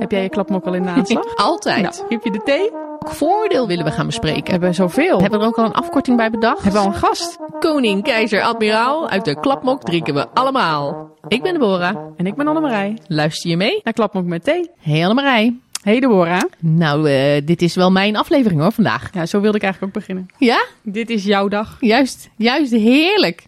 [0.00, 1.36] Heb jij je klapmok al in de aanslag?
[1.50, 1.82] Altijd.
[1.82, 2.70] Nou, heb je de thee?
[2.70, 4.44] Welk voordeel willen we gaan bespreken?
[4.44, 5.20] We hebben zoveel.
[5.20, 6.62] Hebben we er ook al een afkorting bij bedacht?
[6.62, 7.38] Hebben we al een gast?
[7.58, 9.08] Koning, keizer, admiraal.
[9.08, 11.10] Uit de klapmok drinken we allemaal.
[11.28, 11.96] Ik ben Deborah.
[12.16, 12.98] En ik ben Annemarij.
[13.06, 13.80] Luister je mee?
[13.84, 14.70] Naar Klapmok met thee.
[14.78, 15.56] Hey Annemarij.
[15.82, 16.40] Hey Deborah.
[16.58, 19.10] Nou, eh, dit is wel mijn aflevering hoor vandaag.
[19.12, 20.28] Ja, zo wilde ik eigenlijk ook beginnen.
[20.38, 20.64] Ja?
[20.82, 21.76] Dit is jouw dag.
[21.80, 22.72] Juist, juist.
[22.72, 23.46] Heerlijk.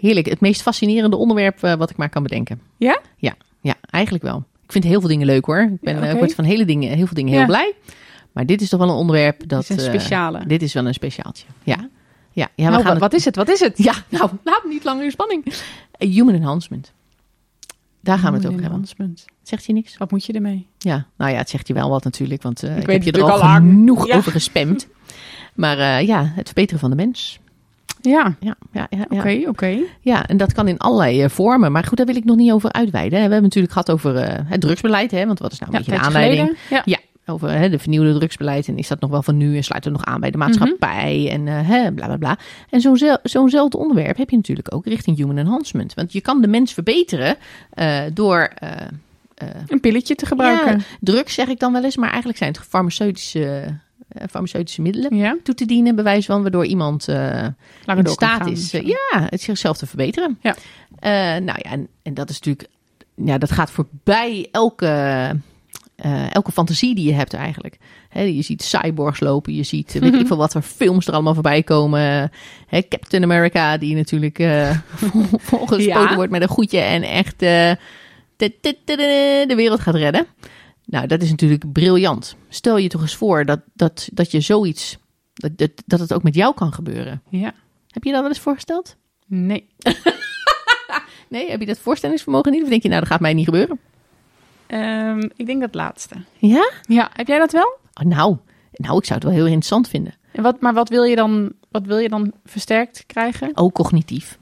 [0.00, 0.26] Heerlijk.
[0.26, 2.60] Het meest fascinerende onderwerp eh, wat ik maar kan bedenken.
[2.76, 3.00] Ja?
[3.16, 4.44] Ja, ja, eigenlijk wel.
[4.66, 5.60] Ik vind heel veel dingen leuk hoor.
[5.60, 7.46] Ik ben, Ja, eh, word van hele dingen, heel veel dingen heel Ja.
[7.46, 7.74] blij.
[8.32, 9.66] Maar dit is toch wel een onderwerp dat...
[9.66, 10.46] Dit is een eh, speciale.
[10.46, 11.46] dit is wel een speciaaltje.
[11.62, 11.88] Ja.
[12.32, 13.36] Ja, ja we nou, gaan wat, het- is het?
[13.36, 13.78] Wat is het?
[13.78, 15.44] Ja, nou, laat me niet langer in spanning.
[15.90, 16.92] Eh, Human enhancement.
[18.00, 18.84] Daar gaan we het over hebben.
[19.42, 19.96] Zegt je niks?
[19.96, 20.66] Wat moet je ermee?
[20.78, 23.30] Ja, nou ja, het zegt je wel wat natuurlijk, want ik, weet heb je er
[23.30, 24.16] al genoeg Ja.
[24.16, 24.86] over gespamd.
[25.54, 27.38] Maar ja, het verbeteren van de mens.
[28.10, 28.34] Ja.
[28.40, 29.18] Ja, ja, ja, ja.
[29.18, 29.78] Oké, oké.
[30.00, 31.72] ja, en dat kan in allerlei eh, vormen.
[31.72, 33.16] Maar goed, daar wil ik nog niet over uitweiden.
[33.16, 35.84] We hebben natuurlijk gehad over eh, het drugsbeleid, hè, want wat is nou een Ja,
[35.84, 36.56] beetje de aanleiding?
[36.66, 36.82] geleden.
[36.86, 36.98] Ja.
[37.28, 38.68] Over hè, de vernieuwde drugsbeleid.
[38.68, 39.56] En is dat nog wel van nu?
[39.56, 41.28] En sluit het nog aan bij de maatschappij?
[41.30, 42.38] En eh, hè, bla bla bla.
[42.70, 45.94] En zo'n zo'nzelfde onderwerp heb je natuurlijk ook richting human enhancement.
[45.94, 47.36] Want je kan de mens verbeteren
[48.12, 48.52] door.
[49.66, 50.82] Een pilletje te gebruiken.
[51.00, 53.78] drugs zeg ik dan wel eens, maar eigenlijk zijn het farmaceutische,
[54.30, 55.36] farmaceutische middelen Ja.
[55.42, 57.46] toe te dienen, bewijs van, waardoor iemand eh,
[57.84, 60.38] Langer in staat is eh, ja, het zichzelf te verbeteren.
[60.40, 60.54] Ja.
[60.98, 61.10] Eh,
[61.42, 62.68] nou ja, en, en dat is natuurlijk,
[63.14, 64.86] ja, dat gaat voorbij elke,
[65.96, 67.76] eh, elke fantasie die je hebt eigenlijk.
[68.12, 71.34] Je ziet cyborgs lopen, je ziet eh, weet ik veel wat voor films er allemaal
[71.34, 72.30] voorbij komen.
[72.70, 74.70] Captain America, die natuurlijk eh
[75.50, 76.14] volgespoten Ja.
[76.14, 77.72] wordt met een goedje en echt eh,
[78.36, 80.26] de wereld gaat redden.
[80.86, 82.36] Nou, dat is natuurlijk briljant.
[82.48, 84.98] Stel je toch eens voor dat, dat, dat je zoiets,
[85.34, 87.22] dat, dat, dat het ook met jou kan gebeuren.
[87.28, 87.54] Ja.
[87.88, 88.96] Heb je dat wel eens voorgesteld?
[89.26, 89.68] Nee.
[91.28, 92.62] Nee, heb je dat voorstellingsvermogen niet?
[92.62, 93.78] Of denk je, nou, dat gaat mij niet gebeuren?
[94.66, 96.14] Ehm, ik denk dat laatste.
[96.38, 96.70] Ja?
[96.82, 97.78] Ja, heb jij dat wel?
[97.94, 98.36] Oh, nou,
[98.72, 100.14] nou, ik zou het wel heel interessant vinden.
[100.32, 103.50] En wat, maar wat wil, je dan, wat wil je dan versterkt krijgen?
[103.54, 104.38] Ook cognitief.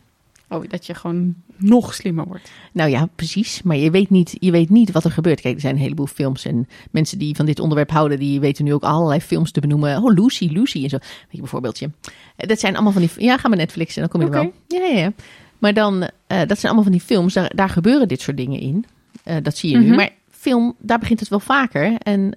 [0.54, 2.50] Oh, dat je gewoon nog slimmer wordt.
[2.72, 3.62] Nou ja, precies.
[3.62, 5.40] Maar je weet, niet, je weet niet wat er gebeurt.
[5.40, 8.64] Kijk, er zijn een heleboel films en mensen die van dit onderwerp houden, die weten
[8.64, 10.02] nu ook allerlei films te benoemen.
[10.02, 10.96] Oh, Lucy, Lucy en zo.
[10.98, 11.90] Weet je, bijvoorbeeldje.
[12.36, 13.10] Eh, Dat zijn allemaal van die...
[13.18, 14.52] Ja, ga maar Netflix en dan kom je er Oké.
[14.68, 14.80] wel.
[14.80, 15.12] Ja, ja, ja.
[15.58, 18.60] Maar dan, eh, dat zijn allemaal van die films, daar, daar gebeuren dit soort dingen
[18.60, 18.84] in.
[19.22, 19.86] Eh, dat zie je nu.
[19.86, 19.96] Mhm.
[19.96, 21.96] Maar film, daar begint het wel vaker.
[21.98, 22.36] En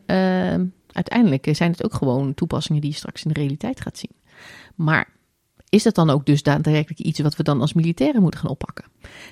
[0.92, 4.12] uiteindelijk zijn het ook gewoon toepassingen die je straks in de realiteit gaat zien.
[4.76, 5.08] Maar
[5.70, 8.86] is dat dan ook dus daadwerkelijk iets wat we dan als militairen moeten gaan oppakken?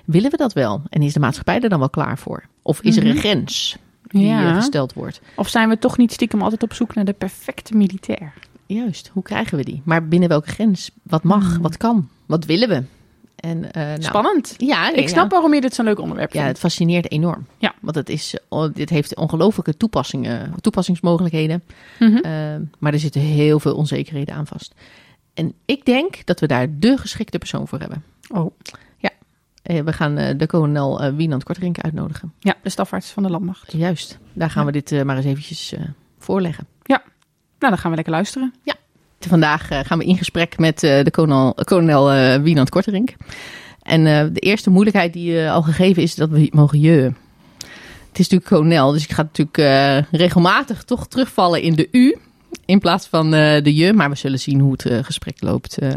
[0.06, 0.82] Willen we dat wel?
[0.90, 2.44] En is de maatschappij er dan wel klaar voor?
[2.62, 3.18] Of is er een Mhm.
[3.18, 4.50] grens die Ja.
[4.50, 5.22] eh, gesteld wordt?
[5.36, 8.34] Of zijn we toch niet stiekem altijd op zoek naar de perfecte militair?
[8.66, 9.82] Juist, hoe krijgen we die?
[9.86, 10.92] Maar binnen welke grens?
[11.04, 11.54] Wat mag?
[11.54, 11.62] Hmm.
[11.62, 12.10] Wat kan?
[12.26, 12.84] Wat willen we?
[13.36, 14.54] En, eh, nou, Spannend.
[14.58, 16.60] Ja, Ik snap waarom je dit zo'n leuk onderwerp Ja, het vindt.
[16.60, 17.46] fascineert enorm.
[17.58, 17.74] Ja.
[17.82, 21.64] Want het is, oh, dit heeft ongelooflijke toepassingen, toepassingsmogelijkheden.
[22.00, 22.16] Mhm.
[22.16, 22.32] Eh,
[22.80, 24.74] maar er zitten heel veel onzekerheden aan vast.
[25.36, 28.04] En ik denk dat we daar de geschikte persoon voor hebben.
[28.30, 28.52] Oh,
[29.66, 32.34] Eh, we gaan eh, de kolonel eh Wienand Kortrink uitnodigen.
[32.40, 33.72] ja, de stafarts van de landmacht.
[33.72, 34.72] Juist, daar gaan Ja.
[34.72, 35.74] we dit maar eens eventjes
[36.20, 36.68] voorleggen.
[36.86, 37.02] Nou,
[37.58, 38.54] dan gaan we lekker luisteren.
[39.20, 43.16] Vandaag eh, gaan we in gesprek met de kolonel, kolonel Wienand Korterink.
[43.82, 44.04] En
[44.34, 47.12] de eerste moeilijkheid die al gegeven is dat we mogen je.
[48.08, 52.18] Het is natuurlijk kolonel, dus ik ga natuurlijk regelmatig toch terugvallen in de u
[52.66, 53.94] in plaats van eh, de je.
[53.94, 55.78] Maar we zullen zien hoe het eh, gesprek loopt.
[55.78, 55.92] eh.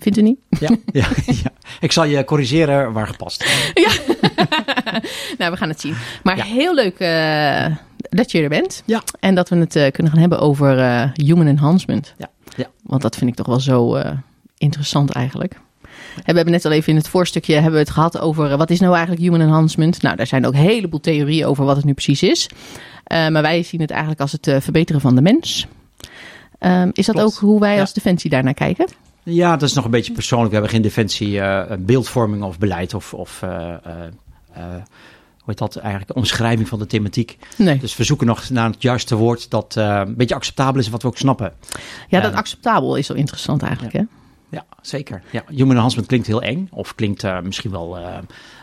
[0.00, 0.38] vindt u niet?
[0.60, 1.52] Ja, ja, ja.
[1.80, 3.44] Ik zal je corrigeren waar gepast.
[5.38, 5.94] nou, we gaan het zien.
[6.22, 6.44] Maar Ja.
[6.44, 6.98] heel leuk
[8.08, 8.82] dat je er bent.
[8.86, 9.02] Ja.
[9.20, 10.76] En dat we het kunnen gaan hebben over
[11.14, 12.14] human enhancement.
[12.18, 12.66] Ja, ja.
[12.82, 14.02] Want dat vind ik toch wel zo
[14.58, 15.52] interessant eigenlijk.
[16.14, 18.70] En We hebben net al even in het voorstukje hebben we het gehad over wat
[18.70, 20.02] is nou eigenlijk human enhancement.
[20.02, 22.48] Nou, daar zijn ook een heleboel theorieën over wat het nu precies is.
[23.08, 25.66] Maar wij zien het eigenlijk als het verbeteren van de mens.
[26.58, 27.34] Ehm, is dat Klopt.
[27.34, 27.80] ook hoe wij Ja.
[27.80, 28.86] als Defensie daarnaar kijken?
[29.22, 30.48] Ja, dat is nog een beetje persoonlijk.
[30.48, 33.78] We hebben geen defensie eh, beeldvorming of beleid of, of eh, eh,
[34.52, 37.38] hoe heet dat eigenlijk, omschrijving van de thematiek.
[37.56, 37.78] Nee.
[37.78, 41.02] Dus we zoeken nog naar het juiste woord dat een beetje acceptabel is en wat
[41.02, 41.52] we ook snappen.
[42.08, 43.92] Ja, dat acceptabel is wel interessant eigenlijk.
[43.94, 44.02] Hè?
[44.54, 45.22] Ja, zeker.
[45.30, 48.18] Ja, human enhancement klinkt heel eng of klinkt eh, misschien wel eh,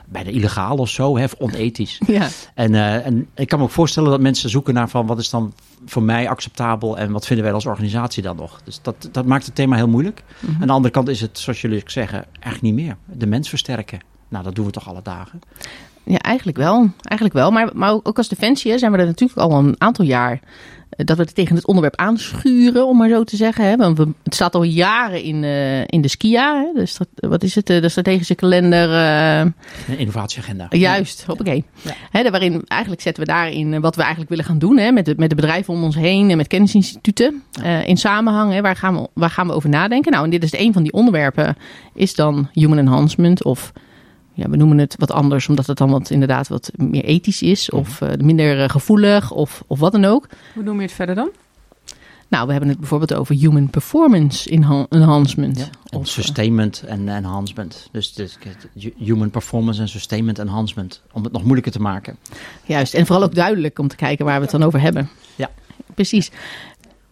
[0.05, 2.01] bijna illegaal of zo, hè, of onethisch.
[2.07, 2.27] Ja.
[2.53, 5.29] En, eh, en ik kan me ook voorstellen dat mensen zoeken naar van wat is
[5.29, 5.53] dan
[5.85, 8.61] voor mij acceptabel en wat vinden wij als organisatie dan nog.
[8.63, 10.23] Dus dat, dat maakt het thema heel moeilijk.
[10.39, 10.61] Mhm.
[10.61, 12.97] Aan de andere kant is het, zoals jullie zeggen, eigenlijk niet meer.
[13.05, 13.99] De mens versterken.
[14.27, 15.39] Nou, dat doen we toch alle dagen.
[16.03, 16.89] Ja, eigenlijk wel.
[17.01, 17.51] Eigenlijk wel.
[17.51, 20.39] Maar, maar ook als Defensie hè, zijn we er natuurlijk al een aantal jaar
[20.97, 23.65] dat we het tegen het onderwerp aanschuren, om maar zo te zeggen.
[23.65, 23.75] Hè?
[23.75, 26.79] Want we, het staat al jaren in, eh, in de SKIA, hè?
[26.79, 28.93] De stra- wat is het, eh, de strategische kalender.
[28.93, 30.67] eh, Een innovatieagenda.
[30.69, 31.63] Juist, hoppakee.
[31.81, 31.91] Ja.
[32.11, 34.91] Hè, daar waarin eigenlijk zetten we daarin eh, wat we eigenlijk willen gaan doen hè,
[34.91, 38.53] met, de, met de bedrijven om ons heen en met kennisinstituten eh, in samenhang.
[38.53, 40.11] Hè, waar, gaan we, waar gaan we over nadenken?
[40.11, 41.55] Nou, en dit is een van die onderwerpen,
[41.93, 43.71] is dan human enhancement of
[44.41, 47.69] ja, we noemen het wat anders, omdat het dan wat inderdaad wat meer ethisch is
[47.69, 50.27] of eh, minder eh, gevoelig of, of wat dan ook.
[50.53, 51.29] Hoe noem je het verder dan?
[52.27, 55.57] Nou, we hebben het bijvoorbeeld over human performance enhan- enhancement.
[55.59, 57.89] Ja, Of, eh, sustainment en enhancement.
[57.91, 58.37] Dus, dus
[58.97, 61.01] human performance en sustainment enhancement.
[61.11, 62.17] Om het nog moeilijker te maken.
[62.65, 65.09] Juist, en vooral ook duidelijk om te kijken waar we het dan over hebben.
[65.35, 65.49] Ja.
[65.93, 66.31] Precies.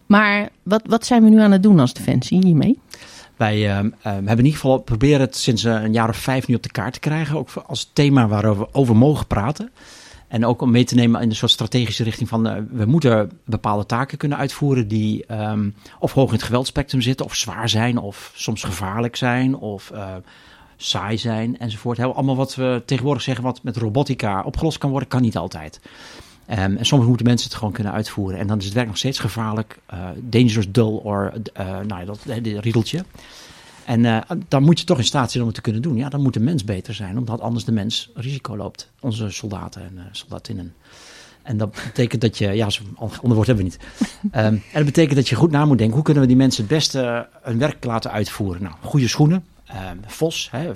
[0.06, 2.78] Maar wat, wat zijn we nu aan het doen als Defensie hiermee?
[3.40, 6.46] Wij ehm, ehm, hebben in ieder geval proberen het sinds eh, een jaar of vijf
[6.46, 7.36] nu op de kaart te krijgen.
[7.36, 9.70] Ook als thema waarover we over mogen praten.
[10.28, 12.46] En ook om mee te nemen in een soort strategische richting van...
[12.46, 17.26] eh, we moeten bepaalde taken kunnen uitvoeren die ehm, of hoog in het geweldspectrum zitten...
[17.26, 20.14] of zwaar zijn of soms gevaarlijk zijn of eh,
[20.76, 21.96] saai zijn enzovoort.
[21.96, 25.80] Heel, allemaal wat we tegenwoordig zeggen wat met robotica opgelost kan worden, kan niet altijd.
[26.50, 28.38] Ehm, en soms moeten mensen het gewoon kunnen uitvoeren.
[28.38, 29.78] En dan is het werk nog steeds gevaarlijk.
[29.86, 31.32] eh, dangerous, dull or...
[31.52, 32.18] eh, nou ja, dat
[32.60, 33.04] riedeltje.
[33.84, 34.18] En eh,
[34.48, 35.96] dan moet je toch in staat zijn om het te kunnen doen.
[35.96, 38.90] Ja, dan moet de mens beter zijn, omdat anders de mens risico loopt.
[39.00, 40.74] Onze soldaten en soldatinnen.
[41.42, 43.78] En dat betekent dat je, ja, zo'n ander woord hebben we niet.
[44.30, 46.62] Ehm, en dat betekent dat je goed na moet denken, hoe kunnen we die mensen
[46.64, 48.62] het beste hun werk laten uitvoeren?
[48.62, 50.72] Nou, goede schoenen, ehm, VOS, hè,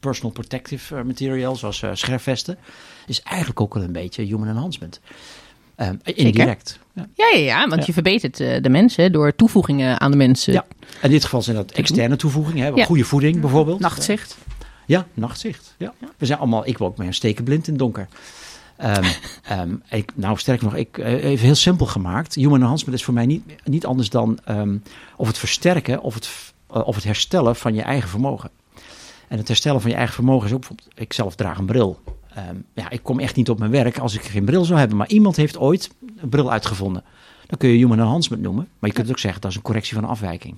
[0.00, 2.58] personal protective eh, material, zoals eh, scherfvesten,
[3.06, 5.00] is eigenlijk ook wel een beetje human enhancement.
[5.74, 6.78] Ehm, indirect.
[6.92, 7.08] Ja.
[7.14, 7.86] Ja, ja, ja want Ja.
[7.86, 10.52] je verbetert eh, de mensen door toevoegingen aan de mensen.
[10.52, 10.66] Ja.
[11.02, 12.84] In dit geval zijn dat externe toevoegingen, hè, Ja.
[12.84, 13.80] goede voeding bijvoorbeeld.
[13.80, 14.36] Nachtzicht.
[14.86, 15.74] Ja, nachtzicht.
[15.78, 15.94] Ja.
[16.16, 18.08] We zijn allemaal, ik meer steken blind in het donker.
[18.76, 19.04] Ehm,
[19.42, 22.34] ehm, ik, nou, sterker nog, ik, even heel simpel gemaakt.
[22.34, 24.38] Human enhancement is voor mij niet, niet anders dan
[25.16, 26.30] of het versterken of het,
[26.66, 28.50] of het herstellen van je eigen vermogen.
[29.28, 32.00] En het herstellen van je eigen vermogen is ook bijvoorbeeld, ik zelf draag een bril.
[32.34, 34.96] Ehm, ja, ik kom echt niet op mijn werk als ik geen bril zou hebben.
[34.96, 37.04] Maar iemand heeft ooit een bril uitgevonden.
[37.46, 38.68] Dan kun je human enhancement noemen.
[38.78, 40.56] Maar je kunt ook zeggen dat is een correctie van een afwijking.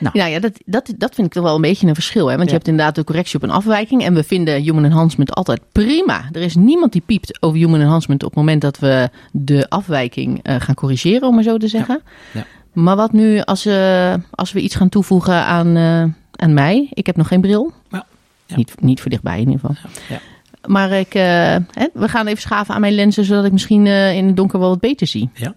[0.00, 2.26] Nou ja, dat, dat, dat vind ik toch wel een beetje een verschil.
[2.26, 2.36] Hè?
[2.36, 2.46] Want Ja.
[2.46, 4.04] je hebt inderdaad de correctie op een afwijking.
[4.04, 6.28] En we vinden human enhancement altijd prima.
[6.32, 10.40] Er is niemand die piept over human enhancement op het moment dat we de afwijking
[10.42, 12.02] eh, gaan corrigeren, om maar zo te zeggen.
[12.32, 12.44] Ja.
[12.72, 16.04] Maar wat nu als, eh, als we iets gaan toevoegen aan, eh,
[16.40, 16.88] aan mij?
[16.92, 17.72] Ik heb nog geen bril.
[17.90, 18.06] Ja.
[18.46, 18.56] Ja.
[18.56, 19.90] Niet, niet voor dichtbij in ieder geval.
[20.08, 20.20] Ja.
[20.68, 21.22] Maar ik, eh,
[21.70, 24.58] hè, we gaan even schaven aan mijn lenzen, zodat ik misschien eh, in het donker
[24.58, 25.30] wel wat beter zie.
[25.34, 25.54] Ja.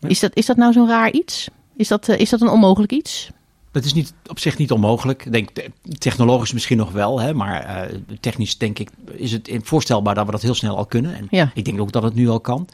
[0.00, 1.48] Is, dat, is dat nou zo'n raar iets?
[1.76, 3.30] Is dat, eh, is dat een onmogelijk iets?
[3.72, 5.24] Het is niet, op zich niet onmogelijk.
[5.24, 7.88] Ik denk, te- technologisch misschien nog wel, hè, maar
[8.20, 11.14] technisch denk ik is het voorstelbaar dat we dat heel snel al kunnen.
[11.14, 11.50] En Ja.
[11.54, 12.68] ik denk ook dat het nu al kan.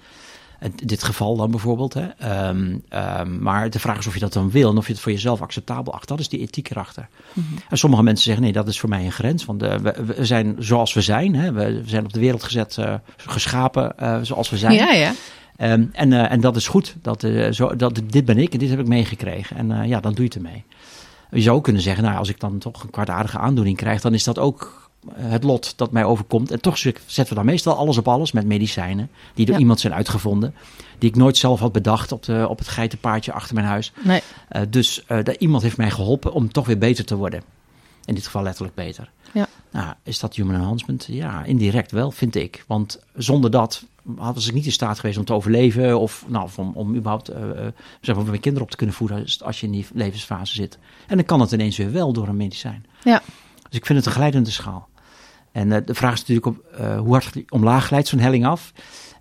[0.65, 1.95] In dit geval dan bijvoorbeeld.
[1.95, 2.07] Hè.
[2.19, 5.03] Ehm, ehm, maar de vraag is of je dat dan wil en of je het
[5.03, 6.09] voor jezelf acceptabel acht.
[6.09, 7.09] Dat is die ethiek erachter.
[7.69, 9.45] En sommige mensen zeggen, nee, dat is voor mij een grens.
[9.45, 11.35] Want eh, we, we zijn zoals we zijn.
[11.35, 11.53] Hè.
[11.53, 14.75] We zijn op de wereld gezet, eh, geschapen eh, zoals we zijn.
[14.75, 15.13] Ja, ja.
[15.57, 16.97] Ehm, en, en dat is goed.
[17.03, 19.57] Dat, zo, dat, dit ben ik en dit heb ik meegekregen.
[19.57, 20.65] En ja, dan doe je het ermee.
[21.31, 24.15] Je zou ook kunnen zeggen, nou, als ik dan toch een kwaadaardige aandoening krijg, dan
[24.15, 26.51] is dat ook het lot dat mij overkomt.
[26.51, 29.61] En toch zetten we dan meestal alles op alles met medicijnen die door Ja.
[29.61, 30.55] iemand zijn uitgevonden.
[30.99, 33.93] Die ik nooit zelf had bedacht op, de, op het geitenpaardje achter mijn huis.
[34.05, 34.23] Nee.
[34.49, 37.43] Eh, dus eh, iemand heeft mij geholpen om toch weer beter te worden.
[38.05, 39.11] In dit geval letterlijk beter.
[39.33, 39.47] Ja.
[39.71, 41.07] Nou, is dat human enhancement?
[41.11, 42.65] Ja, indirect wel, vind ik.
[42.67, 46.01] Want zonder dat was ik niet in staat geweest om te overleven.
[46.01, 47.41] Of, nou, of om, om überhaupt eh,
[48.01, 50.79] zeg maar, mijn kinderen op te kunnen voeden als- als je in die levensfase zit.
[51.07, 52.87] En dan kan het ineens weer wel door een medicijn.
[53.05, 53.23] Ja.
[53.69, 54.89] Dus ik vind het een glijdende schaal.
[55.55, 58.73] En eh, de vraag is natuurlijk op, eh, hoe hard omlaag glijdt zo'n helling af.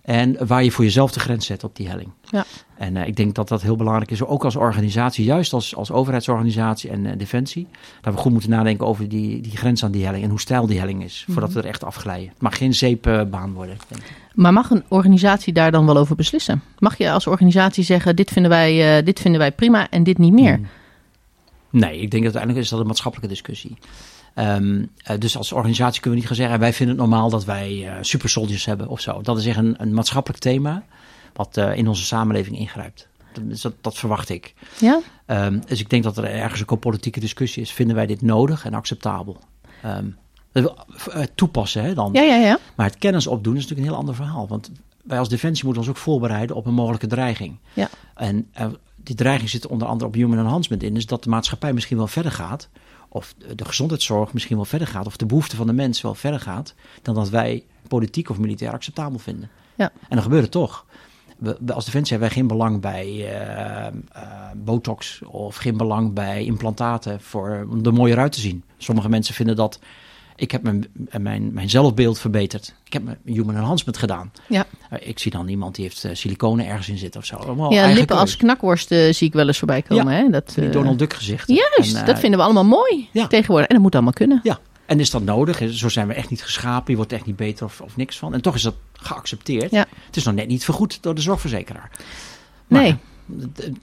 [0.02, 2.10] En waar je voor jezelf de grens zet op die helling.
[2.30, 2.44] Ja.
[2.76, 5.90] En eh, ik denk dat dat heel belangrijk is, ook als organisatie, juist als, als
[5.90, 7.66] overheidsorganisatie en defensie.
[8.00, 10.66] Dat we goed moeten nadenken over die, die grens aan die helling en hoe stijl
[10.66, 12.28] die helling is, voordat we er echt afglijden.
[12.28, 13.76] Het mag geen zeepbaan worden.
[13.88, 14.12] denk ik.
[14.34, 16.62] Maar mag een organisatie daar dan wel over beslissen?
[16.78, 20.32] Mag je als organisatie zeggen, dit vinden wij, dit vinden wij prima en dit niet
[20.32, 20.54] meer?
[20.54, 20.66] Hmm.
[21.70, 23.76] Nee, ik denk dat uiteindelijk is dat een maatschappelijke discussie.
[24.34, 27.44] Ehm, eh, dus als organisatie kunnen we niet gaan zeggen, wij vinden het normaal dat
[27.44, 29.22] wij eh super soldiers hebben of zo.
[29.22, 30.84] Dat is echt een, een maatschappelijk thema
[31.32, 33.08] wat eh, in onze samenleving ingrijpt.
[33.32, 34.54] Dat, dat, dat verwacht ik.
[34.78, 35.00] Ja?
[35.26, 37.72] Ehm, dus ik denk dat er ergens ook een politieke discussie is.
[37.72, 39.38] Vinden wij dit nodig en acceptabel?
[39.82, 40.06] Ehm,
[40.52, 40.64] eh,
[41.34, 42.12] toepassen hè, dan.
[42.12, 42.58] Ja, ja, ja.
[42.74, 44.48] Maar het kennis opdoen is natuurlijk een heel ander verhaal.
[44.48, 44.70] Want
[45.02, 47.58] wij als Defensie moeten ons ook voorbereiden op een mogelijke dreiging.
[47.72, 47.88] Ja.
[48.14, 48.50] En
[48.96, 50.94] die dreiging zit onder andere op human enhancement in.
[50.94, 52.68] Dus dat de maatschappij misschien wel verder gaat.
[53.14, 55.06] Of de- gezondheidszorg misschien wel verder gaat.
[55.06, 56.74] Of de behoefte van de mens wel verder gaat.
[57.02, 59.50] Dan dat wij politiek of militair acceptabel vinden.
[59.74, 59.92] Ja.
[60.08, 60.84] En dan gebeurt het toch.
[61.38, 63.92] we, we als Defensie hebben wij geen belang bij eh, eh,
[64.56, 68.64] botox of geen belang bij implantaten voor, om er mooier uit te zien.
[68.78, 69.78] Sommige mensen vinden dat
[70.36, 70.84] ik heb mijn,
[71.18, 72.74] mijn, mijn zelfbeeld verbeterd.
[72.84, 74.32] Ik heb mijn human enhancement gedaan.
[74.48, 74.66] Ja.
[74.90, 77.36] Eh, ik zie dan iemand die heeft uh, siliconen ergens in zitten of zo.
[77.36, 78.18] Allemaal ja, lippen keus.
[78.18, 80.14] als knakworst eh, zie ik wel eens voorbij komen.
[80.14, 80.30] Hè?
[80.30, 81.48] Dat, Die eh, Donald Duck gezicht.
[81.48, 83.26] Juist, En, eh, dat vinden we allemaal mooi ja.
[83.26, 83.66] tegenwoordig.
[83.68, 84.40] En dat moet allemaal kunnen.
[84.42, 85.62] Ja, en is dat nodig?
[85.70, 86.90] Zo zijn we echt niet geschapen.
[86.90, 88.34] Je wordt echt niet beter of, of niks van.
[88.34, 89.70] En toch is dat geaccepteerd.
[89.70, 89.86] Ja.
[90.06, 91.90] Het is nog net niet vergoed door de zorgverzekeraar.
[92.66, 92.96] Maar Nee.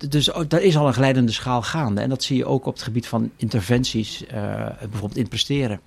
[0.10, 2.02] Dus ook- daar is al een glijdende schaal gaande.
[2.02, 5.80] En dat zie je ook op het gebied van interventies, eh, bijvoorbeeld in presteren.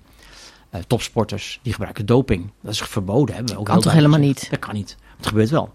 [0.75, 2.51] Eh, topsporters die gebruiken doping.
[2.61, 3.35] Dat is verboden.
[3.35, 4.49] Hebben we ook Kan toch helemaal gezegd.
[4.49, 4.97] Dat kan niet.
[5.17, 5.73] Het gebeurt wel.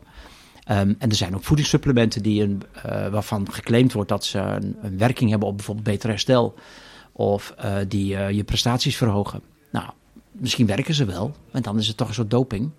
[0.64, 4.76] Ehm, en er zijn ook voedingssupplementen die een, eh, waarvan geclaimd wordt dat ze een,
[4.83, 6.54] een werking hebben op bijvoorbeeld beter herstel.
[7.12, 9.40] Of eh, die je prestaties verhogen.
[9.73, 9.87] Nou,
[10.33, 11.35] misschien werken ze wel.
[11.52, 12.71] Maar dan is het toch een soort doping.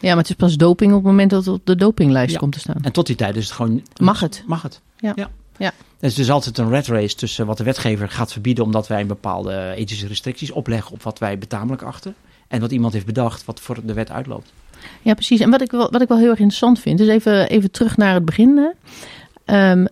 [0.00, 2.38] Ja, maar het is pas doping op het moment dat het op de dopinglijst Ja.
[2.38, 2.82] komt te staan.
[2.82, 3.82] En tot die tijd is het gewoon...
[4.00, 4.44] Mag het?
[4.46, 4.80] Mag het.
[4.96, 5.12] Ja.
[5.16, 5.30] ja.
[5.56, 5.72] Ja.
[5.98, 8.64] Dus het is altijd een red race tussen wat de wetgever gaat verbieden...
[8.64, 10.92] omdat wij een bepaalde ethische restricties opleggen...
[10.92, 12.14] op wat wij betamelijk achten.
[12.48, 14.52] En wat iemand heeft bedacht wat voor de wet uitloopt.
[15.02, 15.40] Ja, precies.
[15.40, 17.96] En wat ik wel, wat ik wel heel erg interessant vind, is even, even terug
[17.96, 18.56] naar het begin.
[18.56, 18.70] hè.
[19.44, 19.86] Ehm,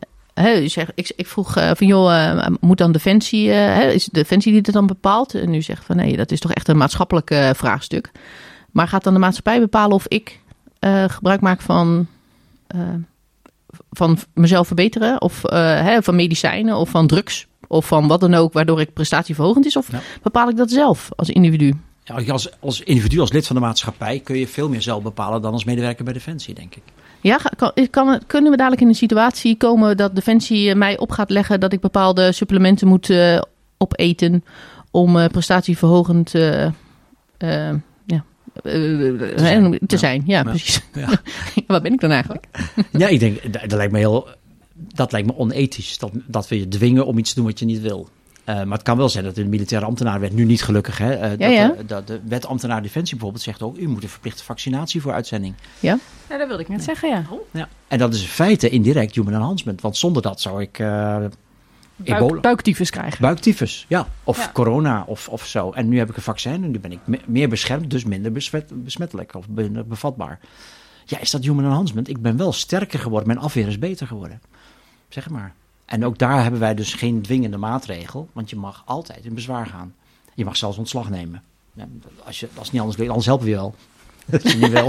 [0.68, 4.52] zegt, ik, ik vroeg eh, van joh, eh, moet dan Defensie, eh, hè, is Defensie
[4.52, 5.34] die het dan bepaalt?
[5.34, 8.10] En u zegt van nee, dat is toch echt een maatschappelijk vraagstuk.
[8.70, 10.40] Maar gaat dan de maatschappij bepalen of ik
[11.06, 12.06] gebruik maak van,
[13.96, 15.20] van mezelf verbeteren?
[15.22, 17.46] Of eh, hè, van medicijnen of van drugs?
[17.66, 19.76] Of van wat dan ook, waardoor ik prestatieverhogend is?
[19.76, 20.00] Of Ja.
[20.22, 21.72] bepaal ik dat zelf als individu?
[22.04, 24.20] Ja, als, als individu, als lid van de maatschappij...
[24.20, 26.82] kun je veel meer zelf bepalen dan als medewerker bij Defensie, denk ik.
[27.20, 31.10] Ja, kan, kan, kunnen we dadelijk in een situatie komen dat Defensie eh, mij op
[31.10, 33.40] gaat leggen dat ik bepaalde supplementen moet eh,
[33.78, 34.44] opeten
[34.90, 36.68] om eh, prestatieverhogend eh,
[38.62, 39.70] eh, ja, eh, zijn.
[39.72, 39.96] te Ja.
[39.98, 40.22] zijn?
[40.26, 40.42] Ja, Ja.
[40.42, 40.82] precies.
[40.92, 41.08] Ja.
[41.66, 42.46] Wat ben ik dan eigenlijk?
[42.92, 44.28] Ja, ik denk, dat, dat lijkt me heel...
[44.74, 45.98] Dat lijkt me onethisch.
[45.98, 48.08] Dat, dat we je dwingen om iets te doen wat je niet wil.
[48.44, 50.98] Eh, maar het kan wel zijn dat de militaire ambtenaar nu niet gelukkig.
[50.98, 51.68] Hè, dat, ja.
[51.68, 53.76] De, dat de wet ambtenaar Defensie bijvoorbeeld zegt ook...
[53.76, 55.54] u moet een verplichte vaccinatie voor uitzending.
[55.80, 55.98] Ja,
[56.28, 57.24] dat wilde ik net zeggen, ja.
[57.50, 57.68] Ja.
[57.88, 59.80] En dat is in feite indirect human enhancement.
[59.80, 60.78] Want zonder dat zou ik
[62.02, 63.20] ebola, Buik, buiktyfus krijgen.
[63.20, 64.50] buiktyfus, ja, of Ja.
[64.52, 65.70] corona of, of zo.
[65.72, 68.32] En nu heb ik een vaccin en nu ben ik me- meer beschermd, dus minder
[68.32, 70.38] besmet, besmettelijk of minder bevatbaar.
[71.04, 72.08] Ja, is dat human enhancement?
[72.08, 74.40] Ik ben wel sterker geworden, mijn afweer is beter geworden.
[75.08, 75.54] Zeg maar.
[75.84, 79.66] En ook daar hebben wij dus geen dwingende maatregel, want je mag altijd in bezwaar
[79.66, 79.94] gaan.
[80.34, 81.42] Je mag zelfs ontslag nemen.
[82.24, 83.74] Als, je, als het niet anders lukt, anders helpen we je wel.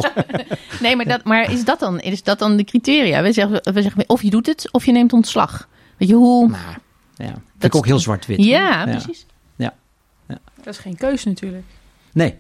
[0.81, 3.21] Nee, maar, dat, maar is, dat dan, is dat dan de criteria?
[3.21, 5.67] We zeggen, we zeggen of je doet het of je neemt ontslag.
[5.97, 6.51] Weet je hoe?
[7.17, 7.25] Ja.
[7.25, 8.43] Vind Dat ik ook heel zwart-wit.
[8.43, 9.25] Ja, precies.
[10.67, 11.63] Dat is geen keus natuurlijk.
[12.13, 12.36] Nee.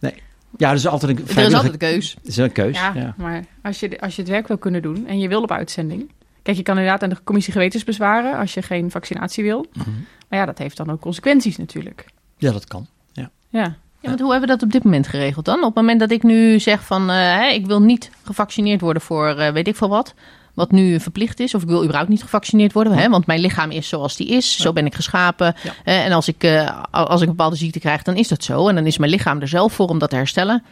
[0.00, 0.22] nee.
[0.56, 2.16] Ja, er is altijd een Er is altijd een keus.
[2.22, 2.76] Is een keus.
[2.76, 3.14] Ja, Ja.
[3.16, 6.10] maar als je, als je het werk wil kunnen doen en je wil op uitzending.
[6.42, 9.66] Kijk, je kan inderdaad aan de commissie gewetensbezwaren als je geen vaccinatie wil.
[9.72, 9.90] Mhm.
[10.28, 12.06] Maar ja, dat heeft dan ook consequenties natuurlijk.
[12.38, 12.86] ja, dat kan.
[13.12, 13.30] Ja.
[13.48, 13.76] Ja.
[14.00, 15.58] Ja, want hoe hebben we dat op dit moment geregeld dan?
[15.58, 19.02] Op het moment dat ik nu zeg van eh, hè, ik wil niet gevaccineerd worden
[19.02, 20.14] voor eh, weet ik veel wat.
[20.56, 23.70] Wat nu verplicht is, of ik wil überhaupt niet gevaccineerd worden, hè, want mijn lichaam
[23.70, 25.54] is zoals die is, zo ben ik geschapen.
[25.62, 25.72] Ja.
[25.84, 28.68] Eh, en als ik, eh, als ik een bepaalde ziekte krijg, dan is dat zo.
[28.68, 30.64] En dan is mijn lichaam er zelf voor om dat te herstellen,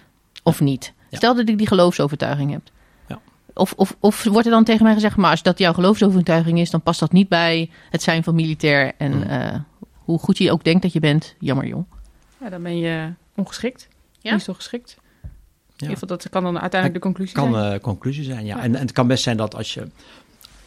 [0.43, 0.93] of niet.
[1.11, 1.17] Ja.
[1.17, 2.61] Stel dat ik die geloofsovertuiging heb.
[3.09, 3.19] Ja.
[3.55, 6.71] Of, of, of wordt er dan tegen mij gezegd, maar als dat jouw geloofsovertuiging is,
[6.71, 8.93] dan past dat niet bij het zijn van militair.
[8.99, 9.23] En Hmm.
[9.23, 9.55] eh,
[9.95, 11.85] hoe goed je ook denkt dat je bent, jammer jong.
[12.41, 13.89] ja, dan ben je ongeschikt.
[14.21, 14.33] Ja.
[14.33, 14.97] Niet zo geschikt.
[15.85, 17.73] In ieder geval, dat kan dan uiteindelijk de conclusie kan zijn.
[17.73, 18.59] eh conclusie zijn, ja.
[18.59, 19.89] En, en het kan best zijn dat als je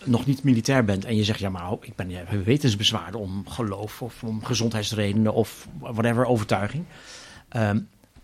[0.04, 3.48] nog niet militair bent en je zegt, ja, maar oh, ik ben heb wetensbezwaarden om
[3.48, 6.84] geloof of om gezondheidsredenen of whatever overtuiging.
[7.50, 7.80] ehm,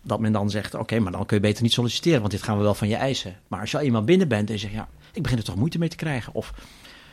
[0.05, 2.57] dat men dan zegt, oké, maar dan kun je beter niet solliciteren, want dit gaan
[2.57, 3.35] we wel van je eisen.
[3.47, 5.55] Maar als je al eenmaal binnen bent en je zegt, ja, ik begin er toch
[5.55, 6.33] moeite mee te krijgen.
[6.33, 6.53] Of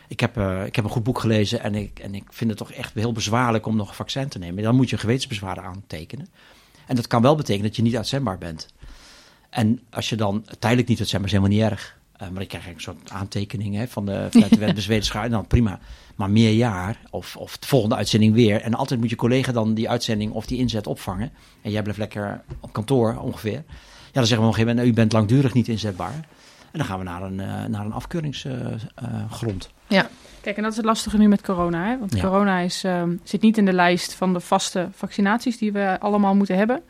[0.08, 2.58] ik heb, eh, ik heb een goed boek gelezen en ik, en ik vind het
[2.58, 4.62] toch echt heel bezwaarlijk om nog een vaccin te nemen.
[4.62, 6.28] Dan moet je een gewetensbezwaar aantekenen.
[6.86, 8.68] En dat kan wel betekenen dat je niet uitzendbaar bent.
[9.50, 11.98] En als je dan tijdelijk niet uitzendbaar is, helemaal niet erg.
[12.16, 14.50] Eh, maar ik krijg een soort aantekening hè, van de, vanuit
[14.86, 15.10] de.
[15.20, 15.78] En dan prima.
[16.16, 18.60] Maar meer jaar of, of de volgende uitzending weer.
[18.60, 21.32] En altijd moet je collega dan die uitzending of die inzet opvangen.
[21.62, 23.52] En jij blijft lekker op kantoor ongeveer.
[23.52, 23.62] Ja,
[24.12, 26.14] dan zeggen we op een gegeven moment, nou, u bent langdurig niet inzetbaar.
[26.70, 29.70] En dan gaan we naar een, eh, naar een afkeuringsgrond.
[30.40, 31.86] Kijk, en dat is het lastige nu met corona.
[31.86, 31.98] Hè?
[31.98, 32.20] Want Ja.
[32.20, 36.34] corona is, ehm, zit niet in de lijst van de vaste vaccinaties die we allemaal
[36.34, 36.82] moeten hebben.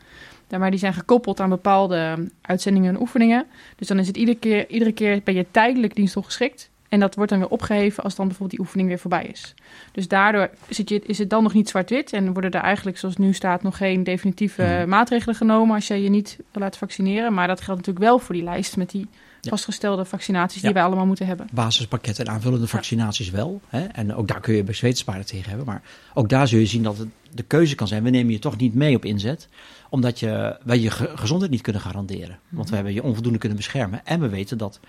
[0.59, 3.45] Maar die zijn gekoppeld aan bepaalde uitzendingen en oefeningen.
[3.75, 6.69] Dus dan is het iedere keer, iedere keer ben je tijdelijk dienstongeschikt.
[6.89, 9.53] En dat wordt dan weer opgeheven als dan bijvoorbeeld die oefening weer voorbij is.
[9.91, 12.13] Dus daardoor zit je, is het dan nog niet zwart-wit.
[12.13, 14.89] En worden er eigenlijk, zoals nu staat, nog geen definitieve Mhm.
[14.89, 17.33] maatregelen genomen als je je niet laat vaccineren.
[17.33, 19.07] Maar dat geldt natuurlijk wel voor die lijst met die
[19.41, 21.47] vastgestelde vaccinaties die wij allemaal moeten hebben.
[21.51, 23.61] basispakketten en aanvullende vaccinaties wel.
[23.67, 23.83] Hè?
[23.85, 25.65] En ook daar kun je bij zweetsparen tegen hebben.
[25.67, 25.81] Maar
[26.13, 28.03] ook daar zul je zien dat het de keuze kan zijn.
[28.03, 29.47] We nemen je toch niet mee op inzet.
[29.91, 32.39] Omdat je, wij je ge- gezondheid niet kunnen garanderen.
[32.49, 34.05] Want we hebben je onvoldoende kunnen beschermen.
[34.05, 34.79] En we weten dat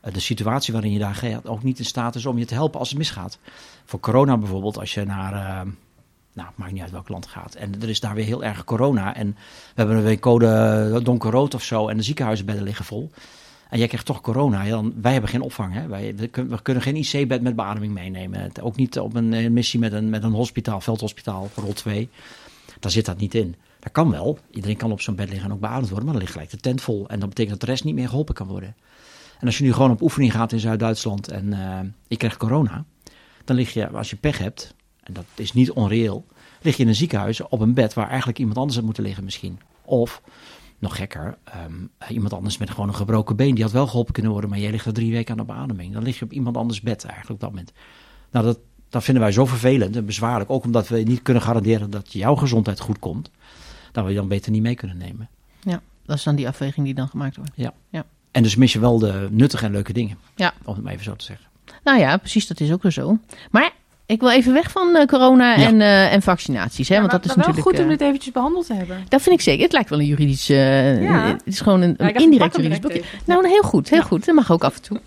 [0.00, 2.54] eh, de situatie waarin je daar gaat ook niet in staat is om je te
[2.54, 3.38] helpen als het misgaat.
[3.84, 5.32] Voor corona bijvoorbeeld, als je naar...
[5.32, 5.70] eh,
[6.32, 7.54] nou, maakt niet uit welk land gaat.
[7.54, 9.14] En er is daar weer heel erg corona.
[9.14, 11.88] En we hebben weer code donkerrood of zo.
[11.88, 13.10] En de ziekenhuisbedden liggen vol.
[13.70, 14.62] En jij krijgt toch corona.
[14.62, 15.72] Ja, dan, wij hebben geen opvang.
[15.74, 15.86] Hè?
[15.86, 18.40] Wij, we, kun- we kunnen geen IC-bed met beademing meenemen.
[18.40, 22.08] Het- Ook niet op een eh, missie met een, met een hospitaal, veldhospitaal, rol 2.
[22.80, 23.54] Daar zit dat niet in.
[23.82, 24.38] Dat kan wel.
[24.50, 26.04] Iedereen kan op zo'n bed liggen en ook beademd worden.
[26.04, 27.08] Maar dan ligt gelijk de tent vol.
[27.08, 28.76] En dat betekent dat de rest niet meer geholpen kan worden.
[29.40, 32.84] En als je nu gewoon op oefening gaat in Zuid-Duitsland en eh, je krijgt corona.
[33.44, 36.26] Dan lig je, als je pech hebt, en dat is niet onreëel,
[36.60, 39.24] lig je in een ziekenhuis op een bed waar eigenlijk iemand anders had moeten liggen
[39.24, 39.60] misschien.
[39.84, 40.22] Of,
[40.78, 41.72] nog gekker, ehm,
[42.08, 43.54] iemand anders met gewoon een gebroken been.
[43.54, 45.92] Die had wel geholpen kunnen worden, maar jij ligt er drie weken aan de beademing.
[45.92, 47.72] Dan lig je op iemand anders bed eigenlijk op dat moment.
[48.30, 48.58] Nou, dat,
[48.88, 50.50] dat vinden wij zo vervelend en bezwaarlijk.
[50.50, 53.30] Ook omdat we niet kunnen garanderen dat jouw gezondheid goed komt.
[53.92, 55.28] Dat we je dan beter niet mee kunnen nemen.
[56.06, 57.50] Dat is dan die afweging die dan gemaakt wordt.
[58.30, 60.18] En dus mis je wel de nuttige en leuke dingen.
[60.34, 60.54] Ja.
[60.64, 61.46] Om het maar even zo te zeggen.
[61.84, 63.18] Nou ja, precies, dat is ook weer zo.
[63.50, 63.72] Maar
[64.12, 65.66] ik wil even weg van eh, corona Ja.
[65.66, 66.88] en, eh, en vaccinaties.
[66.88, 67.76] Hè, Ja, want maar- dat is maar wel natuurlijk...
[67.76, 69.04] goed om eh, dit eventjes behandeld te hebben.
[69.08, 69.62] dat vind ik zeker.
[69.62, 70.46] Het lijkt wel een juridisch...
[70.46, 71.26] Ja.
[71.26, 73.02] Het is gewoon een, ik ik indirect juridisch boekje.
[73.24, 74.04] Nou, heel goed, heel Ja.
[74.04, 74.24] goed.
[74.24, 75.00] Dat mag ook af en toe.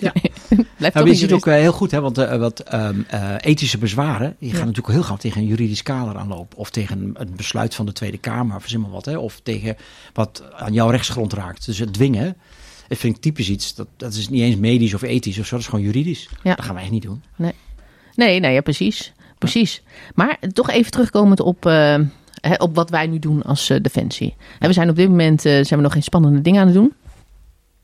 [0.00, 0.12] Ja.
[0.76, 4.50] Blijft Nou, je ziet ook heel goed, hè, want wat ehm, eh, ethische bezwaren, die
[4.50, 6.58] gaan natuurlijk heel gauw tegen een juridisch kader aanlopen.
[6.58, 9.04] Of tegen een besluit van de Tweede Kamer, of maar wat.
[9.04, 9.76] Hè, of tegen
[10.12, 11.66] wat aan jouw rechtsgrond raakt.
[11.66, 12.36] Dus het dwingen,
[12.88, 15.50] dat vind ik typisch iets, dat, dat is niet eens medisch of ethisch of zo,
[15.50, 16.28] dat is gewoon juridisch.
[16.42, 16.54] Ja.
[16.54, 17.22] Dat gaan wij echt niet doen.
[17.36, 17.52] Nee,
[18.14, 19.12] nee, ja, precies.
[19.42, 19.82] Precies.
[20.14, 21.98] Maar toch even terugkomend op, eh,
[22.40, 24.34] hè, op wat wij nu doen als eh, Defensie.
[24.58, 26.76] Hè, we zijn op dit moment eh, zijn we nog geen spannende dingen aan het
[26.76, 26.92] doen.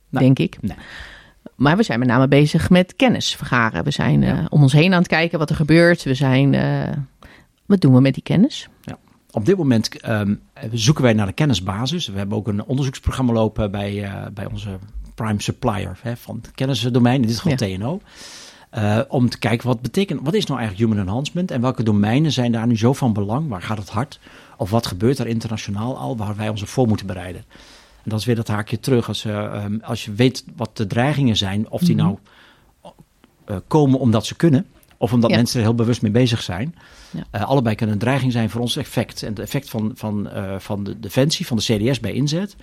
[0.08, 0.22] Nee.
[0.22, 0.58] Denk ik.
[0.60, 0.76] Nee.
[1.54, 3.84] Maar we zijn met name bezig met kennis vergaren.
[3.84, 4.46] We zijn Ja.
[4.48, 6.02] om ons heen aan het kijken wat er gebeurt.
[6.02, 6.50] We zijn...
[7.66, 8.68] wat doen we met die kennis?
[9.30, 10.34] Op dit moment ehm,
[10.72, 12.06] zoeken wij naar de kennisbasis.
[12.06, 14.78] We hebben ook een onderzoeksprogramma lopen bij, bij onze
[15.14, 18.00] prime supplier hè, van het kennisdomein, in dit geval TNO.
[18.70, 22.32] Eh, om te kijken wat betekent, wat is nou eigenlijk human enhancement en welke domeinen
[22.32, 23.48] zijn daar nu zo van belang?
[23.48, 24.20] Waar gaat het hard?
[24.56, 27.44] Of wat gebeurt er internationaal al waar wij ons op voor moeten bereiden?
[28.02, 29.08] En dat is weer dat haakje terug.
[29.08, 32.04] Als, eh, ehm, als je weet wat de dreigingen zijn, of die Mhm.
[32.04, 32.18] nou
[33.44, 35.36] eh, komen omdat ze kunnen, of omdat Ja.
[35.36, 36.74] mensen er heel bewust mee bezig zijn.
[37.10, 37.40] Ja.
[37.40, 39.22] Allebei kunnen een dreiging zijn voor ons effect.
[39.22, 40.28] En het effect van, van,
[40.58, 42.56] van de defensie, van de CDS bij inzet,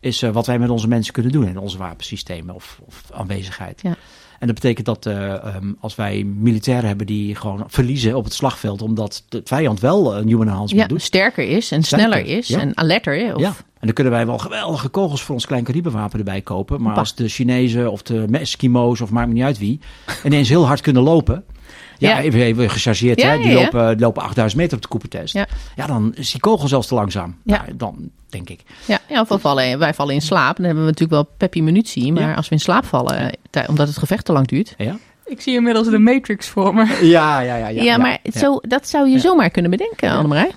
[0.00, 3.80] is wat wij met onze mensen kunnen doen in onze wapensystemen of, of aanwezigheid.
[3.82, 3.96] Ja.
[4.40, 8.32] En dat betekent dat eh, ehm, als wij militairen hebben die gewoon verliezen op het
[8.32, 11.02] slagveld, omdat de vijand wel een human enhancement Ja, doet.
[11.02, 12.60] sterker is en Sterker, sneller is ja.
[12.60, 13.34] en alerter.
[13.34, 16.82] Of, Ja, en dan kunnen wij wel geweldige kogels voor ons klein kaliberwapen erbij kopen.
[16.82, 19.80] Maar als de Chinezen of de Eskimo's of maakt me niet uit wie,
[20.24, 21.44] ineens heel hard kunnen lopen.
[22.00, 22.20] Ja, Ja.
[22.20, 23.36] even, even gechargeerd, Ja, hè?
[23.36, 23.60] Die, ja, ja.
[23.62, 25.34] Lopen, die lopen 8000 meter op de Coopertest.
[25.34, 25.46] Ja.
[25.76, 25.86] Ja.
[25.86, 27.36] dan is die kogel zelfs te langzaam.
[27.44, 27.56] Ja.
[27.62, 28.60] Nou, dan denk ik.
[28.86, 30.56] Ja, ja, of we vallen, wij vallen in slaap.
[30.56, 32.12] Dan hebben we natuurlijk wel peppy munitie.
[32.12, 32.34] Maar Ja.
[32.34, 34.74] als we in slaap vallen, eh, omdat het gevecht te lang duurt.
[34.78, 36.98] Ja, Ik zie inmiddels de Matrix voor me.
[37.16, 37.56] ja, ja.
[37.56, 39.20] Ja, Ja, maar het Zo, dat zou je Ja.
[39.20, 40.50] zomaar kunnen bedenken, Annemarij.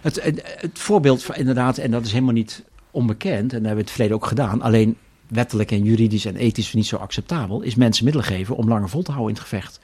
[0.00, 3.74] Het, het, het voorbeeld van inderdaad, en dat is helemaal niet onbekend, en dat hebben
[3.74, 4.96] we het verleden ook gedaan, alleen
[5.28, 9.02] wettelijk en juridisch en ethisch niet zo acceptabel, is mensen middelen geven om langer vol
[9.02, 9.80] te houden in het gevecht.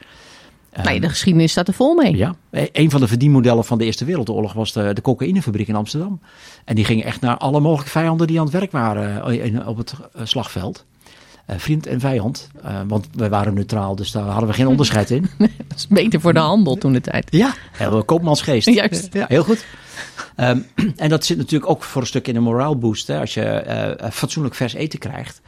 [0.85, 2.17] Ehm, de geschiedenis staat er vol mee.
[2.17, 6.21] Ja, een van de verdienmodellen van de Eerste Wereldoorlog was de, de cocaïnefabriek in Amsterdam.
[6.65, 9.67] En die gingen echt naar alle mogelijke vijanden die aan het werk waren eh, in-
[9.67, 10.85] op het eh, slagveld.
[11.47, 12.49] Eh, vriend en vijand,
[12.87, 15.31] want wij waren neutraal, dus daar hadden we geen onderscheid in.
[15.39, 17.27] Dat is beter voor de handel toen de tijd.
[17.31, 18.71] Ja, heel koopmansgeest.
[18.75, 19.09] Juist.
[19.13, 19.65] Ja, heel goed.
[20.37, 20.59] Ehm,
[20.97, 23.07] en dat zit natuurlijk ook voor een stuk in een morale boost.
[23.07, 23.21] Hè?
[23.21, 25.41] Als je fatsoenlijk vers eten krijgt,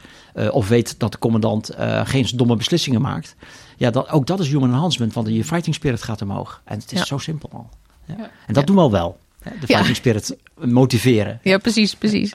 [0.51, 1.69] of weet dat de commandant
[2.03, 3.35] geen domme beslissingen maakt.
[3.79, 6.61] Ja, dat, ook dat is human enhancement, want je fighting spirit gaat omhoog.
[6.65, 7.05] En het is Ja.
[7.05, 7.69] zo simpel al.
[8.05, 8.15] Ja.
[8.17, 8.29] Ja.
[8.47, 9.17] En dat doen we al wel.
[9.41, 9.51] Hè?
[9.51, 9.65] De Ja.
[9.75, 11.39] fighting spirit motiveren.
[11.43, 12.33] Ja, precies, precies.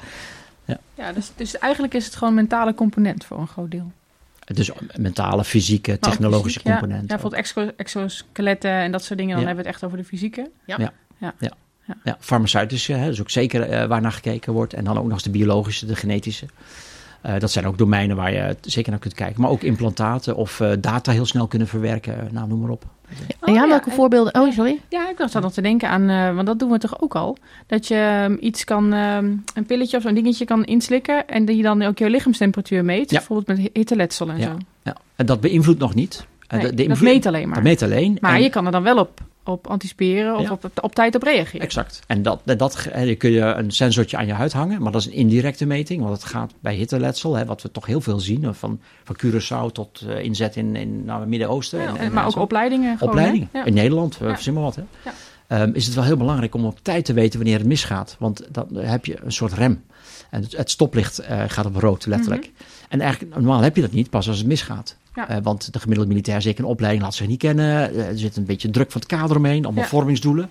[0.96, 3.92] Ja, dus, dus eigenlijk is het gewoon een mentale component voor een groot deel.
[4.44, 6.78] Dus mentale, fysieke, Maar ook technologische fysiek, ja.
[6.78, 7.08] componenten.
[7.08, 9.32] Ja, bijvoorbeeld exo- exoskeletten en dat soort dingen.
[9.34, 9.46] Dan Ja.
[9.46, 10.50] hebben we het echt over de fysieke.
[10.66, 14.74] Ja, farmaceutische, hè, dus ook zeker eh, waar naar gekeken wordt.
[14.74, 16.46] En dan ook nog eens de biologische, de genetische.
[17.24, 19.40] Eh, dat zijn ook domeinen waar je zeker naar kunt kijken.
[19.40, 22.20] Maar ook implantaten of eh, data heel snel kunnen verwerken.
[22.20, 22.84] eh, Nou, noem maar op.
[23.40, 24.34] en ja, ja, welke en- voorbeelden?
[24.40, 24.80] Oh, sorry.
[24.88, 27.14] Ja, ik dacht dan nog te denken aan, eh, want dat doen we toch ook
[27.14, 27.36] al.
[27.66, 31.28] Dat je ehm, iets kan, ehm, een pilletje of zo'n dingetje kan inslikken.
[31.28, 33.10] En dat je dan ook je lichaamstemperatuur meet.
[33.10, 33.16] Ja.
[33.18, 34.44] Bijvoorbeeld met hitteletsel en Ja.
[34.44, 34.56] zo.
[34.82, 34.96] Ja.
[35.16, 36.26] En dat beïnvloedt nog niet.
[36.48, 37.54] Nee, de- de dat meet alleen maar.
[37.54, 38.18] Dat meet alleen.
[38.20, 40.50] Maar En- je kan er dan wel op op anticiperen of Ja.
[40.52, 41.60] op, op tijd op reageren.
[41.60, 42.00] Exact.
[42.06, 45.00] En dat, dat, dat hè, kun je een sensortje aan je huid hangen, maar dat
[45.00, 48.20] is een indirecte meting, want het gaat bij hitteletsel, hè, wat we toch heel veel
[48.20, 51.78] zien, hè, van, van Curaçao tot eh, inzet in, in nou, het Midden-Oosten.
[51.80, 52.40] Ja, en- en- en maar ook zo.
[52.40, 52.98] opleidingen.
[52.98, 53.48] Gewoon, opleidingen.
[53.52, 53.64] Ja.
[53.64, 54.76] In Nederland, uh, verzin maar wat.
[54.76, 54.82] Hè.
[55.04, 55.12] Ja.
[55.46, 58.16] Ehm, is het wel heel belangrijk om op tijd te weten wanneer het misgaat.
[58.18, 59.84] Want dan heb je een soort rem.
[60.30, 62.50] En het, het stoplicht eh, gaat op rood, letterlijk.
[62.88, 64.96] En eigenlijk, normaal heb je dat niet, pas als het misgaat.
[65.14, 65.28] Ja.
[65.28, 67.90] Eh, want de gemiddelde militair, zeker in opleiding, laat zich niet kennen.
[67.94, 69.88] Eh, er zit een beetje druk van het kader omheen, allemaal Ja.
[69.88, 70.48] vormingsdoelen.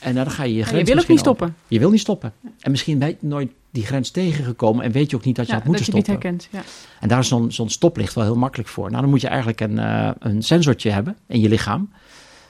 [0.00, 1.46] En nou, dan ga je je grens je wil ook niet stoppen.
[1.46, 1.58] over.
[1.68, 2.32] Je wil niet stoppen.
[2.60, 5.52] En misschien ben je nooit die grens tegengekomen en weet je ook niet dat je
[5.52, 6.50] Ja, had moeten dat je het niet stoppen.
[6.52, 6.66] herkent.
[6.76, 7.00] Ja.
[7.00, 8.88] En daar is zo'n zo'n stoplicht wel heel makkelijk voor.
[8.90, 11.90] Nou, dan moet je eigenlijk een, eh, een sensortje hebben in je lichaam.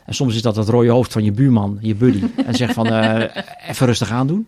[0.06, 2.22] En soms is dat het rode hoofd van je buurman, je buddy.
[2.46, 4.46] en zegt van, eh, even rustig aandoen.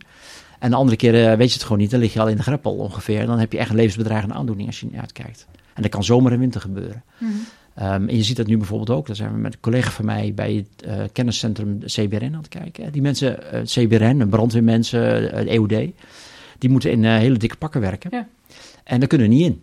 [0.58, 1.90] En de andere keer eh, weet je het gewoon niet.
[1.90, 3.20] Dan lig je al in de greppel ongeveer.
[3.20, 5.46] En dan heb je echt een levensbedreigende aandoening als je niet uitkijkt.
[5.74, 7.04] En dat kan zomer en winter gebeuren.
[7.18, 7.32] Mhm.
[7.74, 9.06] Ehm, en je ziet dat nu bijvoorbeeld ook.
[9.06, 12.48] Daar zijn we met een collega van mij bij het eh, kenniscentrum CBRN aan het
[12.48, 12.92] kijken.
[12.92, 15.92] Die mensen, eh, CBRN, brandweermensen, eh, EOD,
[16.58, 18.10] die moeten in hele dikke pakken werken.
[18.12, 18.28] Ja.
[18.84, 19.62] En daar kunnen we niet in.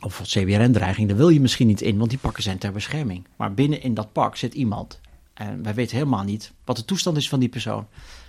[0.00, 3.24] Of CBRN-dreiging, daar wil je misschien niet in, want die pakken zijn ter bescherming.
[3.36, 5.00] Maar binnen in dat pak zit iemand.
[5.34, 7.86] En wij weten helemaal niet wat de toestand is van die persoon.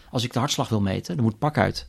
[0.09, 1.85] Als ik de hartslag wil meten, dan moet het pak uit.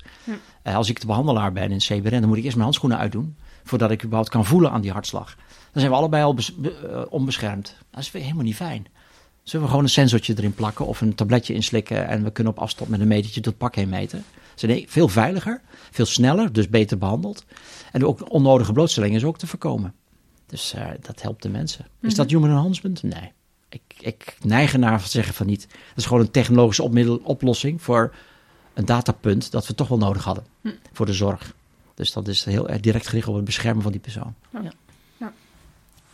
[0.65, 0.75] Ja.
[0.75, 3.37] Als ik de behandelaar ben in CBRN, dan moet ik eerst mijn handschoenen uitdoen.
[3.67, 5.35] Voordat ik überhaupt kan voelen aan die hartslag.
[5.73, 7.77] Dan zijn we allebei al eh, onbeschermd.
[7.91, 8.87] Dat is helemaal niet fijn.
[9.43, 12.59] Zullen we gewoon een sensortje erin plakken of een tabletje inslikken en we kunnen op
[12.59, 14.25] afstand met een metertje het pak heen meten?
[14.55, 17.45] Dat is veel veiliger, veel sneller, dus beter behandeld.
[17.93, 19.95] En ook onnodige blootstelling is ook te voorkomen.
[20.47, 21.87] Dus eh, dat helpt de mensen.
[22.01, 23.03] Is dat human enhancement?
[23.03, 23.33] Nee.
[23.69, 25.67] Ik, ik neig ernaar te zeggen van niet.
[25.69, 28.15] Dat is gewoon een technologische opmiddel, oplossing voor
[28.75, 30.45] een datapunt dat we toch wel nodig hadden
[30.93, 31.55] voor de zorg.
[31.97, 34.35] Dus dat is heel erg direct gericht op het beschermen van die persoon.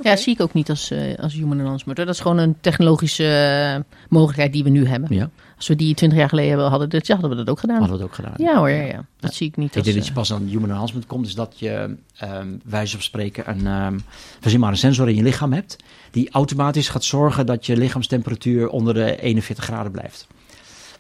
[0.03, 1.97] Ja, zie ik ook niet als, eh, als human enhancement.
[1.99, 5.15] Dat is gewoon een technologische eh, mogelijkheid die we nu hebben.
[5.17, 7.79] Ja, Als we die twintig jaar geleden hadden, dat, hadden we dat ook gedaan.
[7.79, 8.35] hadden we het ook gedaan.
[8.37, 9.05] Ja hoor, ja, ja.
[9.21, 9.37] dat Ja.
[9.37, 9.85] zie ik niet Ik als...
[9.85, 13.03] denk dat je eh, pas aan human enhancement komt, is dat je, ehm wijze van
[13.03, 13.99] spreken, een, ehm
[14.41, 15.77] verzin maar een sensor in je lichaam hebt,
[16.11, 20.27] die automatisch gaat zorgen dat je lichaamstemperatuur onder de 41 graden blijft.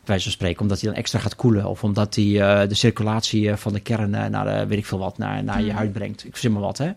[0.04, 3.50] Wijze van spreken, omdat hij dan extra gaat koelen, of omdat hij eh, de circulatie
[3.50, 5.92] eh, van de kern eh, naar de, weet ik veel wat, naar, naar je huid
[5.92, 6.24] brengt.
[6.24, 6.90] Ik verzin maar wat, hè.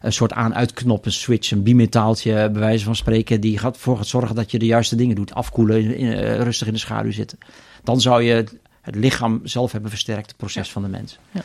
[0.00, 4.06] Een soort aan-uitknop, een switch, een bimetaaltje, bij wijze van spreken, die gaat voor gaat
[4.06, 5.34] zorgen dat je de juiste dingen doet.
[5.34, 7.38] Afkoelen, in, in, rustig in de schaduw zitten.
[7.84, 11.18] Dan zou je het, lichaam zelf hebben versterkt, het proces van de mens.
[11.30, 11.40] Ja.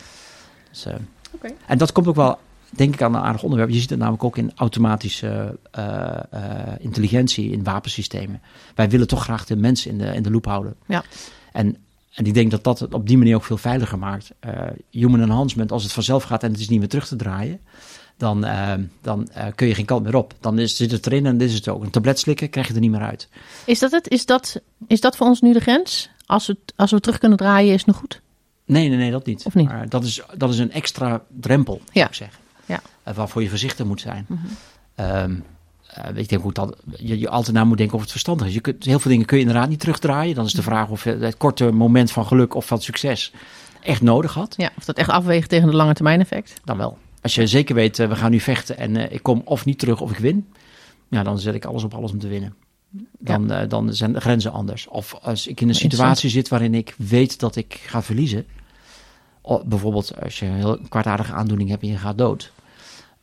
[0.70, 0.86] Dus,
[1.66, 2.38] en dat komt ook wel,
[2.76, 3.70] denk ik, aan een aardig onderwerp.
[3.70, 6.40] Je ziet het namelijk ook in automatische eh, eh,
[6.78, 8.40] intelligentie, in wapensystemen.
[8.74, 10.74] Wij willen toch graag de mens in de, in de loop houden.
[10.86, 11.04] Ja.
[11.52, 11.76] En,
[12.14, 14.30] en ik denk dat dat het op die manier ook veel veiliger maakt.
[14.40, 14.52] Eh,
[14.90, 17.60] human enhancement, als het vanzelf gaat en het is niet meer terug te draaien,
[18.18, 18.46] dan,
[19.02, 20.34] dan kun je geen kant meer op.
[20.40, 21.82] Dan is, zit het erin en dit is het ook.
[21.82, 23.28] Een tablet slikken krijg je er niet meer uit.
[23.64, 24.08] Is dat het?
[24.08, 26.10] Is dat, is dat voor ons nu de grens?
[26.26, 28.20] Als we, als we terug kunnen draaien, is het nog goed?
[28.64, 29.44] Nee, nee, nee, dat niet.
[29.44, 29.68] Of niet?
[29.68, 31.90] Maar dat is, dat is een extra drempel, Ja.
[31.92, 32.38] zou ik zeggen.
[33.06, 34.26] Eh, waarvoor je voorzichtig moet zijn.
[34.28, 34.40] Mhm.
[34.94, 35.34] Ehm,
[35.86, 38.54] eh, ik denk ook dat je, je altijd na moet denken of het verstandig is.
[38.54, 40.34] Je kunt, heel veel dingen kun je inderdaad niet terugdraaien.
[40.34, 43.32] Dan is de vraag of je het korte moment van geluk of van succes
[43.82, 44.54] echt nodig had.
[44.56, 46.60] Ja, of dat echt afweegt tegen de lange termijn effect?
[46.64, 46.98] Dan wel.
[47.22, 50.00] Als je zeker weet, eh, we gaan nu vechten en ik kom of niet terug
[50.00, 50.46] of ik win.
[51.08, 52.54] Ja, dan zet ik alles op alles om te winnen.
[53.18, 54.88] Dan, dan zijn de grenzen anders.
[54.88, 58.46] Of als ik in een situatie zit waarin ik weet dat ik ga verliezen.
[59.64, 62.52] Bijvoorbeeld als je een heel kwaadaardige aandoening hebt en je gaat dood.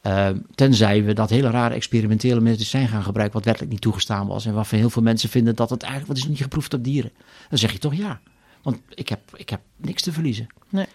[0.03, 4.45] Eh, tenzij we dat hele rare experimentele medicijn gaan gebruiken, wat wettelijk niet toegestaan was.
[4.45, 7.11] En waarvan heel veel mensen vinden dat het eigenlijk, wat is niet geproefd op dieren.
[7.49, 8.19] Dan zeg je toch ja.
[8.61, 10.47] Want ik heb, ik heb niks te verliezen.
[10.69, 10.85] Nee.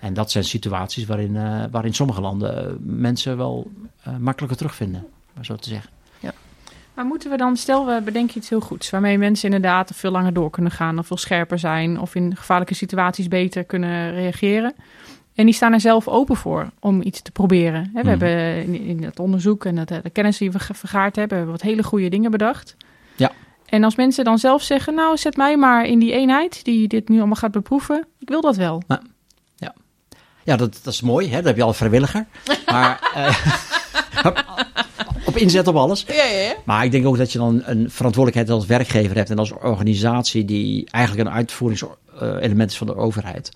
[0.00, 3.70] En dat zijn situaties waarin, eh, waarin sommige landen eh, mensen wel
[4.02, 5.90] eh, makkelijker terugvinden, maar zo te zeggen.
[6.96, 10.32] Maar moeten we dan, stel we bedenken iets heel goeds, waarmee mensen inderdaad veel langer
[10.32, 14.74] door kunnen gaan, of veel scherper zijn, of in gevaarlijke situaties beter kunnen reageren.
[15.36, 17.90] En die staan er zelf open voor om iets te proberen.
[17.94, 18.08] Hè, we Mhm.
[18.08, 21.70] hebben in, het onderzoek en dat, de kennis die we vergaard hebben, hebben we wat
[21.70, 22.76] hele goede dingen bedacht.
[23.16, 23.32] Ja.
[23.66, 27.08] En als mensen dan zelf zeggen, nou zet mij maar in die eenheid die dit
[27.08, 28.82] nu allemaal gaat beproeven, ik wil dat wel.
[30.44, 31.36] Ja, dat, dat is mooi, hè?
[31.36, 32.26] dan heb je al een vrijwilliger.
[32.72, 33.36] Maar eh,
[35.26, 36.04] op inzet op alles.
[36.08, 36.54] Ja, ja, ja.
[36.64, 40.44] Maar ik denk ook dat je dan een verantwoordelijkheid als werkgever hebt en als organisatie
[40.44, 43.50] die eigenlijk een uitvoeringselement is van de overheid.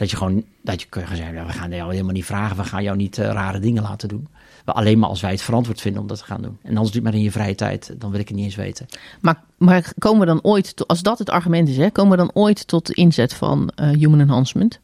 [0.00, 2.64] Dat je gewoon, dat je gaan zeggen, ja, we gaan jou helemaal niet vragen, we
[2.64, 4.28] gaan jou niet eh, rare dingen laten doen.
[4.64, 6.58] Maar alleen maar als wij het verantwoord vinden om dat te gaan doen.
[6.62, 8.86] En anders doe maar in je vrije tijd, dan wil ik het niet eens weten.
[9.20, 12.16] Maar, maar komen we dan ooit, to- als dat het argument is, hè, komen we
[12.16, 14.80] dan ooit tot de inzet van eh, human enhancement?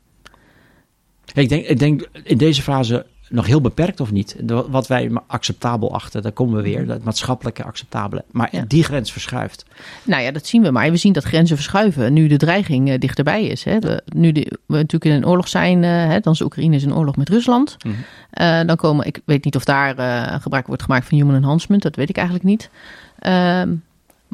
[1.35, 4.37] Ik denk, ik denk in deze fase nog heel beperkt of niet?
[4.69, 6.89] Wat wij acceptabel achten, daar komen we weer.
[6.89, 8.25] Het maatschappelijke acceptabele.
[8.31, 8.65] Maar Ja.
[8.69, 9.65] die grens verschuift.
[10.03, 10.91] Nou ja, dat zien we maar.
[10.91, 13.65] We zien dat grenzen verschuiven nu de dreiging eh, dichterbij is.
[13.65, 13.79] Hè.
[14.05, 16.95] Nu de- we natuurlijk in een oorlog zijn, eh, hè, dan is Oekraïne is in
[16.95, 17.77] oorlog met Rusland.
[17.85, 17.95] Mhm.
[18.31, 19.95] Eh, dan komen, ik weet niet of daar
[20.41, 22.71] gebruik wordt gemaakt van human enhancement, dat weet ik eigenlijk niet.
[23.19, 23.75] Ehm,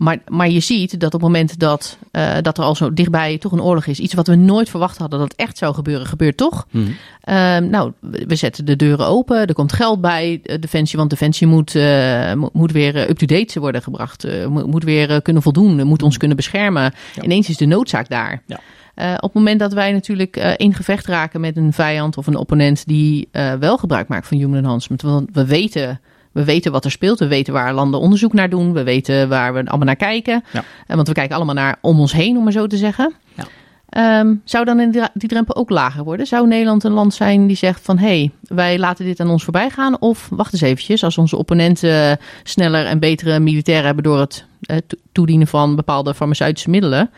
[0.02, 3.38] maar, maar je ziet dat op het moment dat, eh, dat er al zo dichtbij
[3.38, 6.36] toch een oorlog is, iets wat we nooit verwacht hadden dat echt zou gebeuren, gebeurt
[6.36, 6.66] toch.
[6.70, 6.84] Mhm.
[7.20, 9.46] Ehm, nou, we zetten de deuren open.
[9.46, 13.82] Er komt geld bij eh, Defensie, want Defensie moet, eh, mo- moet weer up-to-date worden
[13.82, 14.26] gebracht.
[14.48, 16.92] mo- moet weer kunnen voldoen, moet ons kunnen beschermen.
[17.14, 17.22] Ja.
[17.22, 18.42] Ineens is de noodzaak daar.
[18.46, 18.60] Ja.
[19.14, 22.86] Op het moment dat wij natuurlijk in gevecht raken met een vijand of een opponent
[22.86, 25.02] die wel gebruik maakt van human enhancement.
[25.02, 26.00] Want we weten,
[26.32, 27.18] we weten wat er speelt.
[27.18, 28.72] We weten waar landen onderzoek naar doen.
[28.72, 30.44] We weten waar we allemaal naar kijken.
[30.52, 30.64] Ja.
[30.86, 33.12] Eh, want we kijken allemaal naar om ons heen, om maar zo te zeggen.
[33.34, 33.44] Ja.
[33.88, 36.26] Ehm, zou dan in die drempel ook lager worden?
[36.26, 37.98] Zou Nederland een land zijn die zegt van...
[37.98, 40.00] hé, hey, wij laten dit aan ons voorbij gaan?
[40.00, 44.04] Of wacht eens eventjes, als onze opponenten sneller en betere militairen hebben...
[44.04, 47.10] door het eh, to- toedienen van bepaalde farmaceutische middelen...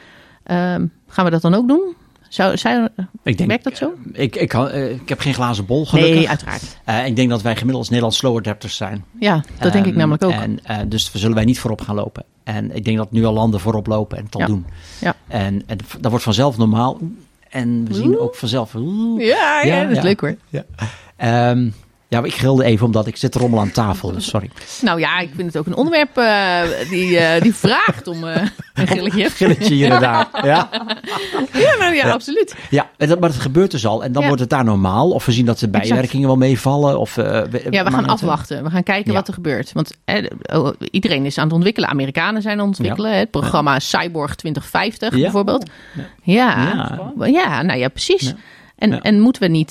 [0.42, 1.94] ehm, gaan we dat dan ook doen?
[2.35, 2.88] Zou, zou,
[3.23, 3.92] Ik denk, werkt dat zo?
[4.12, 6.14] Ik, ik, eh, ik heb geen glazen bol, gelukkig.
[6.14, 6.79] Nee, uiteraard.
[6.85, 9.05] Eh, ik denk dat wij gemiddeld als Nederland slow adapters zijn.
[9.20, 10.31] Ja, dat denk ik Ehm, namelijk ook.
[10.33, 12.25] En, eh, dus zullen wij niet voorop gaan lopen.
[12.44, 14.47] En ik denk dat nu al landen voorop lopen en het al Ja.
[14.47, 14.66] doen.
[15.01, 15.14] Ja.
[15.29, 16.99] En, en dat wordt vanzelf normaal.
[17.51, 18.75] En we zien ook vanzelf...
[18.75, 19.27] oeh.
[19.27, 20.03] ja, ja, Ja, dat is ja.
[20.03, 20.37] leuk hoor.
[21.16, 21.68] Ehm,
[22.14, 24.12] ja, maar ik gilde even omdat ik zit te rommelen aan tafel.
[24.12, 24.50] Dus sorry.
[24.83, 28.42] Nou ja, ik vind het ook een onderwerp eh, die, eh, die vraagt om eh,
[28.74, 29.31] een gilletje.
[29.31, 30.29] Gilletje hier en daar.
[30.44, 30.68] Ja,
[31.53, 32.55] Ja, nou ja, absoluut.
[32.70, 34.05] ja dat, maar het gebeurt dus al.
[34.05, 34.27] En dan Ja.
[34.29, 35.11] wordt het daar normaal.
[35.11, 36.98] Of we zien dat de bijwerkingen wel meevallen.
[37.00, 38.64] Of, Ja, we maar gaan het- afwachten.
[38.64, 39.72] We gaan kijken wat er gebeurt.
[39.72, 40.24] Want eh,
[40.55, 41.88] oh, iedereen is aan het ontwikkelen.
[41.88, 43.18] Amerikanen zijn aan het ontwikkelen.
[43.18, 45.20] Het programma Cyborg 2050 Ja.
[45.22, 45.70] bijvoorbeeld.
[46.22, 46.98] Ja.
[47.27, 47.62] Ja.
[47.62, 48.35] Nou ja, precies.
[48.79, 49.70] En, en moeten we niet...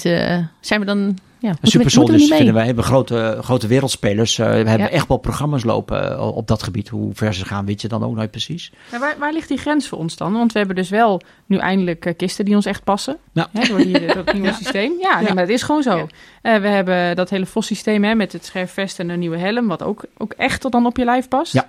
[0.59, 1.17] zijn we dan...
[1.43, 4.39] Ja, Super vinden wij hebben grote, grote wereldspelers.
[4.39, 4.89] Eh, we hebben Ja.
[4.89, 6.89] echt wel programma's lopen eh, op dat gebied.
[6.89, 8.71] Hoe ver ze gaan, weet je dan ook nooit precies.
[8.91, 10.33] Maar waar, waar ligt die grens voor ons dan?
[10.33, 13.17] Want we hebben dus wel nu eindelijk eh, kisten die ons echt passen.
[13.33, 13.47] Ja.
[13.51, 14.91] Hè, door, die, door het nieuwe systeem.
[14.99, 16.07] Ja, nee, maar dat is gewoon zo.
[16.41, 19.67] We hebben dat hele VOS-systeem hè, met het scherp vest en een nieuwe helm.
[19.67, 21.53] Wat ook, ook echt tot dan op je lijf past.
[21.53, 21.65] Ja.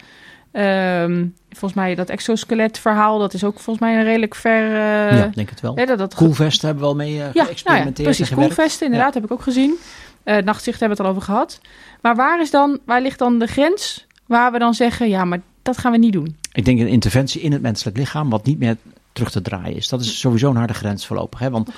[0.52, 3.18] Ehm, volgens mij dat exoskelet verhaal.
[3.18, 4.64] Dat is ook volgens mij een redelijk ver...
[4.64, 5.76] eh, ja, denk het wel.
[5.76, 8.30] hè, dat, dat hebben we wel mee eh, ja, nou ja, precies.
[8.30, 9.74] Koelvesten, inderdaad, heb ik ook gezien.
[10.22, 11.60] Eh nachtzicht hebben we het al over gehad.
[12.00, 15.08] Maar waar, is dan, waar ligt dan de grens waar we dan zeggen...
[15.08, 16.36] ja, maar dat gaan we niet doen?
[16.52, 18.76] Ik denk een interventie in het menselijk lichaam wat niet meer
[19.12, 19.88] terug te draaien is.
[19.88, 21.38] Dat is sowieso een harde grens voorlopig.
[21.38, 21.50] Hè?
[21.50, 21.68] Want.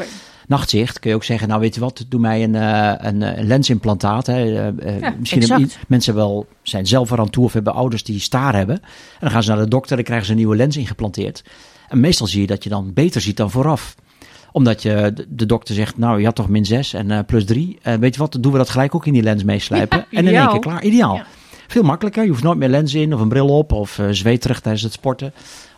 [0.47, 3.39] Nachtzicht kun je ook zeggen, nou weet je wat, doe mij een, eh, een, eh,
[3.39, 4.27] een lensimplantaat.
[4.27, 4.35] Hè?
[4.35, 8.55] Eh, Ja, misschien hebben mensen wel, zijn zelf eraan toe of hebben ouders die staar
[8.55, 8.77] hebben.
[8.77, 11.45] En dan gaan ze naar de dokter en krijgen ze een nieuwe lens ingeplanteerd.
[11.89, 13.95] En meestal zie je dat je dan beter ziet dan vooraf
[14.53, 17.79] omdat je de, dokter zegt, nou je had toch min 6 en plus 3.
[17.83, 19.99] En weet je wat, dan doen we dat gelijk ook in die lens meeslijpen.
[19.99, 21.15] Ja, en in één keer klaar, ideaal.
[21.15, 21.27] Ja.
[21.67, 24.61] Veel makkelijker, je hoeft nooit meer lens in of een bril op of uh, zweterig
[24.61, 25.33] tijdens het sporten.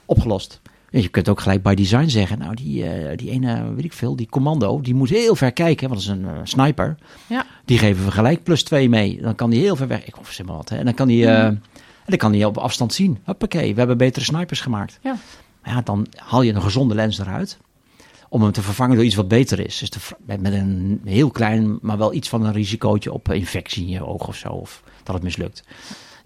[0.05, 0.61] Opgelost.
[0.91, 4.17] Je kunt ook gelijk by design zeggen, nou die, eh, die ene, weet ik veel,
[4.17, 6.97] die commando, die moet heel ver kijken, want dat is een eh, sniper.
[7.27, 7.47] Ja.
[7.65, 9.21] Die geven we gelijk plus 2 mee.
[9.21, 10.69] Dan kan die heel ver weg, ik zeg maar wat.
[10.69, 10.77] Hè.
[10.77, 11.63] En dan kan die, eh, en
[12.07, 13.19] dan kan die op afstand zien.
[13.25, 14.99] Hoppakee, we hebben betere snipers gemaakt.
[15.03, 15.17] Ja.
[15.65, 17.59] Ja, dan haal je een gezonde lens eruit.
[18.29, 19.79] Om hem te vervangen door iets wat beter is.
[19.79, 24.07] Dus met een heel klein, maar wel iets van een risicootje op infectie in je
[24.07, 24.49] oog of zo.
[24.49, 25.65] Of dat het mislukt.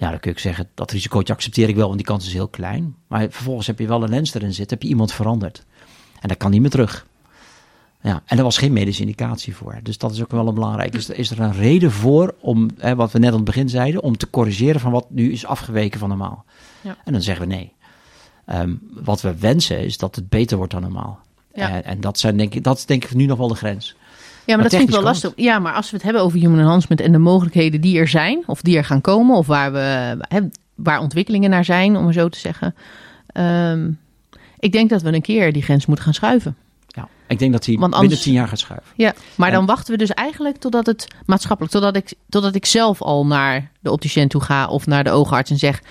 [0.03, 2.49] Ja, dan kun je zeggen, dat risicootje accepteer ik wel, want die kans is heel
[2.49, 2.95] klein.
[3.07, 5.65] Maar vervolgens heb je wel een lens erin zitten, heb je iemand veranderd.
[6.21, 7.07] En dat kan niet meer terug.
[8.01, 9.81] Ja, en er was geen medische indicatie voor.
[9.83, 10.95] Dus dat is ook wel een belangrijk.
[10.95, 14.03] Er is er een reden voor om, hè, wat we net aan het begin zeiden,
[14.03, 16.45] om te corrigeren van wat nu is afgeweken van normaal.
[16.81, 16.97] Ja.
[17.05, 17.73] En dan zeggen we nee.
[18.47, 21.21] Um, wat we wensen is dat het beter wordt dan normaal.
[21.55, 21.71] Ja.
[21.71, 23.97] En, en dat, zijn, denk ik, dat is denk ik nu nog wel de grens.
[24.47, 25.33] Ja, maar, dat vind ik wel lastig.
[25.37, 28.43] Ja, maar als we het hebben over human enhancement en de mogelijkheden die er zijn,
[28.47, 30.17] of die er gaan komen, of waar, we,
[30.75, 32.75] waar ontwikkelingen naar zijn, om maar zo te zeggen.
[33.27, 33.91] Ehm,
[34.59, 36.57] ik denk dat we een keer die grens moeten gaan schuiven.
[36.87, 38.91] Ja, ik denk dat hij Want binnen anders- tien jaar gaat schuiven.
[38.97, 42.67] Ja, maar En- dan wachten we dus eigenlijk totdat het maatschappelijk, totdat ik, totdat ik
[42.67, 45.83] zelf al naar de opticien toe ga of naar de oogarts en zeg: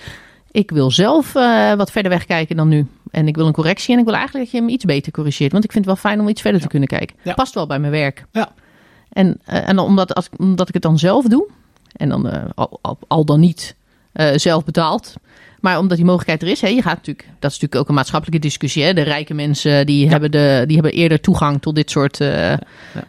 [0.50, 2.86] Ik wil zelf eh, wat verder weg kijken dan nu.
[3.12, 5.52] En ik wil een correctie en ik wil eigenlijk dat je hem iets beter corrigeert.
[5.52, 7.16] Want ik vind het wel fijn om iets verder te kunnen kijken.
[7.22, 7.34] Ja.
[7.34, 8.24] Past wel bij mijn werk.
[8.30, 8.52] Ja.
[9.08, 11.48] En, eh, en omdat, als, omdat ik het dan zelf doe,
[11.92, 13.76] en dan eh, al, al, al dan niet
[14.12, 15.14] eh, zelf betaalt.
[15.62, 17.94] Maar omdat die mogelijkheid er is, hè, je gaat natuurlijk, dat is natuurlijk ook een
[17.94, 18.82] maatschappelijke discussie.
[18.82, 18.94] Hè?
[18.94, 22.58] De rijke mensen die, hebben de, die hebben eerder toegang tot dit soort eh, Ja,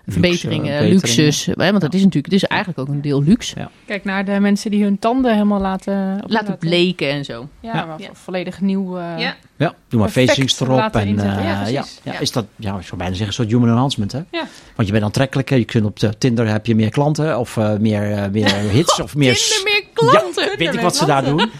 [0.07, 1.45] verbeteringen, luxe, luxes.
[1.45, 1.69] Hè?
[1.69, 3.59] Want dat is natuurlijk, het is eigenlijk ook een deel luxe.
[3.59, 3.69] Ja.
[3.85, 6.19] Kijk naar de mensen die hun tanden helemaal laten...
[6.23, 7.47] op Laten bleken en zo.
[7.59, 7.85] Ja, Ja.
[7.85, 8.09] maar Ja.
[8.13, 8.97] volledig nieuw...
[8.97, 9.35] eh, Ja.
[9.57, 10.95] Ja, doe maar facings erop.
[10.95, 11.99] En, eh, Ja, ja, precies.
[12.03, 12.19] ja, Ja.
[12.19, 14.11] is dat, ja, ik zou bijna zeggen, een soort human enhancement.
[14.11, 14.19] Hè?
[14.31, 14.43] Ja.
[14.75, 15.57] Want je bent aantrekkelijker.
[15.57, 19.01] Je kunt op de Tinder heb je meer klanten of eh, meer, eh, meer hits
[19.01, 19.35] of meer...
[19.35, 20.43] Tinder meer klanten.
[20.51, 21.37] Ja, weet ik wat ze daar doen.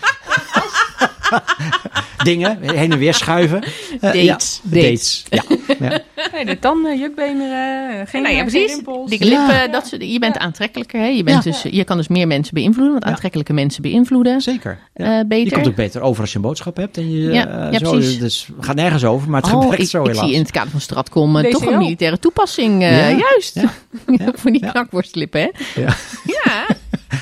[2.23, 3.61] Dingen, heen en weer schuiven.
[3.63, 3.69] Eh,
[4.01, 4.21] Dates.
[4.21, 4.61] Ja, Dates.
[4.69, 5.23] dates.
[5.29, 5.43] Ja.
[5.89, 5.99] Ja.
[6.33, 8.73] Nee, de tanden, jukbeenderen, eh, geen, nou ja, geen precies.
[8.73, 9.09] rimpels.
[9.09, 9.45] Dikke Ja.
[9.47, 10.39] lippen, dat soort, je bent Ja.
[10.41, 10.99] aantrekkelijker.
[10.99, 11.05] Hè?
[11.05, 11.51] Je, bent Ja.
[11.51, 13.09] dus, je kan dus meer mensen beïnvloeden, want Ja.
[13.09, 14.79] aantrekkelijke mensen beïnvloeden Zeker.
[14.93, 15.05] Ja.
[15.05, 15.53] eh, Je beter.
[15.53, 16.97] komt ook beter over als je een boodschap hebt.
[16.97, 18.19] En je, Ja, eh, ja, zo, precies.
[18.19, 20.25] Dus het gaat nergens over, maar het Oh, werkt ik, zo ik helaas.
[20.25, 21.51] zie in het kader van Stratcom eh, DCO.
[21.59, 22.81] toch een militaire toepassing.
[22.81, 23.17] eh, Ja.
[23.17, 23.55] Juist.
[23.55, 23.69] Ja.
[24.39, 24.71] Voor die Ja.
[24.71, 25.49] knakworstlippen, hè?
[25.81, 25.95] Ja.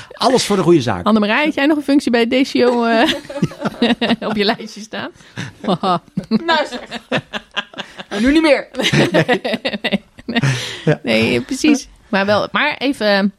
[0.12, 1.06] Alles voor de goede zaak.
[1.06, 3.12] Annemarij, had jij nog een functie bij DCO eh,
[4.28, 5.10] op je lijstje staan?
[5.66, 6.02] Haha.
[6.46, 7.20] Nou zeg.
[8.20, 8.68] Nu niet meer.
[9.12, 9.40] nee,
[10.26, 10.40] nee.
[10.84, 11.00] Ja.
[11.02, 11.88] Nee, precies.
[12.08, 13.32] Maar, wel, maar even,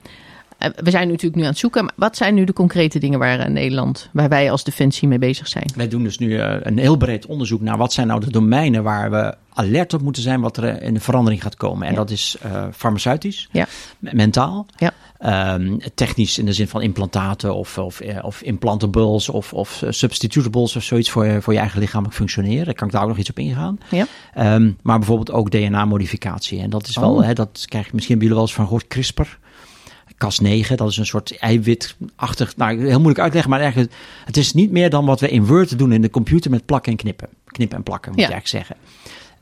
[0.57, 1.83] eh, we zijn natuurlijk nu aan het zoeken.
[1.83, 5.19] Maar wat zijn nu de concrete dingen waar eh, Nederland, waar wij als Defensie mee
[5.19, 5.65] bezig zijn?
[5.75, 9.11] Wij doen dus nu een heel breed onderzoek naar wat zijn nou de domeinen waar
[9.11, 11.85] we alert op moeten zijn wat er in de verandering gaat komen.
[11.87, 11.97] En Ja.
[11.99, 13.67] dat is eh, farmaceutisch, Ja.
[13.99, 14.91] me- mentaal, Ja.
[15.23, 19.91] Ehm, technisch in de zin van implantaten of, of, eh, of implantables of, of eh,
[19.91, 22.65] substitutables of zoiets voor je, voor je eigen lichamelijk functioneren.
[22.65, 23.77] Daar kan ik daar ook nog iets op ingaan.
[23.89, 24.05] Ja.
[24.33, 26.59] Ehm, maar bijvoorbeeld ook DNA-modificatie.
[26.61, 27.23] En dat is wel, Oh.
[27.23, 29.37] hè, dat krijg je misschien jullie wel eens van gehoord, CRISPR.
[30.13, 33.93] Cas9, dat is een soort eiwitachtig, nou heel moeilijk uitleggen, maar eigenlijk,
[34.25, 36.91] het is niet meer dan wat we in Word doen in de computer met plakken
[36.91, 37.29] en knippen.
[37.45, 38.27] Knippen en plakken, moet Ja.
[38.27, 38.85] je eigenlijk zeggen.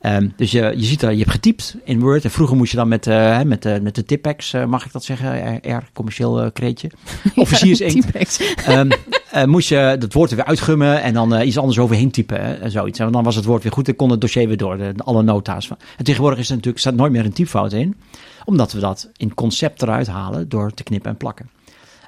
[0.02, 2.24] Ehm, dus je, je ziet dat je hebt getypt in Word.
[2.24, 4.92] En vroeger moest je dan met, eh, met, de met de Tipex, eh, mag ik
[4.92, 5.60] dat zeggen?
[5.78, 6.90] R, commercieel eh, kreetje.
[7.36, 8.06] Officiersinkt.
[8.06, 8.40] Typex.
[8.66, 8.90] Ehm,
[9.32, 12.42] eh, moest je het woord er weer uitgummen en dan eh, iets anders overheen typen.
[12.42, 13.00] Hè, en zoiets.
[13.00, 14.78] En dan was het woord weer goed en kon het dossier weer door.
[14.78, 15.68] De, alle nota's.
[15.68, 15.78] van.
[15.98, 17.96] En tegenwoordig is er natuurlijk, staat nooit meer een typfout in.
[18.46, 21.50] Omdat we dat in concept eruit halen door te knippen en plakken.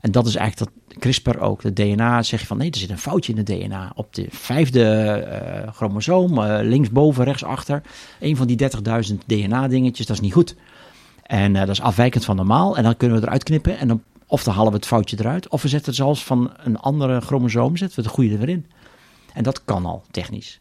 [0.04, 1.62] En dat is eigenlijk dat CRISPR ook.
[1.62, 3.92] De DNA zeg je van nee, er zit een foutje in het DNA.
[3.96, 7.82] Op de vijfde eh, chromosoom, eh, linksboven, rechtsachter.
[8.20, 10.56] Een van die 30.000 DNA-dingetjes, dat is niet goed.
[11.24, 12.78] En eh, dat is afwijkend van normaal.
[12.78, 13.78] En dan kunnen we eruit knippen.
[13.78, 15.48] En dan, of dan halen we het foutje eruit.
[15.48, 18.50] Of we zetten het zelfs van een andere chromosoom, zetten we het goede er weer
[18.50, 18.66] in.
[19.34, 20.60] En dat kan al technisch.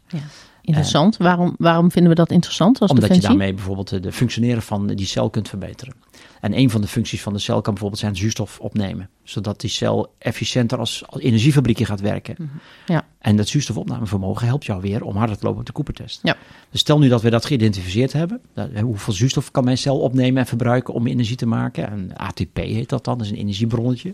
[0.65, 1.17] Interessant.
[1.17, 5.05] waarom, waarom vinden we dat interessant als Omdat je daarmee bijvoorbeeld de, functioneren van die
[5.05, 5.93] cel kunt verbeteren.
[6.39, 9.09] En een van de functies van de cel kan bijvoorbeeld zijn zuurstof opnemen.
[9.23, 12.35] Zodat die cel efficiënter als, als energiefabriekje gaat werken.
[12.37, 12.49] Mhm.
[12.85, 13.05] Ja.
[13.19, 16.19] En dat zuurstofopnamevermogen helpt jou weer om harder te lopen op de Cooper-test.
[16.23, 16.37] Ja.
[16.69, 18.41] Dus stel nu dat we dat geïdentificeerd hebben.
[18.81, 21.89] hoeveel zuurstof kan mijn cel opnemen en verbruiken om energie te maken?
[21.89, 24.13] En ATP heet dat dan, dat is een energiebronnetje.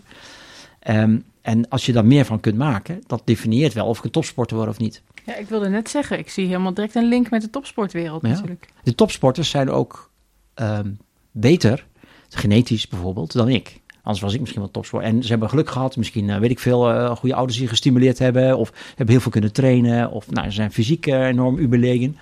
[0.80, 4.10] Ehm, en als je daar meer van kunt maken, dat definieert wel of ik een
[4.10, 5.02] topsporter word of niet.
[5.24, 8.28] Ja, ik wilde net zeggen, ik zie helemaal direct een link met de topsportwereld Ja.
[8.28, 8.68] natuurlijk.
[8.82, 10.10] De topsporters zijn ook
[10.54, 10.90] ehm,
[11.30, 11.86] beter,
[12.28, 13.80] genetisch bijvoorbeeld, dan ik.
[14.02, 15.08] Anders was ik misschien wel topsporter.
[15.08, 18.18] En ze hebben geluk gehad, misschien eh, weet ik veel, eh, goede ouders die gestimuleerd
[18.18, 18.58] hebben.
[18.58, 20.10] Of hebben heel veel kunnen trainen.
[20.10, 22.16] Of nou, ze zijn fysiek eh, enorm überlegen.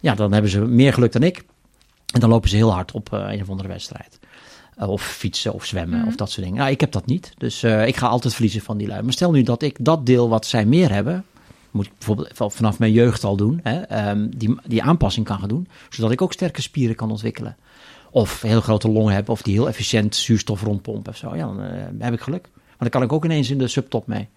[0.00, 1.44] Ja, dan hebben ze meer geluk dan ik.
[2.12, 4.18] En dan lopen ze heel hard op eh, een of andere wedstrijd.
[4.76, 6.08] Eh, of fietsen of zwemmen Mhm.
[6.08, 6.58] of dat soort dingen.
[6.60, 7.34] Nou, ik heb dat niet.
[7.38, 9.02] Dus eh, ik ga altijd verliezen van die lui.
[9.02, 11.24] Maar stel nu dat ik dat deel wat zij meer hebben,
[11.70, 15.48] moet ik bijvoorbeeld vanaf mijn jeugd al doen, hè, ehm, die, die aanpassing kan gaan
[15.48, 17.56] doen, zodat ik ook sterke spieren kan ontwikkelen.
[18.10, 21.36] Of heel grote longen heb, of die heel efficiënt zuurstof rondpompen of zo.
[21.36, 22.48] Ja, dan eh, heb ik geluk.
[22.52, 24.28] Maar dan kan ik ook ineens in de subtop mee.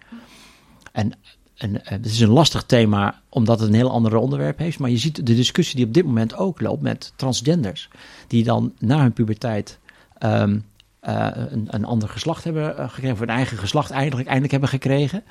[0.92, 1.12] En,
[1.56, 4.78] en het is een lastig thema, omdat het een heel ander onderwerp heeft.
[4.78, 7.88] Maar je ziet de discussie die op dit moment ook loopt met transgenders.
[8.26, 9.78] Die dan na hun puberteit
[10.18, 10.58] ehm,
[11.00, 13.12] eh, een, een ander geslacht hebben eh, gekregen.
[13.12, 15.24] Of een eigen geslacht eindelijk, eindelijk hebben gekregen.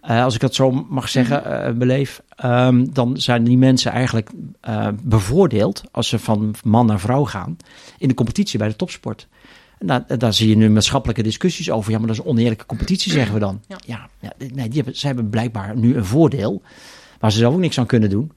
[0.00, 2.22] Eh, als ik dat zo mag zeggen, eh, beleef.
[2.36, 4.30] ehm, dan zijn die mensen eigenlijk
[5.02, 7.56] bevoordeeld als ze van man naar vrouw gaan.
[7.98, 9.28] In de competitie bij de topsport.
[10.18, 11.90] Daar, zie je nu maatschappelijke discussies over.
[11.90, 13.60] Ja, maar dat is een oneerlijke competitie, zeggen we dan.
[13.68, 13.76] Ja.
[13.86, 16.62] Ja, ja, nee, die hebben, zij hebben blijkbaar nu een voordeel.
[17.18, 18.32] Waar ze zelf ook niks aan kunnen doen.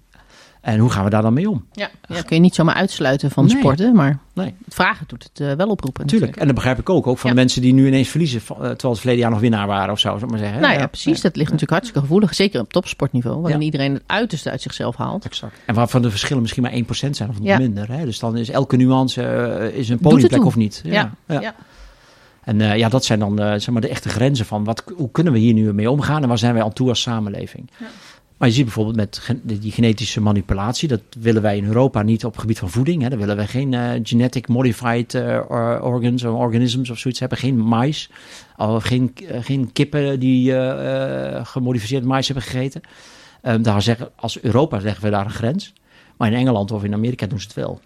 [0.63, 1.65] En hoe gaan we daar dan mee om?
[1.71, 3.58] Ja, ja, kun je niet zomaar uitsluiten van Nee.
[3.58, 4.54] sporten, maar Nee.
[4.65, 6.02] het vragen doet het eh, wel oproepen.
[6.04, 6.36] Natuurlijk.
[6.38, 7.08] En dat begrijp ik ook.
[7.08, 7.36] Ook van Ja.
[7.36, 8.41] de mensen die nu ineens verliezen.
[8.49, 10.08] eh, Terwijl ze verleden jaar nog winnaar waren of zo.
[10.10, 10.62] Zou ik maar zeggen.
[10.62, 11.21] Nou ja, precies.
[11.21, 12.34] Dat ligt natuurlijk hartstikke gevoelig.
[12.36, 13.65] Zeker op topsportniveau, waarin Ja.
[13.65, 15.26] iedereen het uiterste uit zichzelf haalt.
[15.26, 15.54] Exact.
[15.65, 17.58] En waarvan de verschillen misschien maar 1% zijn of nog Ja.
[17.58, 17.91] minder.
[17.91, 18.06] Hè?
[18.06, 20.82] Dus dan is elke nuance eh, is een podiumplek of niet.
[20.86, 21.41] Ja, ja.
[21.41, 21.56] ja.
[22.43, 25.12] En eh, ja, dat zijn dan eh, zeg maar de echte grenzen van wat, hoe
[25.12, 27.69] kunnen we hier nu mee omgaan en waar zijn wij aan toe als samenleving.
[28.38, 32.32] Maar je ziet bijvoorbeeld met die genetische manipulatie, dat willen wij in Europa niet op
[32.32, 33.02] het gebied van voeding.
[33.02, 33.10] Hè.
[33.10, 37.38] Daar willen wij geen eh, genetic modified eh, or- organs of organisms of zoiets hebben.
[37.38, 38.10] Geen mais,
[38.58, 42.82] of geen, eh, geen kippen die eh, eh, gemodificeerd mais hebben gegeten.
[43.41, 45.74] Ehm, daar zeggen, als Europa zeggen we daar een grens.
[46.17, 47.80] Maar in Engeland of in Amerika doen ze het wel.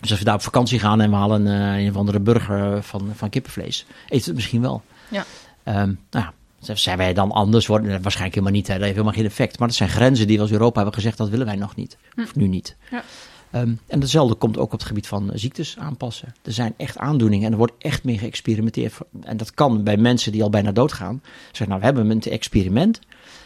[0.00, 2.82] Dus als we daar op vakantie gaan en we halen eh, een of andere burger
[2.82, 4.82] van, van kippenvlees, eten we het misschien wel.
[5.10, 5.24] Ja.
[5.64, 5.76] Ehm,
[6.10, 6.32] nou ja,
[6.62, 7.66] zijn wij dan anders?
[7.66, 8.66] Worden, waarschijnlijk helemaal niet.
[8.66, 8.72] Hè.
[8.72, 9.58] Dat heeft helemaal geen effect.
[9.58, 11.96] Maar dat zijn grenzen die we als Europa hebben gezegd, dat willen wij nog niet.
[12.16, 12.76] Of nu niet.
[12.90, 13.02] Ja.
[13.50, 16.34] Ehm, en hetzelfde komt ook op het gebied van ziektes aanpassen.
[16.42, 18.94] Er zijn echt aandoeningen en er wordt echt mee geëxperimenteerd.
[19.22, 21.22] En dat kan bij mensen die al bijna doodgaan.
[21.46, 23.00] Zeggen, nou, we hebben een experiment.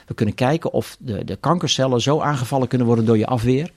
[0.07, 3.73] We kunnen kijken of de, de kankercellen zo aangevallen kunnen worden door je afweer.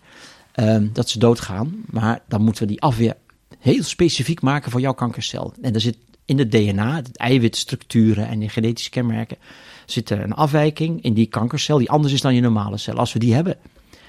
[0.52, 1.84] ehm, dat ze doodgaan.
[1.86, 3.16] Maar dan moeten we die afweer
[3.60, 5.54] heel specifiek maken voor jouw kankercel.
[5.62, 5.98] En er zit
[6.30, 9.38] in het DNA, het eiwitstructuren en de genetische kenmerken,
[9.86, 12.96] zit er een afwijking in die kankercel die anders is dan je normale cel.
[12.96, 13.58] Als we die hebben,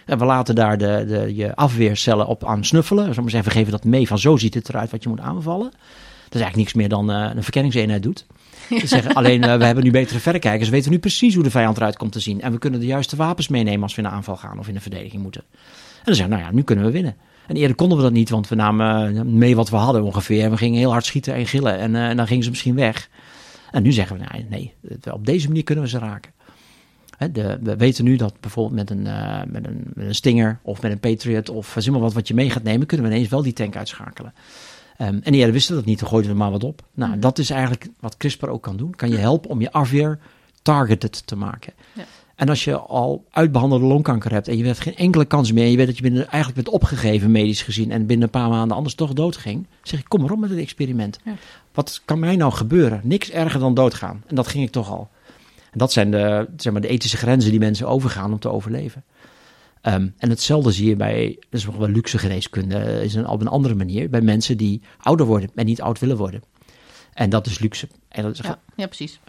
[0.07, 3.73] en we laten daar de, de, je afweercellen op aan snuffelen, maar zeggen, we geven
[3.73, 5.71] dat mee van zo ziet het eruit wat je moet aanvallen.
[5.71, 8.27] Dat is eigenlijk niks meer dan eh, een verkenningseenheid doet.
[8.81, 11.51] Ze zeggen alleen, eh, we hebben nu betere verrekijkers, we weten nu precies hoe de
[11.51, 12.41] vijand eruit komt te zien.
[12.41, 14.75] En we kunnen de juiste wapens meenemen als we in de aanval gaan of in
[14.75, 15.43] de verdediging moeten.
[15.51, 17.17] En dan zeggen we, nou ja, nu kunnen we winnen.
[17.51, 20.45] En eerder konden we dat niet, want we namen eh, mee wat we hadden ongeveer.
[20.45, 22.75] En we gingen heel hard schieten en gillen en, eh, en dan gingen ze misschien
[22.75, 23.09] weg.
[23.71, 24.75] En nu zeggen we, nee, nee,
[25.13, 26.33] op deze manier kunnen we ze raken.
[27.17, 30.59] Hè, de, we weten nu dat bijvoorbeeld met een, eh, met, een, met een Stinger
[30.63, 33.13] of met een Patriot of zeg maar wat wat je mee gaat nemen, kunnen we
[33.13, 34.35] ineens wel die tank uitschakelen.
[34.97, 36.83] Ehm, en eerder wisten dat niet, dan gooiden we er maar wat op.
[36.95, 38.95] Nou, dat is eigenlijk wat CRISPR ook kan doen.
[38.95, 40.19] Kan je helpen om je afweer
[40.63, 41.73] targeted te maken.
[41.93, 42.05] Ja.
[42.41, 45.71] En als je al uitbehandelde longkanker hebt en je hebt geen enkele kans meer, en
[45.71, 48.77] je weet dat je binnen, eigenlijk bent opgegeven medisch gezien en binnen een paar maanden
[48.77, 51.19] anders toch doodging, zeg ik kom maar op met het experiment.
[51.25, 51.35] Ja.
[51.73, 53.01] Wat kan mij nou gebeuren?
[53.05, 54.23] Niks erger dan doodgaan.
[54.27, 55.09] En dat ging ik toch al.
[55.71, 59.05] En dat zijn de, zeg maar, de ethische grenzen die mensen overgaan om te overleven.
[59.81, 63.41] Ehm, en hetzelfde zie je bij, dat is nog wel luxe geneeskunde, is een, op
[63.41, 66.43] een andere manier, bij mensen die ouder worden en niet oud willen worden.
[67.13, 67.89] En dat is luxe.
[68.09, 69.21] En dat is Ja, ja precies.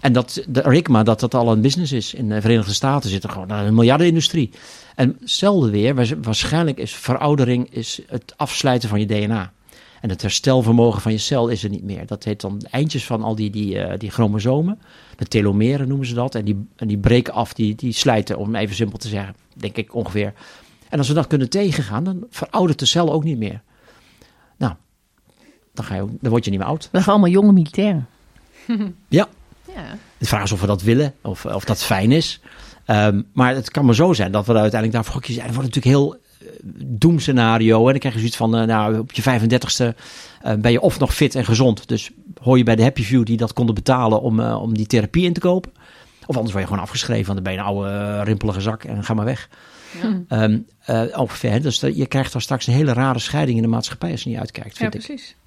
[0.00, 2.14] En dat de RICMA, dat dat al een business is.
[2.14, 4.50] In de Verenigde Staten zit er gewoon een miljardenindustrie.
[4.94, 9.52] En hetzelfde weer, wa- waarschijnlijk is veroudering is het afsluiten van je DNA.
[10.00, 12.06] En het herstelvermogen van je cel is er niet meer.
[12.06, 14.78] Dat heet dan de eindjes van al die, die, eh, die chromosomen.
[15.16, 16.34] De telomeren noemen ze dat.
[16.34, 19.34] En die, en die breken af, die, die slijten, om even simpel te zeggen.
[19.54, 20.32] Denk ik ongeveer.
[20.88, 23.62] En als we dat kunnen tegengaan, dan veroudert de cel ook niet meer.
[24.56, 24.72] Nou,
[25.74, 26.82] dan, ga je, dan word je niet meer oud.
[26.92, 28.06] We zijn allemaal jonge militairen.
[29.08, 29.28] Ja.
[29.76, 29.96] Ja.
[30.18, 32.40] De vraag is of we dat willen, of, of dat fijn is.
[32.84, 35.42] Ehm, maar het kan maar zo zijn dat we er uiteindelijk daarvoor kiezen.
[35.42, 36.48] En het wordt natuurlijk heel eh,
[36.84, 37.78] doemscenario.
[37.84, 39.94] En dan krijg je zoiets van, eh, nou, op je 35ste
[40.42, 41.88] eh, ben je of nog fit en gezond.
[41.88, 42.10] Dus
[42.42, 45.32] hoor je bij de Happy View die dat konden betalen om, om die therapie in
[45.32, 45.72] te kopen.
[46.26, 49.04] Of anders word je gewoon afgeschreven, want dan ben je een oude rimpelige zak en
[49.04, 49.48] ga maar weg.
[50.02, 50.22] Ja.
[50.28, 54.10] Ehm, eh, ongeveer, dus je krijgt dan straks een hele rare scheiding in de maatschappij
[54.10, 55.00] als je niet uitkijkt, Ja, vind ik.
[55.06, 55.28] precies.
[55.30, 55.45] Eh,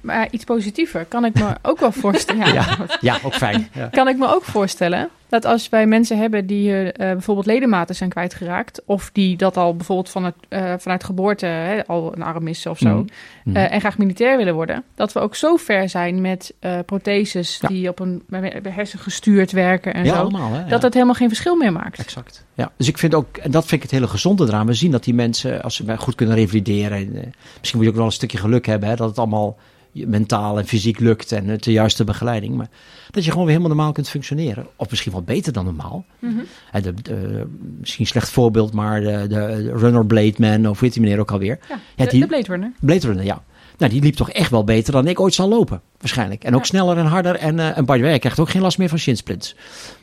[0.00, 2.52] maar iets positiever kan ik me ook wel voorstellen.
[2.60, 2.76] Ja.
[3.00, 3.70] Ja, ook fijn.
[3.90, 8.10] Kan ik me ook voorstellen dat als wij mensen hebben die eh, bijvoorbeeld ledematen zijn
[8.10, 12.46] kwijtgeraakt, of die dat al bijvoorbeeld van het, eh, vanuit geboorte hè, al een arm
[12.46, 13.04] is of zo, Mhm.
[13.44, 13.56] Mhm.
[13.56, 16.54] en graag militair willen worden, dat we ook zo ver zijn met
[16.86, 17.68] protheses Ja.
[17.68, 18.22] die op een
[18.68, 20.52] hersen gestuurd werken en ja, zo, allemaal.
[20.52, 20.66] Hè?
[20.68, 21.98] Dat het helemaal geen verschil meer maakt.
[21.98, 22.44] Exact.
[22.54, 24.66] Ja, dus ik vind ook, en dat vind ik het hele gezonde eraan.
[24.66, 27.96] We zien dat die mensen, als ze goed kunnen revalideren, en, misschien moet je ook
[27.96, 29.56] wel een stukje geluk hebben, hè, dat het allemaal
[29.92, 32.54] mentaal en fysiek lukt en het de juiste begeleiding.
[32.56, 32.68] Maar
[33.10, 34.66] dat je gewoon weer helemaal normaal kunt functioneren.
[34.76, 36.04] Of misschien wel beter dan normaal.
[36.18, 36.34] Mhm.
[36.82, 37.46] De, de-
[37.78, 41.30] misschien een slecht voorbeeld, maar de, de Runner Blade Man, of weet die meneer ook
[41.30, 41.58] alweer.
[41.68, 42.72] Ja, Ja, de, die- de Blade Runner.
[42.80, 43.42] Blade Runner, ja.
[43.80, 46.44] Nou, die liep toch echt wel beter dan ik ooit zal lopen, waarschijnlijk.
[46.44, 46.66] En ook Ja.
[46.66, 47.36] sneller en harder.
[47.36, 49.54] En, eh en hij krijgt ook geen last meer van shinsplints.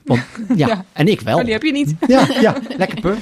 [0.06, 0.22] Want,
[0.56, 0.86] ja, Ja.
[0.94, 1.38] en ik wel.
[1.38, 1.94] Oh, die heb je niet.
[2.08, 3.18] Ja, ja, lekker pur.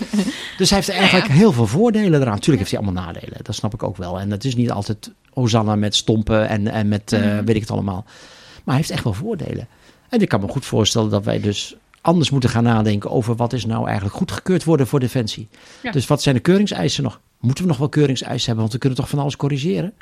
[0.58, 2.40] Dus hij heeft eigenlijk heel veel voordelen eraan.
[2.40, 4.20] Tuurlijk heeft hij allemaal nadelen, dat snap ik ook wel.
[4.20, 7.44] En het is niet altijd Hosanna met stompen en, en met eh, Mhm.
[7.46, 8.04] weet ik het allemaal.
[8.06, 9.68] Maar hij heeft echt wel voordelen.
[10.10, 13.54] En ik kan me goed voorstellen dat wij dus anders moeten gaan nadenken over wat
[13.54, 15.48] is nou eigenlijk goedgekeurd worden voor Defensie.
[15.84, 15.92] Ja.
[15.92, 17.20] Dus wat zijn de keuringseisen nog?
[17.40, 18.60] Moeten we nog wel keuringseisen hebben?
[18.62, 19.94] Want we kunnen toch van alles corrigeren?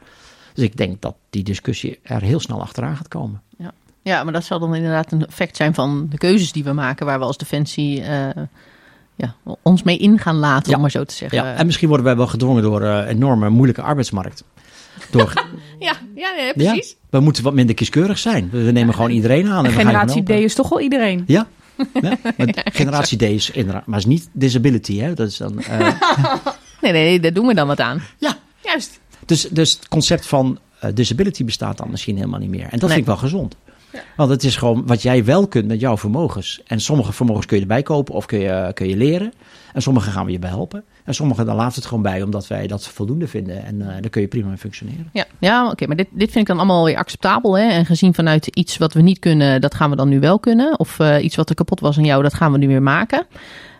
[0.53, 3.41] Dus ik denk dat die discussie er heel snel achteraan gaat komen.
[4.01, 7.05] ja, maar dat zal dan inderdaad een effect zijn van de keuzes die we maken,
[7.05, 8.43] waar we als Defensie eh,
[9.15, 10.75] ja, ons mee in gaan laten, Ja.
[10.75, 11.37] om maar zo te zeggen.
[11.43, 14.43] Ja, en misschien worden wij wel gedwongen door een enorme moeilijke arbeidsmarkt.
[15.09, 15.33] Door,
[15.79, 16.53] ja, ja, nee, Ja.
[16.53, 16.95] precies.
[17.09, 18.49] We moeten wat minder kieskeurig zijn.
[18.49, 19.65] We nemen gewoon iedereen aan.
[19.65, 21.23] En we gaan Generatie D is toch wel iedereen.
[21.27, 21.47] Ja.
[22.01, 22.17] ja.
[22.37, 25.13] maar generatie D is inderdaad, maar is niet disability, hè?
[25.13, 25.59] Dat is dan.
[25.59, 25.87] eh,
[26.81, 28.01] Nee, nee, daar doen we dan wat aan.
[28.17, 28.37] ja.
[28.63, 28.99] Juist.
[29.25, 32.63] Dus, dus het concept van eh, disability bestaat dan misschien helemaal niet meer.
[32.63, 32.89] En dat Nee.
[32.89, 33.55] vind ik wel gezond.
[34.15, 36.61] Want het is gewoon wat jij wel kunt met jouw vermogens.
[36.67, 39.33] En sommige vermogens kun je erbij kopen of kun je, kun je leren.
[39.73, 40.83] En sommige gaan we je bij helpen.
[41.03, 43.65] En sommige dan laat het gewoon bij omdat wij dat voldoende vinden.
[43.65, 45.09] En uh, daar kun je prima mee functioneren.
[45.13, 45.87] Ja, ja oké.
[45.87, 47.57] maar dit, dit vind ik dan allemaal weer acceptabel.
[47.57, 47.67] Hè?
[47.69, 50.79] En gezien vanuit iets wat we niet kunnen, dat gaan we dan nu wel kunnen.
[50.79, 53.25] Of uh, iets wat er kapot was aan jou, dat gaan we nu weer maken.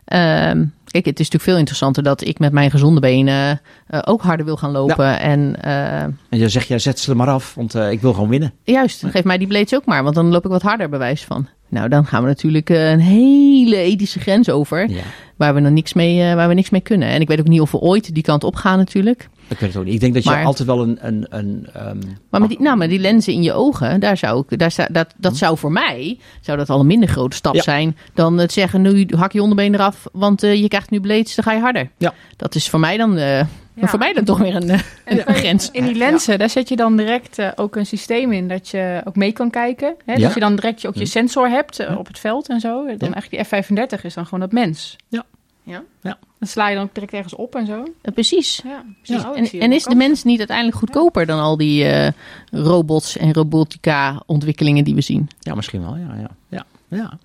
[0.05, 4.21] Ehm, kijk, het is natuurlijk veel interessanter dat ik met mijn gezonde benen uh, ook
[4.21, 5.05] harder wil gaan lopen.
[5.05, 5.19] Ja.
[5.19, 8.13] En, uh, en je zegt, jij zet ze er maar af, want uh, ik wil
[8.13, 8.53] gewoon winnen.
[8.63, 11.47] Juist, geef mij die blades ook maar, want dan loop ik wat harder bewijs van.
[11.69, 15.01] Nou, dan gaan we natuurlijk een hele ethische grens over, Ja.
[15.35, 17.07] waar we nog niks mee, waar we niks mee kunnen.
[17.07, 19.29] En ik weet ook niet of we ooit die kant op gaan natuurlijk.
[19.47, 19.93] Ik weet het ook niet.
[19.93, 20.97] Ik denk dat je Maar- altijd wel een...
[21.01, 24.43] een, een um, Maar met die, nou, maar die lenzen in je ogen, daar zou
[24.47, 27.61] ik, daar, dat, dat zou voor mij zou dat al een minder grote stap Ja.
[27.61, 31.35] zijn dan het zeggen, nu hak je onderbeen eraf, want eh, je krijgt nu blades,
[31.35, 31.89] dan ga je harder.
[31.97, 32.13] Ja.
[32.35, 35.29] Dat is voor mij dan, eh, maar voor mij dan toch weer een, eh, En
[35.29, 35.69] een grens.
[35.71, 39.15] In die lenzen, daar zet je dan direct ook een systeem in dat je ook
[39.15, 39.95] mee kan kijken.
[40.05, 40.13] Hè?
[40.13, 40.19] Ja.
[40.19, 41.05] Dat je dan direct je, ook je Ja.
[41.05, 41.95] sensor hebt Ja.
[41.95, 42.69] op het veld en zo.
[42.85, 43.13] Dan Ja.
[43.13, 43.61] eigenlijk die
[43.97, 44.95] F35 is dan gewoon dat mens.
[45.07, 45.23] Ja.
[45.63, 45.83] Ja.
[46.01, 46.17] Ja.
[46.39, 47.83] Dan sla je dan ook direct ergens op en zo.
[48.01, 48.61] Eh, precies.
[48.63, 49.23] Ja, precies.
[49.23, 49.29] Ja.
[49.29, 52.11] Oh, En, is de mens niet uiteindelijk goedkoper dan al die eh,
[52.51, 55.29] robots en robotica ontwikkelingen die we zien?
[55.39, 55.95] Ja, misschien wel.
[55.95, 56.65] Ja, ja, ja.
[56.87, 57.19] ja.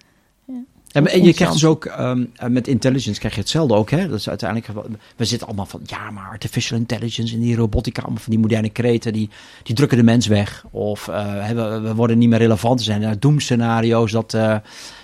[0.93, 3.91] En, en je krijgt dus ook ehm, eh, met intelligence krijg je hetzelfde ook.
[3.91, 4.09] Hè?
[4.09, 4.69] Dat is uiteindelijk,
[5.17, 8.71] we zitten allemaal van ja, maar artificial intelligence en die robotica, allemaal van die moderne
[8.71, 9.31] kreten, die,
[9.63, 10.65] die drukken de mens weg.
[10.71, 12.79] Of eh, we, we worden niet meer relevant.
[12.79, 14.57] Er zijn uh, doemscenario's, dat eh,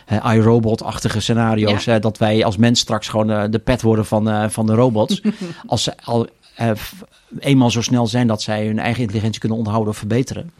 [0.07, 4.28] eh, iRobot-achtige scenario's, hè, dat wij als mens straks gewoon eh, de pet worden van,
[4.28, 5.22] eh, van de robots.
[5.66, 6.70] als ze al eh,
[7.39, 10.51] eenmaal zo snel zijn dat zij hun eigen intelligentie kunnen onderhouden of verbeteren.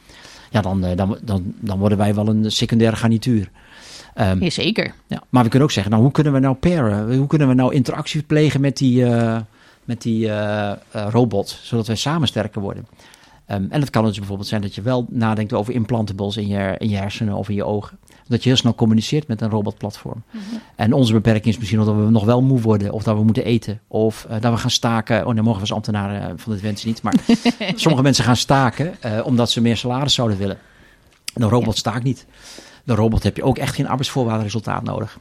[0.49, 3.49] Ja, dan, eh, dan, dan, dan worden wij wel een secundaire garnituur.
[4.15, 4.93] Ehm, Jazeker.
[5.07, 7.17] ja, maar we kunnen ook zeggen, nou, hoe kunnen we nou pairen?
[7.17, 9.37] Hoe kunnen we nou interactie plegen met die, eh,
[9.83, 10.77] met die eh, eh,
[11.09, 12.87] robot, zodat wij samen sterker worden?
[13.45, 16.75] Ehm, en het kan dus bijvoorbeeld zijn dat je wel nadenkt over implantables in je,
[16.77, 17.97] in je hersenen of in je ogen.
[18.27, 20.23] Dat je heel snel communiceert met een robotplatform.
[20.75, 23.45] En onze beperking is misschien dat we nog wel moe worden, of dat we moeten
[23.45, 25.27] eten, of dat we gaan staken.
[25.27, 27.01] Oh, dan mogen we als ambtenaren van dit wensen niet.
[27.01, 27.13] Maar
[27.75, 28.95] sommige mensen gaan staken
[29.25, 30.57] omdat ze meer salaris zouden willen.
[31.33, 32.25] Een robot staakt niet.
[32.85, 35.17] De robot heb je ook echt geen arbeidsvoorwaardenresultaat nodig.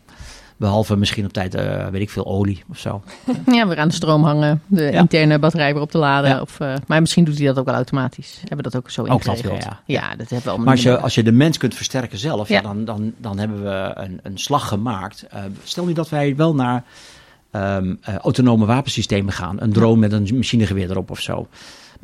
[0.57, 3.03] Behalve misschien op tijd, eh, weet ik veel, olie of zo.
[3.47, 4.91] Ja, weer aan de stroom hangen, de Ja.
[5.01, 6.31] interne batterij weer op te laden.
[6.31, 6.41] Ja.
[6.41, 8.37] Of, eh, maar misschien doet hij dat ook wel automatisch.
[8.39, 9.63] Hebben we dat ook zo Ook dat ingeregeld?
[9.63, 9.81] ja.
[9.87, 10.09] ja.
[10.09, 12.61] dat hebben we allemaal Maar als je, als je de mens kunt versterken zelf, ja.
[12.61, 15.27] Dan, dan, dan hebben we een, een slag gemaakt.
[15.31, 16.85] Eh, stel nu dat wij wel naar
[17.51, 19.57] ehm, eh, autonome wapensystemen gaan.
[19.61, 21.49] Een drone met een machinegeweer erop of zo.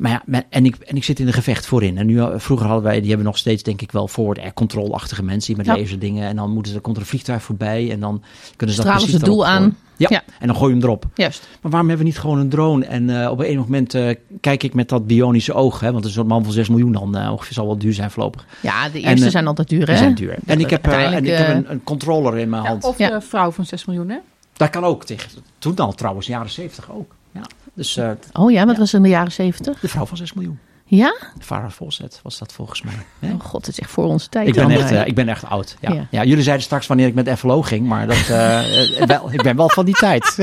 [0.01, 1.97] Maar ja, en ik, en ik zit in de gevecht voorin.
[1.97, 4.53] En nu, eh, vroeger hadden wij, die hebben nog steeds denk ik wel forward air
[4.53, 5.81] control-achtige mensen die met Ja.
[5.81, 6.27] laserdingen.
[6.27, 8.23] En dan moeten ze, komt er een vliegtuig voorbij en dan
[8.55, 9.77] kunnen ze dat precies het doel aan.
[9.97, 10.23] Ja, Ja.
[10.39, 11.05] en dan gooi je hem erop.
[11.15, 11.47] Juist.
[11.61, 12.85] Maar waarom hebben we niet gewoon een drone?
[12.85, 15.79] En eh, op een moment eh, kijk ik met dat bionische oog.
[15.79, 18.45] Hè, want een man van 6 miljoen dan eh, ongeveer zal wel duur zijn voorlopig.
[18.61, 19.85] Ja, de eerste zijn altijd duur, hè?
[19.85, 20.37] Die zijn duur.
[20.45, 22.83] En ik heb, en ik heb een, een controller in mijn Ja, hand.
[22.83, 23.09] of Ja.
[23.09, 24.17] de vrouw van 6 miljoen, hè?
[24.53, 25.29] Dat kan ook tegen.
[25.59, 27.15] Toen al trouwens, jaren 70 ook.
[27.31, 27.41] Ja.
[27.73, 28.79] Dus eh, Oh ja, wat Ja.
[28.79, 29.79] was in de jaren zeventig?
[29.79, 30.59] de vrouw van 6 miljoen.
[30.85, 31.15] Ja?
[31.39, 32.93] Farah Fawcett was dat volgens mij.
[33.19, 33.31] hè?
[33.33, 34.47] Oh god, het is echt voor onze tijd.
[34.47, 35.77] Ik ben, echt, eh, ik ben echt oud.
[35.81, 35.93] Ja.
[35.93, 36.07] Ja.
[36.09, 36.23] Ja.
[36.23, 38.59] jullie zeiden straks wanneer ik met FLO ging, maar dat, eh,
[39.05, 40.35] wel, ik ben wel van die tijd.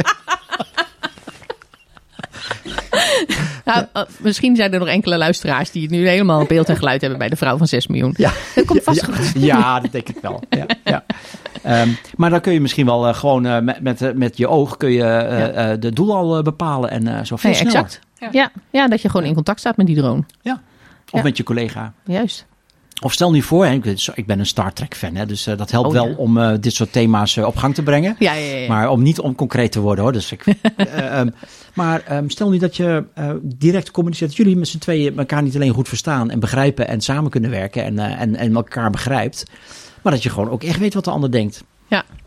[3.64, 7.18] Nou, eh, misschien zijn er nog enkele luisteraars die nu helemaal beeld en geluid hebben
[7.18, 8.14] bij de vrouw van 6 miljoen.
[8.16, 8.32] Ja.
[8.54, 9.32] Dat komt vast ja, goed.
[9.42, 10.42] Ja, dat denk ik wel.
[10.50, 11.04] Ja, ja.
[11.62, 14.48] Ehm, maar dan kun je misschien wel eh, gewoon eh, met, met, eh, met je
[14.48, 15.50] oog kun je eh, Ja.
[15.50, 17.78] eh, de doel al bepalen en eh, zo veel Nee, sneller.
[17.80, 18.00] exact.
[18.18, 18.28] Ja.
[18.32, 18.50] Ja.
[18.70, 20.18] Ja, dat je gewoon in contact staat met die drone.
[20.18, 20.24] Of
[21.12, 21.22] Ja.
[21.22, 21.92] met je collega.
[22.04, 22.46] Juist.
[23.02, 25.86] Of stel nu voor, ik, ben een Star Trek fan, hè, dus eh, dat helpt
[25.88, 26.14] Oh, wel ja.
[26.16, 28.16] om eh, dit soort thema's eh, op gang te brengen.
[28.18, 28.68] Ja, ja, ja.
[28.68, 30.12] Maar om niet om concreet te worden hoor.
[30.12, 31.28] Dus ik, eh, ehm,
[31.74, 34.28] maar ehm, stel nu dat je eh, direct communiceert.
[34.30, 37.50] Dat jullie met z'n tweeën elkaar niet alleen goed verstaan en begrijpen en samen kunnen
[37.50, 39.44] werken en, eh, en, en elkaar begrijpt.
[40.02, 41.64] Maar dat je gewoon ook echt weet wat de ander denkt.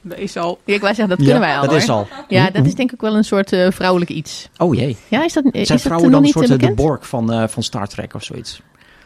[0.02, 0.60] Dat is al...
[0.66, 1.62] Ja, ik wou zeggen, dat kunnen wij al.
[1.62, 1.80] Dat hoor.
[1.80, 2.08] is al.
[2.28, 4.50] Ja, dat is denk ik wel een soort eh, vrouwelijk iets.
[4.58, 4.98] Oh jee.
[5.08, 6.74] Ja, is dat, is Zijn dat vrouwen dan een soort eh, eh, de?
[6.74, 8.62] Borg van, van Star Trek of zoiets?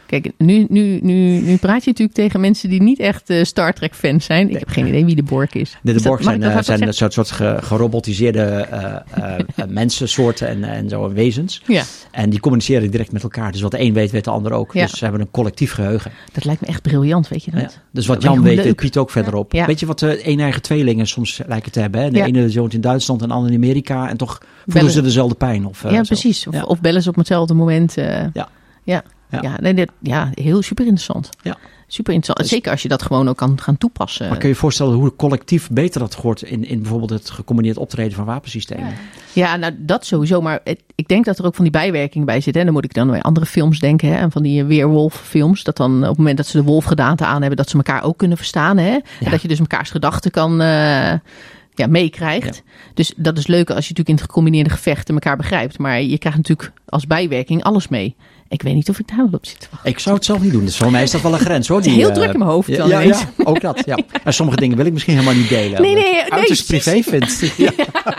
[0.06, 3.72] Kijk, nu, nu, nu, nu praat je natuurlijk tegen mensen die niet echt eh, Star
[3.72, 4.50] Trek fans zijn.
[4.50, 5.76] Ik heb geen idee wie de Borg is.
[5.82, 10.88] De, Borg zijn, dat eh, zijn een soort, soort ge- gerobotiseerde eh, mensensoorten en, en
[10.88, 11.62] zo wezens.
[11.66, 13.52] Ja, En die communiceren direct met elkaar.
[13.52, 14.72] Dus wat de een weet, weet de ander ook.
[14.72, 14.82] Ja.
[14.82, 16.10] Dus ze hebben een collectief geheugen.
[16.32, 17.60] dat lijkt me echt briljant, weet je dat?
[17.60, 17.70] Ja.
[17.90, 19.52] Dus wat Ja, Jan weet, weet Piet ook verderop.
[19.52, 19.66] Ja.
[19.66, 22.00] Weet je wat de een eigen tweelingen soms lijken te hebben?
[22.00, 22.10] Hè?
[22.10, 24.08] De ene woont in Duitsland en de andere in Amerika.
[24.08, 25.66] En toch voelen Bellen- ze dezelfde pijn.
[25.66, 26.46] Of, ja, precies.
[26.46, 27.94] Of, of bellen ze op hetzelfde moment.
[27.94, 28.48] Ja.
[28.84, 29.38] Ja, Ja.
[29.42, 29.56] ja.
[29.60, 31.30] nee, dit- ja heel super interessant.
[31.42, 31.56] Ja.
[31.86, 32.38] super interessant.
[32.38, 34.28] Dus- Zeker als je dat gewoon ook kan gaan toepassen.
[34.28, 37.76] Maar kun je je voorstellen hoe collectief beter dat wordt in, in bijvoorbeeld het gecombineerd
[37.76, 38.94] optreden van wapensystemen?
[39.32, 40.40] Ja, nou dat sowieso.
[40.40, 42.60] Maar het- ik denk dat er ook van die bijwerkingen bij zitten.
[42.60, 44.08] En dan moet ik dan bij andere films denken.
[44.08, 45.62] Hè, en van die weerwolffilms.
[45.64, 48.18] Dat dan op het moment dat ze de wolfgedaante aan hebben, dat ze elkaar ook
[48.18, 48.76] kunnen verstaan.
[48.78, 48.90] Hè?
[49.20, 51.12] En dat je dus mekaars gedachten kan eh,
[51.74, 52.62] ja, meekrijgt.
[52.94, 55.78] Dus dat is leuk als je natuurlijk in het gecombineerde gevechten elkaar begrijpt.
[55.78, 58.16] Maar je krijgt natuurlijk als bijwerking alles mee.
[58.48, 59.90] Ik weet niet of ik daar wel op zit te wachten.
[59.90, 60.64] Ik zou het zelf niet doen.
[60.64, 61.76] Dus voor mij is dat wel een grens hoor.
[61.76, 63.82] Het die, heel eh, druk in mijn hoofd Ja, ja, ook dat.
[63.86, 63.98] Ja.
[64.24, 65.82] En sommige dingen wil ik misschien helemaal niet delen.
[65.82, 66.62] Nee, nee, precies.
[66.62, 67.24] privé vind.
[67.56, 67.72] Ja,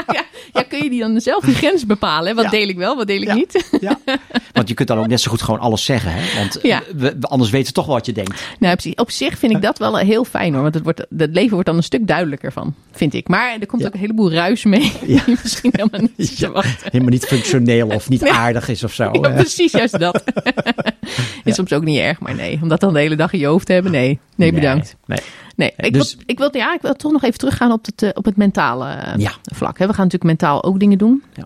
[0.07, 2.27] ja, ja, kun je die dan zelf die grens bepalen?
[2.29, 2.33] hè?
[2.35, 2.49] Wat Ja.
[2.49, 3.33] deel ik wel, wat deel ik Ja.
[3.33, 3.69] niet?
[3.81, 3.99] ja.
[4.53, 6.11] Want je kunt dan ook net zo goed gewoon alles zeggen.
[6.13, 6.37] Hè?
[6.39, 6.81] Want Ja.
[6.95, 8.43] we, we- anders weten we toch wel wat je denkt.
[8.59, 10.61] Nou, op zich vind ik dat wel heel fijn hoor.
[10.61, 13.27] Want het, wordt, het leven wordt dan een stuk duidelijker van, vind ik.
[13.27, 13.87] Maar er komt Ja.
[13.87, 14.91] ook een heleboel ruis mee.
[15.05, 15.21] Ja.
[15.25, 16.47] Die misschien helemaal niet.
[16.83, 19.09] Helemaal niet functioneel of niet aardig is of zo.
[19.11, 20.23] Ja, precies, juist dat.
[21.43, 22.59] Is soms ook niet erg, maar nee.
[22.61, 24.19] Om dat dan de hele dag in je hoofd te hebben, nee.
[24.35, 24.95] Nee, bedankt.
[25.05, 25.17] Nee.
[25.17, 25.27] Nee,
[25.65, 28.09] ik, dus- wil, ik, wil, ja, ik wil toch nog even teruggaan op het, eh,
[28.13, 29.31] op het mentale eh, Ja.
[29.43, 29.77] vlak.
[29.77, 31.23] We gaan natuurlijk mentaal ook dingen doen.
[31.33, 31.45] Ja.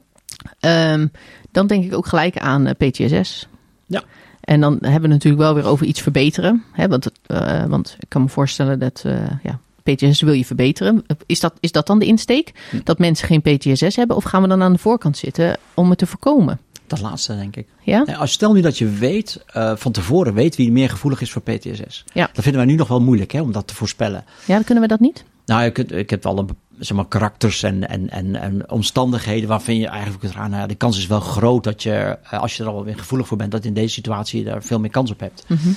[0.60, 1.08] Ehm,
[1.52, 3.48] dan denk ik ook gelijk aan eh, PTSS.
[3.86, 4.04] Ja.
[4.42, 6.64] En dan hebben we natuurlijk wel weer over iets verbeteren.
[6.72, 7.08] Hè, want,
[7.68, 9.06] want ik kan me voorstellen dat
[9.44, 11.06] ja, PTSS wil je verbeteren.
[11.26, 12.52] Is dat, is dat dan de insteek?
[12.70, 12.80] Hm.
[12.84, 14.16] Dat mensen geen PTSS hebben?
[14.16, 16.60] Of gaan we dan aan de voorkant zitten om het te voorkomen?
[17.00, 17.68] Dat laatste, denk ik.
[17.84, 18.04] Ja?
[18.04, 21.32] Nee, als stel nu dat je weet, eh, van tevoren weet wie meer gevoelig is
[21.32, 22.04] voor PTSS.
[22.14, 22.30] Ja.
[22.34, 24.24] Dat vinden wij nu nog wel moeilijk hè, om dat te voorspellen.
[24.46, 25.24] Ja, dan kunnen we dat niet?
[25.46, 29.78] Nou, ik, ik heb wel een, zeg maar, karakters en, en, en, en omstandigheden waarvan
[29.78, 30.50] je eigenlijk kunt gaan.
[30.50, 32.98] Nou ja, de kans is wel groot dat je, eh, als je er al weer
[32.98, 35.44] gevoelig voor bent, dat in deze situatie je daar veel meer kans op hebt.
[35.48, 35.70] Mhm.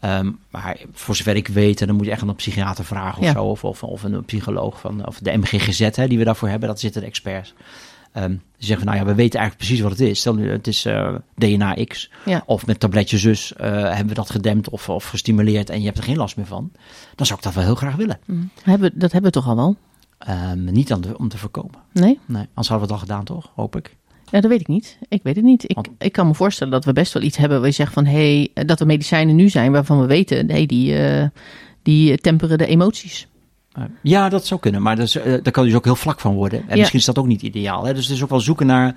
[0.00, 3.18] Ehm, maar voor zover ik weet, en dan moet je echt aan een psychiater vragen
[3.18, 3.32] of Ja.
[3.32, 3.44] zo.
[3.44, 6.68] Of, of, of een psycholoog van of de MGGZ hè, die we daarvoor hebben.
[6.68, 7.54] Dat zitten de experts.
[8.12, 8.38] Ehm, die
[8.68, 10.18] zeggen van, nou ja, we weten eigenlijk precies wat het is.
[10.18, 12.10] Stel nu, het is eh, DNA X.
[12.24, 12.42] Ja.
[12.46, 15.98] Of met tabletje zus eh, hebben we dat gedempt of, of gestimuleerd en je hebt
[15.98, 16.70] er geen last meer van.
[17.14, 18.18] Dan zou ik dat wel heel graag willen.
[18.24, 18.40] Mhm.
[18.62, 19.76] Hebben, dat hebben we toch al wel?
[20.18, 21.78] Ehm, niet aan de, om te voorkomen.
[21.92, 22.18] Nee?
[22.26, 23.50] Nee, anders hadden we het al gedaan, toch?
[23.54, 23.96] Hoop ik.
[24.30, 24.98] Ja, dat weet ik niet.
[25.08, 25.64] Ik weet het niet.
[25.70, 27.92] Ik, Want- ik kan me voorstellen dat we best wel iets hebben waar je zegt
[27.92, 31.26] van hé, hey, dat er medicijnen nu zijn waarvan we weten, nee, die, eh,
[31.82, 33.26] die temperen de emoties.
[34.02, 36.60] Ja, dat zou kunnen, maar dat eh, daar kan dus ook heel vlak van worden.
[36.60, 36.76] En Ja.
[36.76, 37.84] misschien is dat ook niet ideaal.
[37.84, 37.94] Hè?
[37.94, 38.94] Dus het is ook wel zoeken naar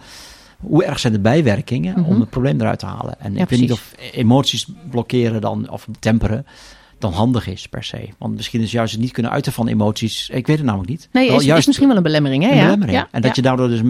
[0.60, 2.10] hoe erg zijn de bijwerkingen Mhm.
[2.10, 3.20] om het probleem eruit te halen.
[3.20, 3.94] En Ja, ik weet niet precies.
[4.10, 6.46] of emoties blokkeren dan, of temperen
[6.98, 8.08] dan handig is per se.
[8.18, 10.30] Want misschien is juist het niet kunnen uiten van emoties.
[10.30, 11.10] Ik weet het namelijk niet.
[11.12, 12.50] Nee, Wel is, is misschien wel een belemmering, hè?
[12.50, 12.64] een ja?
[12.64, 12.98] belemmering.
[12.98, 13.82] Ja, en dat je daardoor dus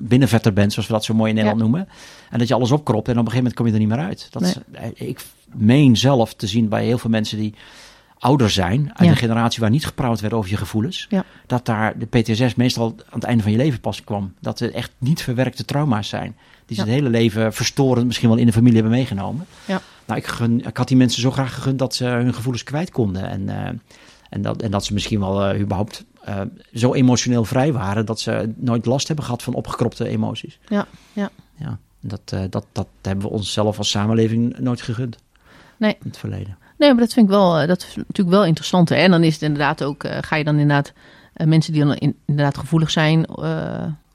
[0.00, 1.88] binnenvetter bent, zoals we dat zo mooi in Nederland noemen.
[2.30, 3.98] En dat je alles opkropt en op een gegeven moment kom je er niet meer
[4.06, 4.28] uit.
[4.30, 5.20] Dat is- eh, ik
[5.54, 7.54] meen zelf te zien bij heel veel mensen die
[8.20, 9.10] ouder zijn, uit Ja.
[9.10, 11.24] een generatie waar niet gepraat werd over je gevoelens, Ja.
[11.46, 14.34] dat daar de PTSS meestal aan het einde van je leven pas kwam.
[14.40, 16.36] Dat er echt niet verwerkte trauma's zijn.
[16.66, 16.88] Die ze Ja.
[16.90, 19.46] het hele leven verstorend misschien wel in de familie hebben meegenomen.
[19.64, 19.80] Ja.
[20.06, 22.90] Nou, ik, gun, ik had die mensen zo graag gegund dat ze hun gevoelens kwijt
[22.90, 23.28] konden.
[23.28, 23.70] En, eh,
[24.30, 26.40] en, dat, en dat ze misschien wel eh, überhaupt eh,
[26.74, 30.58] zo emotioneel vrij waren dat ze nooit last hebben gehad van opgekropte emoties.
[30.68, 31.30] Ja, ja.
[31.56, 35.16] Ja, dat, dat, dat hebben we onszelf als samenleving nooit gegund.
[35.76, 35.92] Nee.
[35.92, 36.58] In het verleden.
[36.80, 38.88] Nee, maar dat vind ik wel, eh, dat is natuurlijk wel interessant.
[38.88, 38.94] Hè?
[38.94, 40.92] En dan is het inderdaad ook, eh, ga je dan inderdaad
[41.32, 43.26] eh, mensen die dan in- inderdaad gevoelig zijn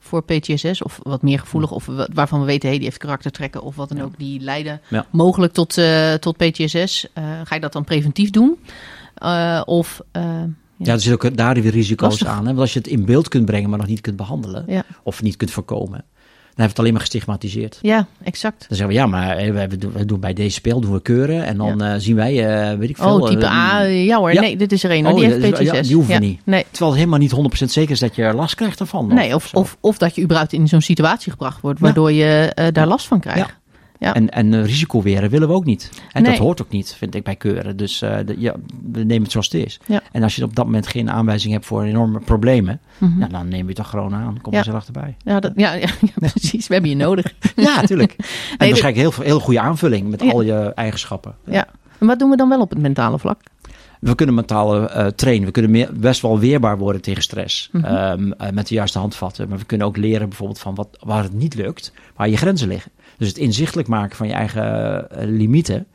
[0.00, 3.62] voor PTSS of wat meer gevoelig of wa- waarvan we weten, hey, die heeft karaktertrekken
[3.62, 5.06] of wat dan ook, die leiden Ja.
[5.10, 5.78] mogelijk tot,
[6.20, 7.06] tot PTSS.
[7.44, 8.58] Ga je dat dan preventief doen?
[9.64, 10.00] Of
[10.78, 12.26] Ja, er zitten ook daar weer risico's Lastig.
[12.28, 12.38] aan.
[12.38, 12.44] Hè?
[12.44, 15.22] Want als je het in beeld kunt brengen, maar nog niet kunt behandelen, ja, of
[15.22, 16.04] niet kunt voorkomen,
[16.56, 17.78] hebben we het alleen maar gestigmatiseerd.
[17.82, 18.64] ja, exact.
[18.68, 21.44] Dan zeggen we, ja, maar eh, we, we doen, bij deze speel doen we keuren.
[21.44, 23.20] En dan eh, zien wij, eh, weet ik veel.
[23.20, 24.40] Oh, type A, ja hoor, ja.
[24.40, 25.86] nee, dit is er een hoor, Oh, die ja, heeft ja, PTSS.
[25.86, 26.40] die hoeven niet.
[26.44, 29.06] Nee, Terwijl het helemaal niet 100% zeker is dat je er last krijgt ervan.
[29.14, 29.56] nee of, zo.
[29.56, 33.20] of, of dat je überhaupt in zo'n situatie gebracht wordt, waardoor je daar last van
[33.20, 33.54] krijgt.
[33.98, 34.14] Ja.
[34.14, 35.90] En, en eh, risico weren willen we ook niet.
[36.12, 36.30] En Nee.
[36.30, 37.76] dat hoort ook niet, vind ik, bij keuren.
[37.76, 38.54] Dus de- ja,
[38.92, 39.80] we nemen het zoals het is.
[39.86, 40.00] Ja.
[40.12, 43.28] En als je op dat moment geen aanwijzing hebt voor enorme problemen, Mhm.
[43.30, 44.40] dan neem je het toch gewoon aan.
[44.40, 45.16] Kom er zelf erbij.
[45.24, 45.78] Ja, dat, ja,
[46.14, 46.66] precies.
[46.66, 47.34] We hebben je nodig.
[47.56, 48.12] Ja, natuurlijk.
[48.18, 51.34] en dit- waarschijnlijk heel, veel- heel goede aanvulling met al je eigenschappen.
[51.44, 51.66] Ja.
[51.98, 53.40] En wat doen we dan wel op het mentale vlak?
[54.00, 55.46] We kunnen mentaal eh, trainen.
[55.46, 57.68] We kunnen meer, best wel weerbaar worden tegen stress.
[57.72, 57.84] Mhm.
[57.84, 59.48] Ehm, eh, met de juiste handvatten.
[59.48, 61.92] Maar we kunnen ook leren bijvoorbeeld van wat, waar het niet lukt.
[62.16, 62.90] Waar je grenzen liggen.
[63.18, 65.86] Dus het inzichtelijk maken van je eigen eh, limieten.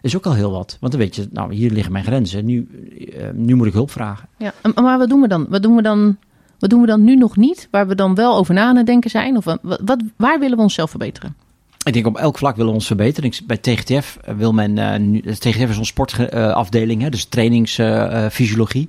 [0.00, 0.76] Is ook al heel wat.
[0.80, 2.44] Want dan weet je, nou hier liggen mijn grenzen.
[2.44, 2.68] Nu,
[3.16, 4.28] eh, nu moet ik hulp vragen.
[4.38, 4.52] Ja.
[4.74, 5.46] Maar wat doen we dan?
[5.48, 6.16] Wat doen we dan?
[6.58, 8.86] Wat doen we dan nu nog niet, waar we dan wel over na aan het
[8.86, 9.36] denken zijn?
[9.36, 11.36] Of wat, waar willen we onszelf verbeteren?
[11.84, 13.32] Ik denk op elk vlak willen we ons verbeteren.
[13.46, 18.88] Bij TGTF wil men, eh, nu, TGTF is onze sportafdeling, hè, dus trainingsfysiologie.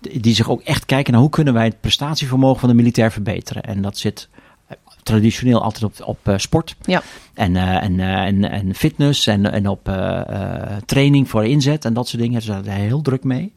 [0.00, 3.62] die zich ook echt kijken naar hoe kunnen wij het prestatievermogen van de militair verbeteren.
[3.62, 4.35] En dat zit eh,
[5.06, 6.76] traditioneel altijd op, op eh, sport.
[6.82, 7.02] Ja.
[7.34, 9.90] En, eh, en, eh, en, en fitness en, en op
[10.84, 12.46] training voor inzet en dat soort dingen.
[12.46, 13.52] Daar zijn heel druk mee.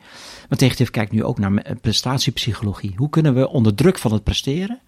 [0.50, 2.93] Maar Tegentief kijkt nu ook naar prestatiepsychologie.
[2.95, 4.80] Hoe kunnen we onder druk van het presteren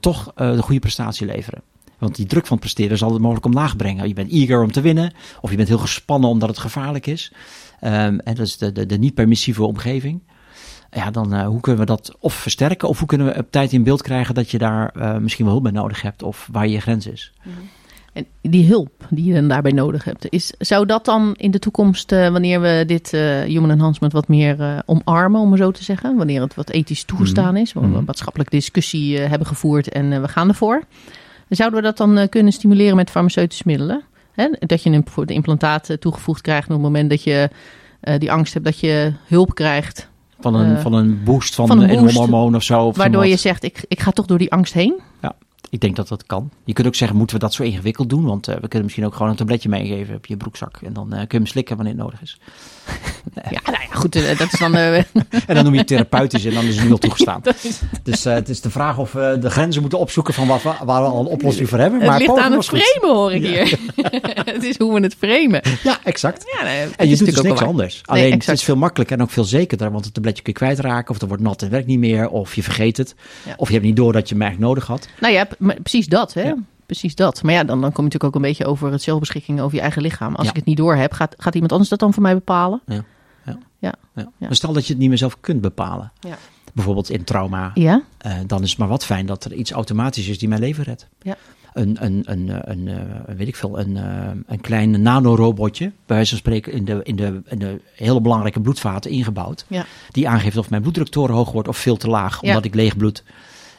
[0.00, 1.62] toch de goede prestatie leveren?
[1.98, 4.08] Want die druk van het presteren zal het mogelijk omlaag brengen.
[4.08, 7.32] Je bent eager om te winnen, of je bent heel gespannen omdat het gevaarlijk is.
[7.80, 10.20] Ehm, en dat is de, de, de niet-permissieve omgeving.
[10.96, 13.72] Ja, dan eh, hoe kunnen we dat of versterken, of hoe kunnen we op tijd
[13.72, 16.66] in beeld krijgen dat je daar eh, misschien wel hulp bij nodig hebt, of waar
[16.66, 17.32] je grens is.
[18.12, 21.58] En die hulp die je dan daarbij nodig hebt, is, zou dat dan in de
[21.58, 23.10] toekomst, eh, wanneer we dit
[23.46, 27.56] human enhancement wat meer omarmen, om maar zo te zeggen, wanneer het wat ethisch toegestaan
[27.56, 27.98] is, waar we Mhm.
[27.98, 30.82] een maatschappelijke discussie hebben gevoerd en we gaan ervoor,
[31.48, 34.02] zouden we dat dan kunnen stimuleren met farmaceutische middelen?
[34.32, 34.48] Hè?
[34.58, 37.50] Dat je een voor de implantaat toegevoegd krijgt op het moment dat je
[38.18, 40.08] die angst hebt dat je hulp krijgt,
[40.40, 42.86] Van een, Eh, van een boost van, van een een boost, hormoon of zo.
[42.86, 45.00] Of waardoor je zegt ik, ik ga toch door die angst heen.
[45.70, 46.50] Ik denk dat dat kan.
[46.64, 48.24] Je kunt ook zeggen, moeten we dat zo ingewikkeld doen?
[48.24, 50.78] Want eh, we kunnen misschien ook gewoon een tabletje meegeven op je broekzak.
[50.82, 52.38] En dan eh, kun je hem slikken wanneer het nodig is.
[53.50, 54.74] Ja, nou ja, goed, eh, dat is dan...
[54.74, 55.04] eh, En
[55.54, 57.42] dan noem je het therapeutisch en dan is het nu al toegestaan.
[57.62, 60.62] is, Dus eh, het is de vraag of we de grenzen moeten opzoeken van wat
[60.62, 62.00] we, waar we al een oplossing voor hebben.
[62.00, 63.78] het maar ligt poging aan het framen, hoor ik hier.
[64.54, 65.60] het is hoe we het framen.
[65.82, 66.52] Ja, exact.
[66.58, 68.02] Ja, nee, het En je doet dus niks anders.
[68.04, 69.90] Alleen het is veel makkelijker en ook veel zekerder.
[69.90, 71.14] Want het tabletje kun je kwijtraken.
[71.14, 72.28] Of er wordt nat en werkt niet meer.
[72.28, 73.14] Of je vergeet het.
[73.46, 73.54] Ja.
[73.56, 75.08] Of je hebt niet door dat je eigenlijk nodig had.
[75.20, 75.48] Nou ja,
[75.82, 76.52] precies dat, hè?
[76.86, 77.42] Precies dat.
[77.42, 79.80] Maar ja, dan, dan kom je natuurlijk ook een beetje over het zelfbeschikking over je
[79.82, 80.34] eigen lichaam.
[80.34, 80.50] Als Ja.
[80.50, 82.80] ik het niet door heb, gaat, gaat iemand anders dat dan voor mij bepalen?
[82.86, 83.04] Ja.
[83.44, 83.58] Ja.
[83.78, 83.94] Ja.
[84.14, 84.28] Ja.
[84.38, 86.12] Maar stel dat je het niet meer zelf kunt bepalen.
[86.20, 86.38] Ja.
[86.74, 87.70] Bijvoorbeeld in trauma.
[87.74, 88.02] Ja?
[88.18, 90.84] Eh, dan is het maar wat fijn dat er iets automatisch is die mijn leven
[90.84, 91.08] redt.
[91.22, 91.36] Ja.
[91.72, 93.96] Een, een, een, eh, een, eh, weet ik veel, een,
[94.46, 98.60] een klein nanorobotje, bij wijze van spreken in de, in, de, in de hele belangrijke
[98.60, 99.64] bloedvaten ingebouwd.
[99.68, 99.84] Ja.
[100.10, 102.96] Die aangeeft of mijn bloeddruk te hoog wordt of veel te laag, omdat ik leeg
[102.96, 103.24] bloed.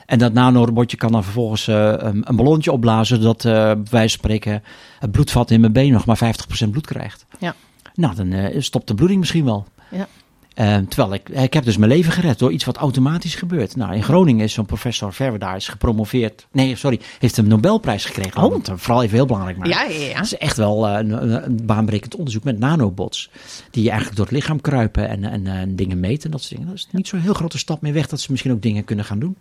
[0.08, 4.18] En dat nanorobotje kan dan vervolgens eh, een, een ballonnetje opblazen, zodat eh, bij wijze
[4.18, 4.64] van spreken
[5.00, 6.20] het bloedvat in mijn been nog maar
[6.66, 7.26] 50% bloed krijgt.
[7.40, 7.56] Ja.
[7.96, 9.68] Nou, dan eh, stopt de bloeding misschien wel.
[9.92, 10.08] Ja.
[10.58, 13.76] Eh, terwijl ik, ik heb dus mijn leven gered door iets wat automatisch gebeurt.
[13.76, 16.48] Nou, in Groningen is zo'n professor verder daar is gepromoveerd.
[16.52, 18.44] Nee, sorry, heeft een Nobelprijs gekregen.
[18.44, 18.50] Oh.
[18.50, 19.74] Want, eh, vooral even heel belangrijk maken.
[19.74, 20.16] Ja, ja, ja.
[20.16, 23.30] Het is echt wel eh, een, baanbrekend onderzoek met nanobots.
[23.72, 26.68] Die eigenlijk door het lichaam kruipen en, en, eh, dingen meten en dat soort dingen.
[26.68, 29.06] Dat is niet zo'n heel grote stap meer weg dat ze misschien ook dingen kunnen
[29.06, 29.38] gaan doen.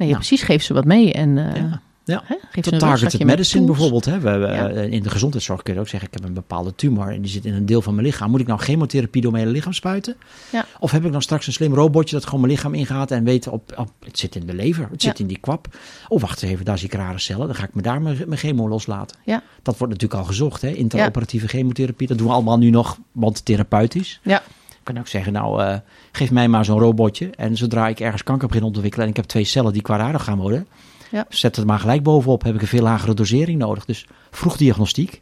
[0.00, 0.20] Nee, Nou.
[0.20, 0.42] precies.
[0.42, 1.12] Geef ze wat mee.
[1.12, 1.80] En, eh, Ja.
[2.04, 2.24] Ja.
[2.50, 4.04] Geef Tot targeted medicine bijvoorbeeld.
[4.04, 4.18] Hè.
[4.20, 4.68] We, Ja.
[4.68, 7.30] eh, In de gezondheidszorg kun je ook zeggen, ik heb een bepaalde tumor en die
[7.30, 8.30] zit in een deel van mijn lichaam.
[8.30, 10.16] Moet ik nou chemotherapie door mijn hele lichaam spuiten?
[10.52, 10.64] Ja.
[10.78, 13.48] Of heb ik dan straks een slim robotje dat gewoon mijn lichaam ingaat en weet,
[13.48, 15.66] op, op, het zit in de lever, het zit in die kwap.
[16.08, 18.40] Oh, wacht even, daar zie ik rare cellen, dan ga ik me daar mijn, mijn
[18.40, 19.16] chemo loslaten.
[19.24, 19.42] Ja.
[19.62, 20.68] Dat wordt natuurlijk al gezocht, hè?
[20.70, 22.06] interoperatieve chemotherapie.
[22.06, 24.20] Dat doen we allemaal nu nog, want therapeutisch.
[24.22, 24.42] Ja.
[24.80, 25.76] Ik kan ook zeggen, nou, eh,
[26.12, 27.30] geef mij maar zo'n robotje.
[27.36, 30.24] En zodra ik ergens kanker begin te ontwikkelen en ik heb twee cellen die kwaadaardig
[30.24, 30.66] gaan worden,
[31.10, 31.24] Ja.
[31.28, 32.42] zet het maar gelijk bovenop.
[32.42, 33.84] Heb ik een veel lagere dosering nodig.
[33.84, 35.20] Dus vroeg diagnostiek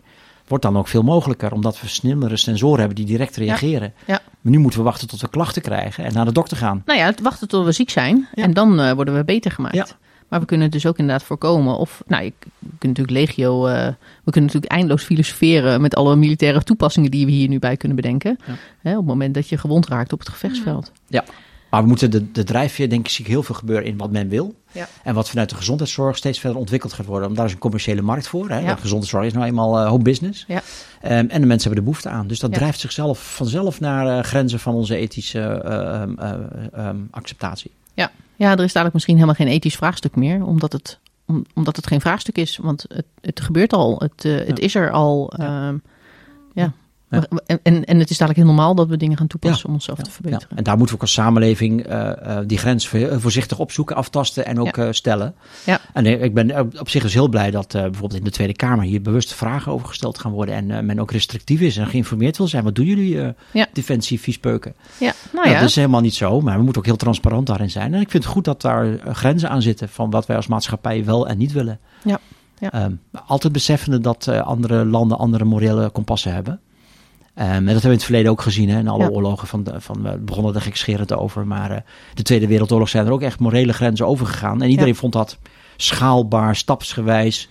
[0.48, 3.92] wordt dan ook veel mogelijker, omdat we snellere sensoren hebben die direct reageren.
[4.06, 4.20] Ja.
[4.40, 6.82] Maar nu moeten we wachten tot we klachten krijgen en naar de dokter gaan.
[6.86, 8.28] Nou ja, het wachten tot we ziek zijn.
[8.34, 8.42] Ja.
[8.42, 9.74] En dan eh, worden we beter gemaakt.
[9.74, 9.86] Ja.
[10.28, 11.78] Maar we kunnen het dus ook inderdaad voorkomen.
[11.78, 13.66] Of, nou, je, we kunnen natuurlijk legio...
[13.66, 13.86] eh,
[14.24, 17.96] we kunnen natuurlijk eindeloos filosoferen met alle militaire toepassingen die we hier nu bij kunnen
[17.96, 18.38] bedenken.
[18.46, 18.54] Ja.
[18.82, 20.92] Hè, op het moment dat je gewond raakt op het gevechtsveld.
[21.70, 24.10] Maar we moeten de, de drijfveer, denk ik, zie ik heel veel gebeuren in wat
[24.10, 24.54] men wil.
[24.72, 24.88] Ja.
[25.02, 27.24] En wat vanuit de gezondheidszorg steeds verder ontwikkeld gaat worden.
[27.24, 28.48] Want daar is een commerciële markt voor.
[28.48, 28.58] Hè?
[28.58, 28.74] Ja.
[28.74, 30.44] De gezondheidszorg is nou eenmaal eh hoop business.
[30.48, 30.62] Ja.
[31.00, 32.26] Ehm, en de mensen hebben er behoefte aan.
[32.26, 32.56] Dus dat Ja.
[32.56, 36.34] drijft zichzelf vanzelf naar eh, grenzen van onze ethische eh, ehm, eh,
[36.72, 37.70] ehm, acceptatie.
[37.94, 40.44] Ja, er is dadelijk misschien helemaal geen ethisch vraagstuk meer.
[40.44, 42.56] Omdat het, om- omdat het geen vraagstuk is.
[42.56, 43.98] Want het, het gebeurt al.
[43.98, 44.64] Het, eh, het Ja.
[44.64, 45.32] is er al.
[45.36, 45.68] Ja.
[45.68, 45.78] ehm,
[46.54, 46.72] ja.
[47.10, 47.24] Ja.
[47.46, 49.98] En, en, en het is dadelijk heel normaal dat we dingen gaan toepassen om onszelf
[49.98, 50.56] te Ja, verbeteren.
[50.56, 54.46] en daar moeten we ook als samenleving eh, eh, die grens voor- voorzichtig opzoeken, aftasten
[54.46, 55.34] en ook eh, stellen.
[55.66, 55.80] Ja.
[55.92, 58.52] En eh, ik ben op, zich dus heel blij dat eh, bijvoorbeeld in de Tweede
[58.54, 60.54] Kamer hier bewust vragen over gesteld gaan worden.
[60.54, 62.64] En eh, men ook restrictief is en geïnformeerd wil zijn.
[62.64, 63.66] Wat doen jullie, eh Ja.
[63.72, 64.74] defensie, viespeuken?
[64.98, 65.60] Ja, nou Nou, ja.
[65.60, 67.94] dat is helemaal niet zo, maar we moeten ook heel transparant daarin zijn.
[67.94, 70.46] En ik vind het goed dat daar eh, grenzen aan zitten van wat wij als
[70.46, 71.78] maatschappij wel en niet willen.
[72.04, 72.18] Ja,
[72.58, 72.72] ja.
[72.72, 72.92] Ehm,
[73.26, 76.60] altijd beseffende dat eh, andere landen andere morele kompassen hebben.
[77.38, 79.08] Ehm, en dat hebben we in het verleden ook gezien, hè, in alle Ja.
[79.10, 79.48] oorlogen.
[79.48, 81.80] Van de, van, we begonnen er gekscherend over, maar eh,
[82.14, 84.62] de Tweede Wereldoorlog zijn er ook echt morele grenzen overgegaan.
[84.62, 84.98] En iedereen Ja.
[84.98, 85.38] vond dat
[85.76, 87.48] schaalbaar, stapsgewijs.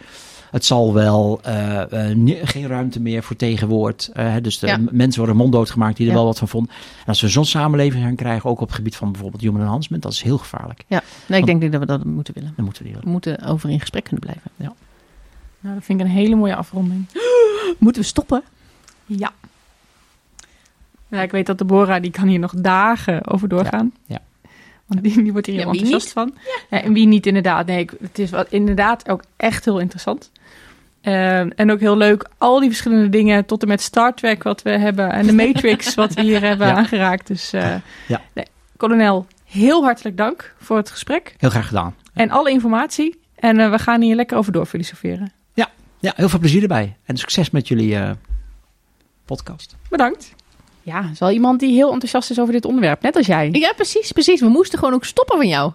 [0.52, 4.10] Het zal wel, eh, eh, geen ruimte meer voor tegenwoord.
[4.14, 4.80] Eh, dus de Ja.
[4.92, 6.18] mensen worden monddood gemaakt die er Ja.
[6.18, 6.72] wel wat van vonden.
[7.00, 10.04] En als we zo'n samenleving gaan krijgen, ook op het gebied van bijvoorbeeld human enhancement,
[10.04, 10.84] dat is heel gevaarlijk.
[10.88, 11.02] ja.
[11.28, 12.54] Nee, ik denk niet dat we dat moeten willen.
[12.56, 14.52] Dan moeten we We moeten over in gesprek kunnen blijven.
[14.56, 17.06] Nou, dat vind ik een hele mooie afronding.
[17.80, 18.44] Moeten we stoppen?
[19.06, 19.32] Ja.
[21.10, 23.92] Ja, ik weet dat Deborah, die kan hier nog dagen over doorgaan.
[24.06, 24.20] Ja,
[24.86, 26.34] Want die, die wordt hier heel Ja, enthousiast van.
[26.70, 27.66] Ja, en wie niet inderdaad.
[27.66, 30.32] Nee, ik- het is wat, inderdaad ook echt heel interessant.
[31.02, 34.62] Ehm, en ook heel leuk, al die verschillende dingen, tot en met Star Trek wat
[34.62, 36.74] we hebben en de Matrix wat we hier hebben Ja.
[36.76, 37.28] aangeraakt.
[37.28, 37.76] Dus eh
[38.08, 38.22] Ja.
[38.34, 38.46] nee,
[38.78, 41.96] kolonel, heel hartelijk dank voor het gesprek Heel graag gedaan.
[42.14, 43.20] en alle informatie.
[43.36, 45.32] En eh, we gaan hier lekker over doorfilosoferen.
[46.00, 46.96] Ja, heel veel plezier erbij.
[47.06, 48.12] En succes met jullie eh,
[49.26, 49.76] podcast.
[49.90, 50.34] Bedankt.
[50.88, 53.50] Ja, is wel iemand die heel enthousiast is over dit onderwerp, net als jij.
[53.52, 54.40] Ja, precies, precies.
[54.42, 55.72] We moesten gewoon ook stoppen van jou.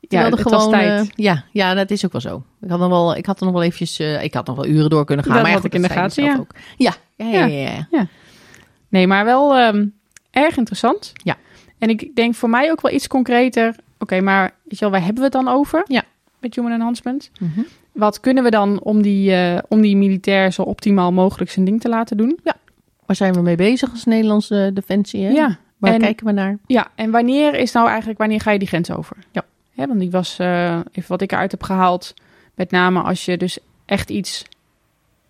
[0.00, 1.00] Ja, het was tijd.
[1.00, 2.42] eh, ja, ja, dat is ook wel zo.
[2.60, 3.98] Ik had, nog wel, ik had er nog wel eventjes...
[3.98, 5.34] eh, ik had nog wel uren door kunnen gaan.
[5.34, 6.50] Dat maar ja, had goed, ik in de gaten, zelf ook.
[6.76, 7.86] Ja, ja, ja, ja.
[7.90, 8.06] ja.
[8.88, 9.86] Nee, maar wel ehm,
[10.30, 11.12] erg interessant.
[11.14, 11.36] Ja.
[11.78, 13.76] En ik denk voor mij ook wel iets concreter.
[13.98, 15.84] Oké, maar weet je wel, waar hebben we het dan over?
[15.86, 16.02] Ja.
[16.40, 17.30] Met human enhancement.
[17.38, 17.60] Mhm.
[17.92, 21.80] Wat kunnen we dan om die, eh, om die militair zo optimaal mogelijk zijn ding
[21.80, 22.38] te laten doen?
[23.06, 25.24] Waar zijn we mee bezig als Nederlandse defensie?
[25.24, 25.30] Hè?
[25.30, 25.58] Ja.
[25.78, 26.58] Waar en, kijken we naar?
[26.66, 29.16] ja, en wanneer is nou eigenlijk, wanneer ga je die grens over?
[29.32, 29.44] Ja.
[29.74, 32.14] Hè, want die was, eh, even wat ik eruit heb gehaald,
[32.54, 34.44] met name als je dus echt iets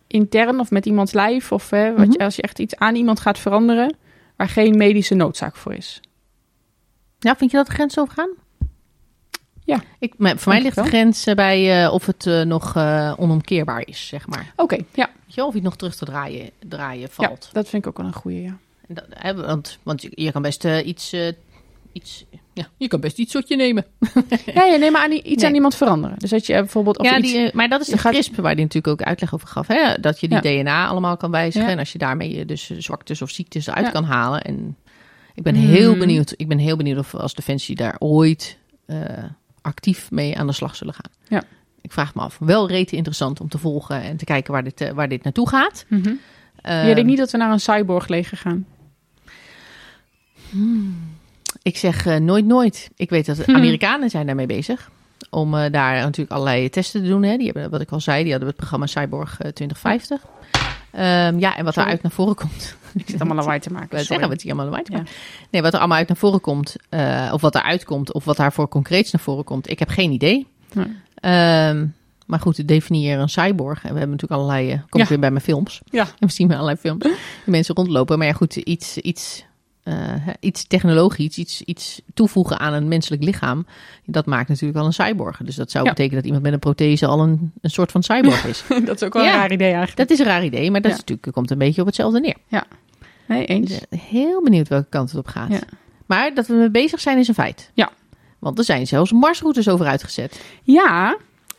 [0.07, 2.13] intern of met iemands lijf, of hè, wat Mhm.
[2.13, 3.97] je, als je echt iets aan iemand gaat veranderen,
[4.37, 6.01] waar geen medische noodzaak voor is.
[7.19, 8.31] Ja, vind je dat de grens overgaan?
[9.67, 9.83] Ja.
[9.99, 13.13] Ik, maar voor mij ligt de grens eh, bij eh, of het eh, nog eh,
[13.17, 14.53] onomkeerbaar is, zeg maar.
[14.57, 15.11] Oké, ja.
[15.27, 17.49] Weet je, of iets nog terug te draaien, draaien ja, valt.
[17.53, 18.57] dat vind ik ook wel een goede, ja.
[18.89, 21.15] Dat, hè, want, want je, kan best iets,
[21.93, 22.25] iets...
[22.53, 23.85] Ja, je kan best iets nemen.
[24.55, 25.45] Ja, ja nee, maar aan iets Nee.
[25.47, 26.19] aan iemand veranderen.
[26.19, 26.99] Dus dat je bijvoorbeeld...
[26.99, 29.35] Of ja, iets, die, maar dat is de gaat- CRISP waar die natuurlijk ook uitleg
[29.35, 29.67] over gaf.
[29.67, 29.95] Hè?
[30.01, 31.67] Dat je die DNA allemaal kan wijzigen.
[31.67, 31.73] Ja.
[31.73, 33.93] En als je daarmee dus zwaktes of ziektes eruit Ja.
[33.93, 34.43] kan halen.
[34.43, 34.77] En
[35.35, 35.99] ik ben heel Hmm.
[35.99, 36.35] benieuwd.
[36.37, 38.59] Ik ben heel benieuwd of als Defensie daar ooit
[39.67, 41.11] actief mee aan de slag zullen gaan.
[41.29, 41.43] Ja.
[41.81, 42.39] Ik vraag me af.
[42.41, 45.49] Wel rete interessant om te volgen en te kijken waar dit, eh, waar dit naartoe
[45.49, 45.85] gaat.
[45.89, 46.13] Mhm.
[46.63, 48.67] Ehm, je denkt niet dat we naar een cyborg leger gaan?
[51.63, 52.91] Ik zeg eh, nooit nooit.
[52.97, 53.55] Ik weet dat de Hm.
[53.55, 54.91] Amerikanen zijn daarmee bezig.
[55.31, 57.23] Om eh, daar natuurlijk allerlei testen te doen.
[57.23, 57.37] Hè.
[57.37, 60.21] Die hebben, wat ik al zei, die hadden het programma Cyborg eh, 2050.
[60.97, 62.77] Ehm, ja, en wat eruit naar voren komt.
[62.95, 63.89] Ik zit allemaal lawaai te maken.
[63.91, 64.05] Sorry.
[64.05, 64.99] zeggen, wat hier allemaal buiten Ja.
[65.01, 65.11] komt.
[65.51, 68.37] Nee, wat er allemaal uit naar voren komt, eh, of wat eruit komt, of wat
[68.37, 70.47] daarvoor concreets naar voren komt, ik heb geen idee.
[71.15, 71.87] Ehm,
[72.27, 73.77] maar goed, definieer een cyborg.
[73.85, 75.09] En we hebben natuurlijk allerlei, eh, kom ik Ja.
[75.09, 75.81] weer bij mijn films.
[75.91, 76.03] Ja.
[76.19, 77.13] En we zien bij allerlei films die
[77.45, 78.19] mensen rondlopen.
[78.19, 79.45] Maar ja, goed, iets, iets,
[79.87, 83.67] eh, iets technologisch, iets, iets toevoegen aan een menselijk lichaam,
[84.05, 85.41] dat maakt natuurlijk al een cyborg.
[85.45, 85.91] Dus dat zou Ja.
[85.91, 88.65] betekenen dat iemand met een prothese al een, een soort van cyborg is.
[88.85, 89.33] dat is ook wel Ja.
[89.33, 89.97] een raar idee eigenlijk.
[89.97, 90.97] dat is een raar idee, maar dat Ja.
[90.97, 92.37] is natuurlijk, komt een beetje op hetzelfde neer.
[93.29, 93.69] Nee, eens.
[93.69, 95.51] Dus, eh, heel benieuwd welke kant het op gaat.
[95.51, 95.61] Ja.
[96.07, 97.71] Maar dat we mee bezig zijn is een feit.
[97.75, 97.91] Ja.
[98.39, 100.41] Want er zijn zelfs marsroutes over uitgezet.
[100.63, 101.17] Ja.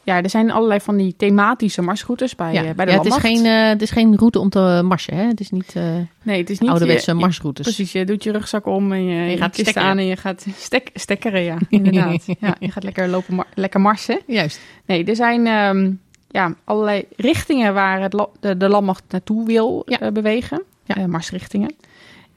[0.08, 2.64] Ja, er zijn allerlei van die thematische marsroutes bij, ja.
[2.64, 5.16] eh, bij de ja, het, is geen, eh, het is geen route om te marsen.
[5.16, 5.24] Hè?
[5.28, 5.84] Het is niet eh
[6.24, 6.70] Nee, het is niet...
[6.70, 7.66] ouderwetse je- je- marsroutes.
[7.66, 9.88] Precies, je doet je rugzak om en je, je gaat stekkeren.
[9.88, 12.26] aan en je gaat stek, stekkeren, ja, inderdaad.
[12.40, 14.20] ja, je gaat lekker lopen, mar- lekker marsen.
[14.28, 14.60] Juist.
[14.86, 15.92] Nee, er zijn ehm,
[16.30, 20.12] ja, allerlei richtingen waar het la- de, de landmacht naartoe wil Ja.
[20.12, 20.64] bewegen.
[20.84, 21.08] Ja.
[21.08, 21.76] Marsrichtingen.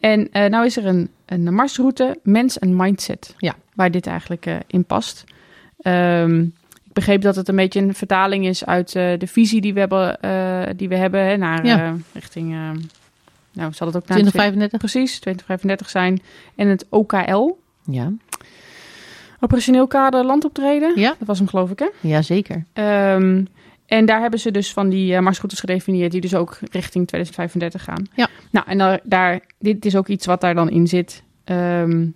[0.00, 3.54] En nou is er een, een marsroute, mens en mindset, Ja.
[3.74, 5.24] waar dit eigenlijk in past.
[5.80, 6.44] Ehm,
[6.90, 9.80] ik begreep dat het een beetje een vertaling is uit eh, de visie die we
[9.80, 11.78] hebben, eh, die we hebben hè, naar Ja.
[11.84, 12.48] eh, richting...
[13.52, 14.78] nou, zal het ook naar 2035.
[14.78, 16.20] precies 2035 zijn.
[16.56, 17.50] En het OKL,
[17.84, 18.12] Ja.
[19.40, 21.00] operationeel kader landoptreden.
[21.00, 21.14] Ja.
[21.18, 21.88] Dat was hem geloof ik hè.
[22.00, 22.64] ja, zeker.
[22.72, 23.44] Ehm,
[23.86, 27.84] en daar hebben ze dus van die eh, marsroutes gedefinieerd die dus ook richting 2035
[27.84, 28.06] gaan.
[28.14, 28.28] Ja.
[28.50, 31.22] Nou, en daar, daar, dit is ook iets wat daar dan in zit.
[31.44, 32.06] Ehm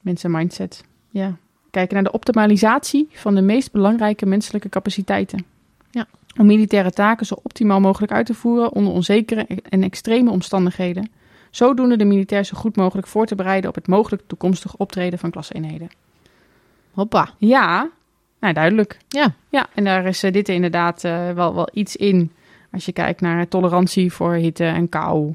[0.00, 0.84] mensen mindset.
[1.10, 1.36] Ja.
[1.70, 5.44] Kijken naar de optimalisatie van de meest belangrijke menselijke capaciteiten.
[5.90, 6.06] Ja.
[6.38, 11.10] Om militaire taken zo optimaal mogelijk uit te voeren onder onzekere en extreme omstandigheden.
[11.50, 15.30] Zodoende de militair zo goed mogelijk voor te bereiden op het mogelijk toekomstig optreden van
[15.30, 15.88] klaseenheden.
[16.92, 17.30] Hoppa.
[17.38, 17.90] Ja,
[18.40, 18.98] nou duidelijk.
[19.08, 19.34] Ja.
[19.48, 22.32] Ja, en daar is eh, dit inderdaad eh, wel, wel iets in.
[22.72, 25.32] Als je kijkt naar tolerantie voor hitte en kou.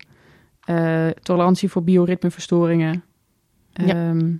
[0.65, 3.03] eh, tolerantie voor bioritmeverstoringen.
[3.73, 3.87] Ja.
[3.87, 4.33] ehm,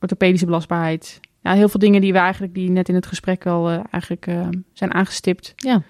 [0.00, 1.20] orthopedische belastbaarheid.
[1.42, 4.26] Ja, heel veel dingen die we eigenlijk die net in het gesprek al eh, eigenlijk
[4.26, 5.52] eh, zijn aangestipt.
[5.56, 5.82] Ja.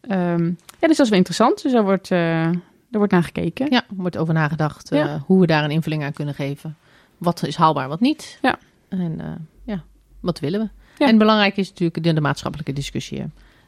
[0.00, 0.44] Ehm,
[0.80, 1.62] ja, dus dat is wel interessant.
[1.62, 2.46] Dus daar wordt, eh
[2.90, 3.66] er wordt naar gekeken.
[3.70, 5.22] Ja, er wordt over nagedacht Ja.
[5.26, 6.76] hoe we daar een invulling aan kunnen geven.
[7.18, 8.38] Wat is haalbaar, wat niet.
[8.42, 8.58] Ja.
[8.88, 9.20] En
[9.64, 9.82] ja,
[10.20, 10.68] wat willen we?
[11.04, 11.10] Ja.
[11.10, 13.18] En belangrijk is natuurlijk de, de maatschappelijke discussie.
[13.18, 13.24] hè.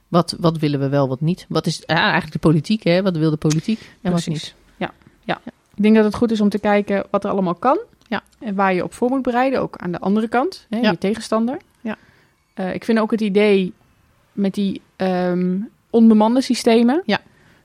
[0.08, 1.46] Wat, wat willen we wel, wat niet?
[1.48, 3.02] Wat is ja, eigenlijk de politiek, hè?
[3.02, 4.54] Wat wil de politiek en wat niet?
[4.76, 4.90] Ja,
[5.24, 5.40] ja.
[5.74, 7.78] Ik denk dat het goed is om te kijken wat er allemaal kan.
[8.10, 8.22] Ja.
[8.38, 10.90] En waar je op voor moet bereiden, ook aan de andere kant, hè, Ja.
[10.90, 11.56] je tegenstander.
[11.80, 11.96] Ja.
[12.54, 13.72] Eh, ik vind ook het idee
[14.32, 15.56] met die ehm,
[15.90, 17.02] onbemande systemen.
[17.06, 17.18] Ja.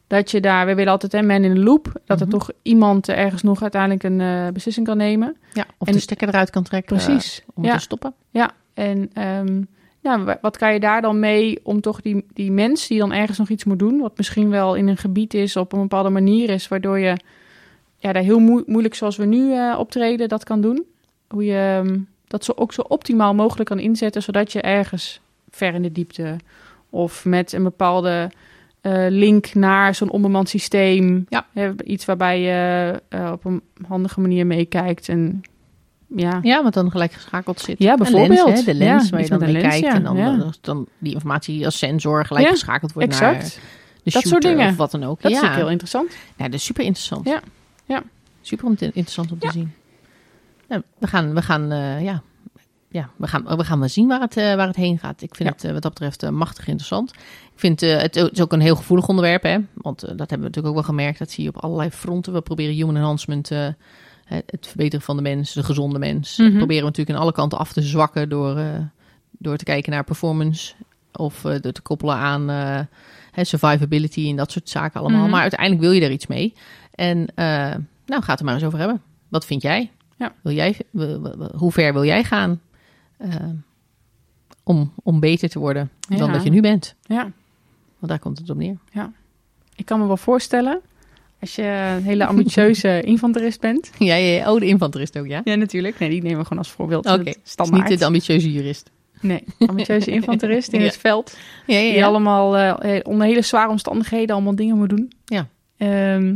[0.07, 1.91] Dat je daar, we willen altijd een man in de loop.
[2.05, 2.37] Dat er Mhm.
[2.37, 5.35] toch iemand ergens nog uiteindelijk een eh, beslissing kan nemen.
[5.53, 6.95] Ja, of En- de stekker eruit kan trekken.
[6.97, 7.39] Precies.
[7.41, 7.73] eh, om ja.
[7.75, 8.13] te stoppen.
[8.29, 9.61] Ja, en ehm,
[9.99, 13.13] ja, wa- wat kan je daar dan mee om toch die, die mens die dan
[13.13, 16.09] ergens nog iets moet doen, wat misschien wel in een gebied is, op een bepaalde
[16.09, 17.17] manier is, waardoor je
[17.97, 20.83] ja, daar heel moe- moeilijk zoals we nu eh, optreden, dat kan doen.
[21.27, 25.19] Hoe je ehm, dat zo ook zo optimaal mogelijk kan inzetten, zodat je ergens
[25.49, 26.35] ver in de diepte
[26.89, 28.31] of met een bepaalde
[28.81, 31.45] eh, link naar zo'n onbemand systeem, Ja.
[31.83, 35.41] iets waarbij je eh, op een handige manier meekijkt en
[36.15, 37.79] ja, Ja, want dan gelijk geschakeld zit.
[37.79, 38.45] Ja, bijvoorbeeld.
[38.47, 39.85] lens, hè, de lens Ja, waar je dan mee lens, kijkt.
[39.85, 39.93] ja.
[39.93, 43.59] En dan, dan, dan die informatie als sensor gelijk geschakeld wordt naar exact.
[44.03, 44.69] de Dat soort dingen.
[44.69, 45.21] of wat dan ook.
[45.21, 46.11] Dat is heel interessant.
[46.37, 47.27] Ja, dat is super interessant.
[47.27, 47.39] Ja.
[47.85, 48.03] Ja.
[48.41, 49.51] Super inter- interessant om te Ja.
[49.51, 49.73] zien.
[50.67, 52.21] Nou, we gaan, we gaan, eh, ja.
[52.89, 55.21] Ja, we gaan, we gaan wel zien waar het, eh, waar het heen gaat.
[55.21, 55.55] Ik vind Ja.
[55.55, 57.11] het eh, wat dat betreft machtig interessant.
[57.13, 59.57] Ik vind het, het is ook een heel gevoelig onderwerp, hè?
[59.73, 61.19] Want dat hebben we natuurlijk ook wel gemerkt.
[61.19, 62.33] Dat zie je op allerlei fronten.
[62.33, 63.75] We proberen human enhancement, het
[64.25, 66.37] het verbeteren van de mens, de gezonde mens.
[66.37, 66.49] Mhm.
[66.57, 68.59] proberen we natuurlijk aan alle kanten af te zwakken door,
[69.31, 70.73] door te kijken naar performance.
[71.13, 72.87] Of door te koppelen aan
[73.41, 75.21] survivability en dat soort zaken allemaal.
[75.21, 75.29] Mhm.
[75.29, 76.53] Maar uiteindelijk wil je er iets mee.
[76.95, 77.45] En eh,
[78.05, 79.01] nou, ga het er maar eens over hebben.
[79.27, 79.91] Wat vind jij?
[80.17, 80.33] Ja.
[80.41, 80.77] Wil jij
[81.55, 82.61] hoe ver wil jij gaan
[83.17, 83.29] eh,
[84.63, 86.33] om, om beter te worden dan Ja.
[86.33, 86.95] dat je nu bent?
[87.01, 87.21] Ja,
[87.99, 88.77] Want daar komt het op neer.
[89.75, 90.79] ik kan me wel voorstellen.
[91.39, 93.91] Als je een hele ambitieuze infanterist bent.
[93.97, 94.53] Ja, ja, ja.
[94.53, 95.41] Oh, de infanterist ook, ja?
[95.43, 95.99] Ja, natuurlijk.
[95.99, 97.05] Nee, die nemen we gewoon als voorbeeld.
[97.05, 97.89] Oké, is Standaard.
[97.89, 98.91] niet de ambitieuze jurist.
[99.21, 100.85] Nee, ambitieuze infanterist in Ja.
[100.85, 101.37] het veld.
[101.67, 102.05] Ja, ja, Die ja.
[102.05, 105.11] allemaal eh, onder hele zware omstandigheden allemaal dingen moet doen.
[105.25, 105.47] Ja.
[105.77, 106.35] Ehm,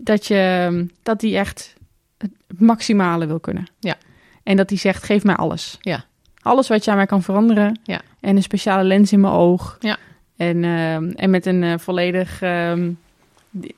[0.00, 1.74] dat, je, dat die echt
[2.18, 3.66] het maximale wil kunnen.
[3.78, 3.94] Ja.
[4.42, 5.78] En dat die zegt, geef mij alles.
[5.80, 6.04] Ja.
[6.42, 7.80] Alles wat je aan mij kan veranderen.
[7.82, 8.00] Ja.
[8.20, 9.76] En een speciale lens in mijn oog.
[9.80, 9.96] Ja.
[10.36, 12.42] En, ehm, en met een eh, volledig...
[12.42, 12.90] ehm,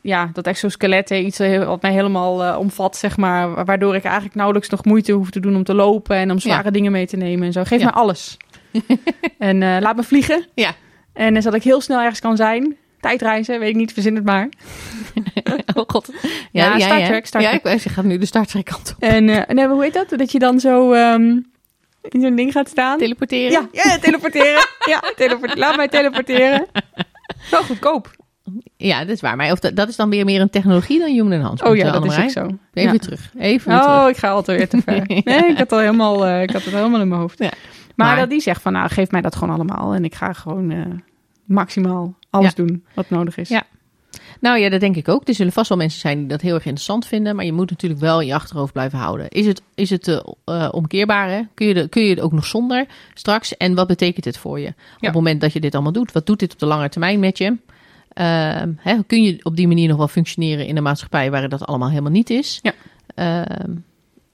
[0.00, 3.54] ja, dat exoskelet, hè, iets wat mij helemaal eh, omvat, zeg maar.
[3.54, 6.38] wa- Waardoor ik eigenlijk nauwelijks nog moeite hoef te doen om te lopen en om
[6.38, 7.64] zware dingen mee te nemen en zo.
[7.64, 7.84] Geef Ja.
[7.84, 8.36] mij alles.
[9.38, 10.46] en eh, laat me vliegen.
[10.54, 10.74] Ja.
[11.12, 12.76] En uh, dat ik heel snel ergens kan zijn.
[13.02, 14.48] Tijdreizen, weet ik niet, verzin het maar.
[15.74, 16.10] Oh god.
[16.52, 17.58] Ja, Star Trek, Star ja, Trek.
[17.60, 19.02] ik wou zeggen, gaat nu de Star Trek kant op.
[19.02, 20.08] En, en eh, hoe heet dat?
[20.18, 21.22] Dat je dan zo ehm,
[22.02, 22.98] in zo'n ding gaat staan.
[22.98, 23.50] Teleporteren?
[23.50, 24.66] ja, ja, teleporteren.
[24.92, 26.66] ja, teleport laat mij teleporteren.
[27.50, 28.10] Wel goedkoop.
[28.76, 29.36] Ja, dat is waar.
[29.36, 31.72] Maar of dat, dat is dan weer meer een technologie dan human enhancement.
[31.72, 32.46] Oh ja, dat is ook zo.
[32.72, 32.98] Even Ja.
[32.98, 33.30] terug.
[33.38, 33.86] Even terug.
[34.02, 35.02] Oh, ik ga altijd weer te ver.
[35.06, 37.38] Nee, ik had, al helemaal, eh, ik had het helemaal in mijn hoofd.
[37.38, 37.50] Ja.
[37.94, 39.94] Maar, Maar- dat die zegt van, nou, geef mij dat gewoon allemaal.
[39.94, 40.78] En ik ga gewoon eh,
[41.52, 43.48] maximaal alles doen wat nodig is.
[43.48, 43.66] Ja.
[44.40, 45.28] Nou ja, dat denk ik ook.
[45.28, 47.36] Er zullen vast wel mensen zijn die dat heel erg interessant vinden.
[47.36, 49.28] Maar je moet natuurlijk wel in je achterhoofd blijven houden.
[49.28, 51.28] Is het, is het eh, omkeerbaar?
[51.28, 51.42] Hè?
[51.54, 53.56] Kun, je de, kun je het ook nog zonder straks?
[53.56, 54.68] En wat betekent het voor je?
[54.68, 56.12] Op het moment dat je dit allemaal doet.
[56.12, 57.56] Wat doet dit op de lange termijn met je?
[58.08, 61.66] Ehm, hè, kun je op die manier nog wel functioneren in een maatschappij waar dat
[61.66, 62.58] allemaal helemaal niet is?
[62.62, 62.72] Ja.
[63.14, 63.70] Ehm,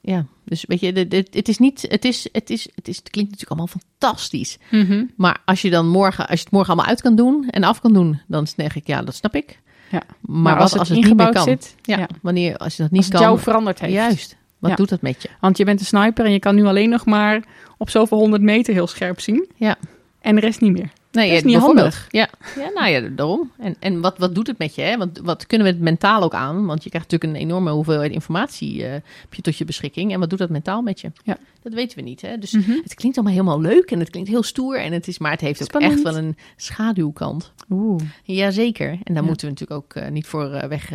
[0.01, 3.31] ja, dus weet je, het is niet, het is, het is, het is, het klinkt
[3.31, 4.59] natuurlijk allemaal fantastisch.
[4.71, 5.05] Mhm.
[5.17, 7.81] Maar als je dan morgen, als je het morgen allemaal uit kan doen en af
[7.81, 9.61] kan doen, dan denk ik, ja, dat snap ik.
[9.91, 10.03] Ja.
[10.21, 11.43] Maar, als wat als het het, niet meer kan?
[11.43, 12.09] zit, ja, ja.
[12.23, 13.27] wanneer als je dat niet Als het kan.
[13.27, 13.93] jou veranderd heeft.
[13.93, 14.37] Juist.
[14.59, 14.77] Wat Ja.
[14.77, 15.29] doet dat met je?
[15.41, 17.45] Want je bent een sniper en je kan nu alleen nog maar
[17.79, 19.49] op zoveel honderd meter heel scherp zien.
[19.57, 19.77] Ja.
[20.21, 20.91] En de rest niet meer.
[21.19, 22.07] Nee, Dat is niet handig.
[22.11, 22.29] Ja.
[22.57, 23.51] ja, nou ja, daarom.
[23.59, 24.83] En, en wat, wat doet het met je?
[24.83, 24.97] Hè?
[24.97, 26.67] Want wat kunnen we het mentaal ook aan?
[26.67, 30.13] Want je krijgt natuurlijk een enorme hoeveelheid informatie eh, heb je tot je beschikking.
[30.13, 31.11] En wat doet dat mentaal met je?
[31.25, 31.37] Ja.
[31.63, 32.21] Dat weten we niet.
[32.21, 32.39] Hè?
[32.39, 32.71] Dus Mhm.
[32.83, 34.79] het klinkt allemaal helemaal leuk en het klinkt heel stoer.
[34.81, 37.53] En het is, maar het heeft ook echt wel een schaduwkant.
[37.71, 38.03] Oeh.
[38.23, 38.91] Jazeker.
[38.91, 39.29] En daar Ja.
[39.29, 40.91] moeten we natuurlijk ook eh, niet voor eh, weg,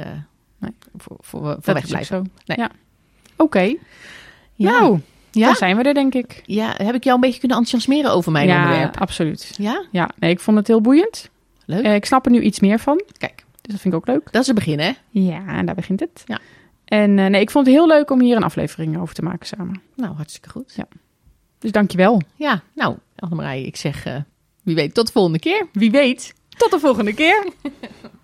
[0.60, 0.72] Nee.
[0.98, 2.16] voor, voor, voor Dat weg is ook blijven.
[2.26, 2.32] zo.
[2.46, 2.58] Nee.
[2.58, 2.70] Ja.
[3.38, 3.60] Oké.
[4.56, 4.80] Ja.
[4.80, 5.00] Nou,
[5.40, 5.46] Ja?
[5.46, 6.42] daar zijn we er denk ik.
[6.46, 8.98] ja, heb ik jou een beetje kunnen enthousiasmeren over mijn ja, onderwerp?
[9.00, 9.54] absoluut.
[9.58, 11.30] Ja, Ja, nee, ik vond het heel boeiend.
[11.66, 11.84] leuk.
[11.84, 13.02] Eh, ik snap er nu iets meer van.
[13.18, 14.32] Kijk, Dus dat vind ik ook leuk.
[14.32, 14.92] dat is het begin, hè?
[15.10, 16.24] Ja, en daar begint het.
[16.26, 16.40] Ja.
[16.86, 19.48] En eh, nee, ik vond het heel leuk om hier een aflevering over te maken
[19.48, 19.82] samen.
[19.96, 20.76] Nou, hartstikke goed.
[21.60, 22.22] Dus dankjewel.
[22.36, 24.16] Ja, nou, Annemarij, ik zeg, eh,
[24.64, 25.68] wie weet, tot de volgende keer.
[25.74, 27.48] Wie weet, tot de volgende keer.